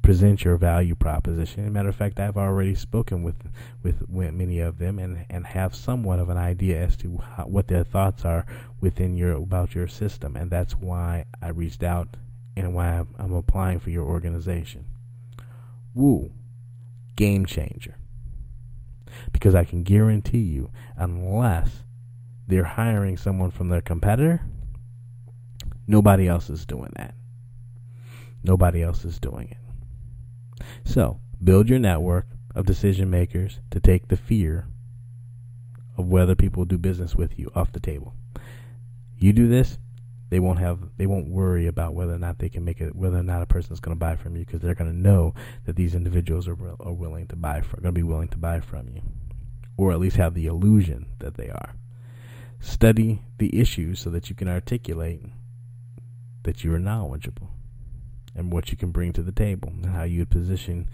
present 0.07 0.45
your 0.45 0.57
value 0.57 0.95
proposition. 0.95 1.65
As 1.65 1.69
a 1.69 1.73
matter 1.73 1.89
of 1.89 1.97
fact, 1.97 2.21
I've 2.21 2.37
already 2.37 2.77
spoken 2.77 3.25
with, 3.25 3.35
with, 3.83 4.09
many 4.09 4.61
of 4.61 4.79
them 4.79 5.01
and, 5.01 5.27
and 5.29 5.45
have 5.45 5.75
somewhat 5.75 6.21
of 6.21 6.29
an 6.29 6.37
idea 6.37 6.81
as 6.81 6.97
to 6.99 7.19
how, 7.19 7.45
what 7.45 7.67
their 7.67 7.83
thoughts 7.83 8.25
are 8.25 8.47
within 8.81 9.17
your 9.17 9.33
about 9.33 9.75
your 9.75 9.89
system, 9.89 10.37
and 10.37 10.49
that's 10.49 10.75
why 10.75 11.25
I 11.43 11.49
reached 11.49 11.83
out 11.83 12.17
and 12.57 12.75
why 12.75 13.05
I'm 13.19 13.33
applying 13.35 13.79
for 13.79 13.91
your 13.91 14.05
organization. 14.05 14.87
Woo, 15.95 16.33
game 17.15 17.47
changer. 17.47 17.97
Because 19.33 19.55
I 19.55 19.65
can 19.65 19.83
guarantee 19.83 20.39
you, 20.39 20.71
unless 20.97 21.83
they're 22.47 22.65
hiring 22.65 23.17
someone 23.17 23.51
from 23.51 23.69
their 23.69 23.81
competitor, 23.81 24.43
nobody 25.87 26.29
else 26.29 26.49
is 26.49 26.65
doing 26.65 26.93
that. 26.97 27.15
Nobody 28.43 28.83
else 28.83 29.05
is 29.05 29.19
doing 29.19 29.49
it. 29.51 30.65
So, 30.85 31.21
build 31.43 31.69
your 31.69 31.79
network 31.79 32.27
of 32.55 32.67
decision 32.67 33.11
makers 33.11 33.61
to 33.71 33.81
take 33.81 34.09
the 34.09 34.17
fear 34.17 34.67
of 35.99 36.07
whether 36.07 36.35
people 36.35 36.65
do 36.65 36.79
business 36.79 37.15
with 37.15 37.39
you 37.39 37.51
off 37.55 37.73
the 37.73 37.81
table. 37.81 38.15
You 39.19 39.33
do 39.33 39.49
this, 39.49 39.79
they 40.29 40.41
won't 40.41 40.59
have 40.59 40.81
they 40.97 41.07
won't 41.07 41.29
worry 41.29 41.67
about 41.67 41.95
whether 41.95 42.15
or 42.15 42.19
not 42.19 42.39
they 42.39 42.49
can 42.49 42.65
make 42.65 42.81
it 42.81 42.95
whether 42.95 43.19
or 43.19 43.23
not 43.23 43.43
a 43.43 43.47
person 43.47 43.73
is 43.73 43.81
going 43.81 43.95
to 43.95 43.99
buy 43.99 44.17
from 44.17 44.37
you 44.37 44.45
because 44.45 44.61
they're 44.61 44.75
going 44.75 44.91
to 44.91 44.97
know 44.97 45.35
that 45.65 45.77
these 45.77 45.95
individuals 45.95 46.49
are 46.49 46.57
are 46.81 46.93
willing 46.93 47.27
to 47.29 47.37
buy 47.37 47.61
for 47.61 47.77
going 47.77 47.95
to 47.95 48.01
be 48.01 48.03
willing 48.03 48.29
to 48.29 48.39
buy 48.39 48.61
from 48.61 48.89
you 48.89 49.03
or 49.77 49.93
at 49.93 50.01
least 50.01 50.17
have 50.17 50.35
the 50.35 50.47
illusion 50.47 51.07
that 51.19 51.35
they 51.35 51.49
are. 51.49 51.75
Study 52.61 53.23
the 53.39 53.59
issues 53.59 54.01
so 54.01 54.11
that 54.11 54.31
you 54.31 54.37
can 54.37 54.49
articulate 54.49 55.21
that 56.43 56.65
you 56.65 56.73
are 56.73 56.79
knowledgeable 56.79 57.51
and 58.35 58.53
what 58.53 58.71
you 58.71 58.77
can 58.77 58.91
bring 58.91 59.13
to 59.13 59.23
the 59.23 59.33
table 59.33 59.69
and 59.69 59.87
how 59.95 60.05
you 60.05 60.21
would 60.21 60.31
position 60.31 60.89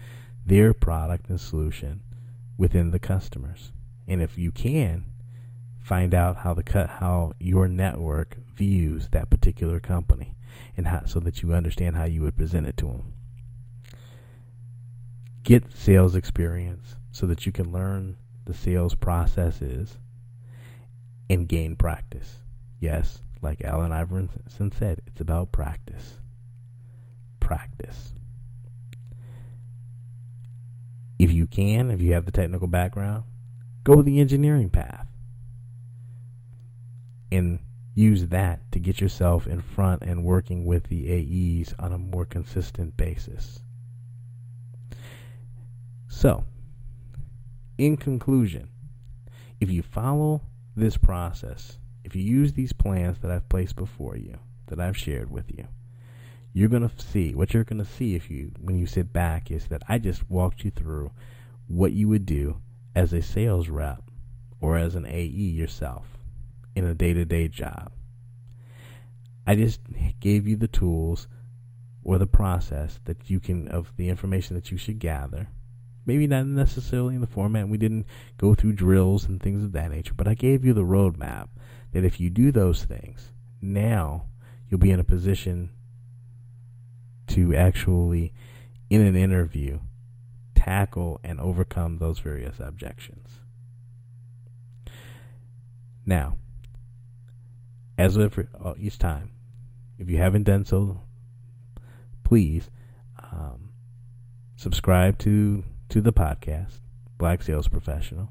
their 0.45 0.73
product 0.73 1.29
and 1.29 1.39
solution 1.39 2.01
within 2.57 2.91
the 2.91 2.99
customers. 2.99 3.71
And 4.07 4.21
if 4.21 4.37
you 4.37 4.51
can 4.51 5.05
find 5.83 6.13
out 6.13 6.37
how 6.37 6.53
the 6.53 6.63
cut 6.63 6.89
how 6.89 7.33
your 7.39 7.67
network 7.67 8.37
views 8.55 9.09
that 9.11 9.29
particular 9.29 9.79
company 9.79 10.33
and 10.77 10.87
how 10.87 11.03
so 11.05 11.19
that 11.19 11.41
you 11.41 11.53
understand 11.53 11.95
how 11.95 12.05
you 12.05 12.21
would 12.21 12.37
present 12.37 12.65
it 12.65 12.77
to 12.77 12.85
them 12.85 13.13
get 15.43 15.71
sales 15.75 16.15
experience 16.15 16.95
so 17.11 17.27
that 17.27 17.45
you 17.45 17.51
can 17.51 17.71
learn 17.71 18.15
the 18.45 18.53
sales 18.53 18.95
processes 18.95 19.97
and 21.29 21.47
gain 21.47 21.75
practice. 21.75 22.39
Yes 22.79 23.19
like 23.41 23.61
Allen 23.63 23.91
Iverson 23.91 24.71
said 24.71 25.01
it's 25.05 25.19
about 25.19 25.51
practice. 25.51 26.19
Practice. 27.41 28.13
If 31.19 31.31
you 31.31 31.45
can 31.45 31.91
if 31.91 32.01
you 32.01 32.13
have 32.13 32.25
the 32.25 32.31
technical 32.31 32.67
background 32.67 33.25
Go 33.83 34.01
the 34.01 34.21
engineering 34.21 34.69
path. 34.69 35.07
And 37.33 37.59
use 37.95 38.27
that 38.27 38.71
to 38.71 38.79
get 38.79 39.01
yourself 39.01 39.47
in 39.47 39.59
front 39.59 40.03
and 40.03 40.23
working 40.23 40.65
with 40.65 40.83
the 40.83 41.11
AEs 41.11 41.73
on 41.79 41.91
a 41.91 41.97
more 41.97 42.25
consistent 42.25 42.95
basis. 42.95 43.61
So, 46.07 46.45
in 47.79 47.97
conclusion, 47.97 48.69
if 49.59 49.71
you 49.71 49.81
follow 49.81 50.41
this 50.75 50.95
process, 50.97 51.79
if 52.03 52.15
you 52.15 52.21
use 52.21 52.53
these 52.53 52.71
plans 52.71 53.17
that 53.19 53.31
I've 53.31 53.49
placed 53.49 53.75
before 53.75 54.15
you, 54.15 54.37
that 54.67 54.79
I've 54.79 54.97
shared 54.97 55.31
with 55.31 55.49
you, 55.49 55.67
you're 56.53 56.69
going 56.69 56.87
to 56.87 57.01
see 57.01 57.33
what 57.33 57.53
you're 57.53 57.63
going 57.63 57.83
to 57.83 57.91
see 57.91 58.13
if 58.13 58.29
you 58.29 58.51
when 58.61 58.77
you 58.77 58.85
sit 58.85 59.11
back 59.11 59.49
is 59.49 59.67
that 59.69 59.81
I 59.89 59.97
just 59.97 60.29
walked 60.29 60.63
you 60.63 60.69
through 60.69 61.11
what 61.67 61.93
you 61.93 62.07
would 62.09 62.27
do 62.27 62.61
as 62.95 63.11
a 63.11 63.23
sales 63.23 63.69
rep 63.69 64.03
or 64.61 64.77
as 64.77 64.93
an 64.93 65.07
AE 65.07 65.25
yourself 65.25 66.05
in 66.75 66.85
a 66.85 66.93
day-to-day 66.95 67.47
job. 67.47 67.91
I 69.45 69.55
just 69.55 69.81
gave 70.19 70.47
you 70.47 70.55
the 70.55 70.67
tools 70.67 71.27
or 72.03 72.17
the 72.17 72.27
process 72.27 72.99
that 73.05 73.29
you 73.29 73.39
can 73.39 73.67
of 73.67 73.93
the 73.97 74.09
information 74.09 74.55
that 74.55 74.71
you 74.71 74.77
should 74.77 74.99
gather. 74.99 75.49
Maybe 76.05 76.27
not 76.27 76.45
necessarily 76.47 77.15
in 77.15 77.21
the 77.21 77.27
format. 77.27 77.69
We 77.69 77.77
didn't 77.77 78.05
go 78.37 78.55
through 78.55 78.73
drills 78.73 79.25
and 79.25 79.41
things 79.41 79.63
of 79.63 79.71
that 79.73 79.91
nature, 79.91 80.13
but 80.13 80.27
I 80.27 80.33
gave 80.33 80.65
you 80.65 80.73
the 80.73 80.81
roadmap 80.81 81.47
that 81.91 82.03
if 82.03 82.19
you 82.19 82.29
do 82.29 82.51
those 82.51 82.83
things, 82.83 83.31
now 83.61 84.25
you'll 84.67 84.79
be 84.79 84.91
in 84.91 84.99
a 84.99 85.05
position 85.05 85.69
to 87.27 87.55
actually, 87.55 88.33
in 88.89 89.01
an 89.01 89.15
interview, 89.15 89.79
tackle 90.55 91.21
and 91.23 91.39
overcome 91.39 91.97
those 91.97 92.19
various 92.19 92.59
objections. 92.59 93.27
Now, 96.05 96.37
as 97.97 98.17
of 98.17 98.37
each 98.77 98.97
time, 98.97 99.31
if 99.97 100.09
you 100.09 100.17
haven't 100.17 100.43
done 100.43 100.65
so, 100.65 101.01
please 102.23 102.69
um, 103.31 103.69
subscribe 104.55 105.17
to 105.19 105.63
to 105.89 106.01
the 106.01 106.13
podcast, 106.13 106.79
Black 107.17 107.43
Sales 107.43 107.67
Professional. 107.67 108.29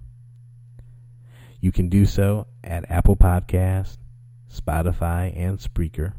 You 1.60 1.70
can 1.70 1.88
do 1.88 2.06
so 2.06 2.48
at 2.64 2.90
Apple 2.90 3.14
Podcast, 3.14 3.98
Spotify, 4.52 5.32
and 5.36 5.58
Spreaker. 5.58 6.12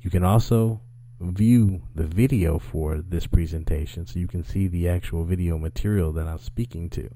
You 0.00 0.08
can 0.08 0.24
also 0.24 0.80
view 1.20 1.82
the 1.94 2.04
video 2.04 2.58
for 2.58 3.02
this 3.02 3.26
presentation 3.26 4.06
so 4.06 4.18
you 4.18 4.26
can 4.26 4.42
see 4.42 4.66
the 4.66 4.88
actual 4.88 5.24
video 5.24 5.58
material 5.58 6.12
that 6.14 6.26
I'm 6.26 6.38
speaking 6.38 6.88
to 6.90 7.10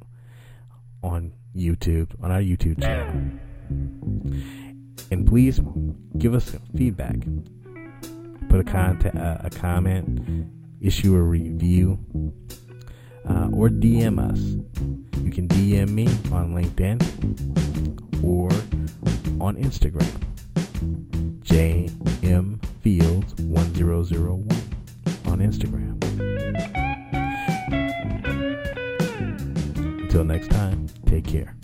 on 1.02 1.32
YouTube, 1.54 2.10
on 2.22 2.30
our 2.30 2.40
YouTube 2.40 2.82
channel. 2.82 3.40
And 5.10 5.26
please 5.26 5.60
give 6.18 6.34
us 6.34 6.54
feedback. 6.76 7.16
Put 8.48 8.60
a, 8.60 8.64
contact, 8.64 9.16
uh, 9.16 9.38
a 9.40 9.50
comment, 9.50 10.48
issue 10.80 11.14
a 11.14 11.22
review, 11.22 11.98
uh, 13.28 13.48
or 13.52 13.68
DM 13.68 14.18
us. 14.18 14.40
You 15.22 15.30
can 15.30 15.48
DM 15.48 15.90
me 15.90 16.06
on 16.32 16.54
LinkedIn 16.54 17.02
or 18.24 18.50
on 19.40 19.56
Instagram. 19.56 20.22
JM 21.42 22.64
Fields 22.82 23.34
1001 23.42 24.48
on 25.26 25.38
Instagram. 25.38 26.02
Until 30.02 30.24
next 30.24 30.50
time, 30.50 30.86
take 31.06 31.26
care. 31.26 31.56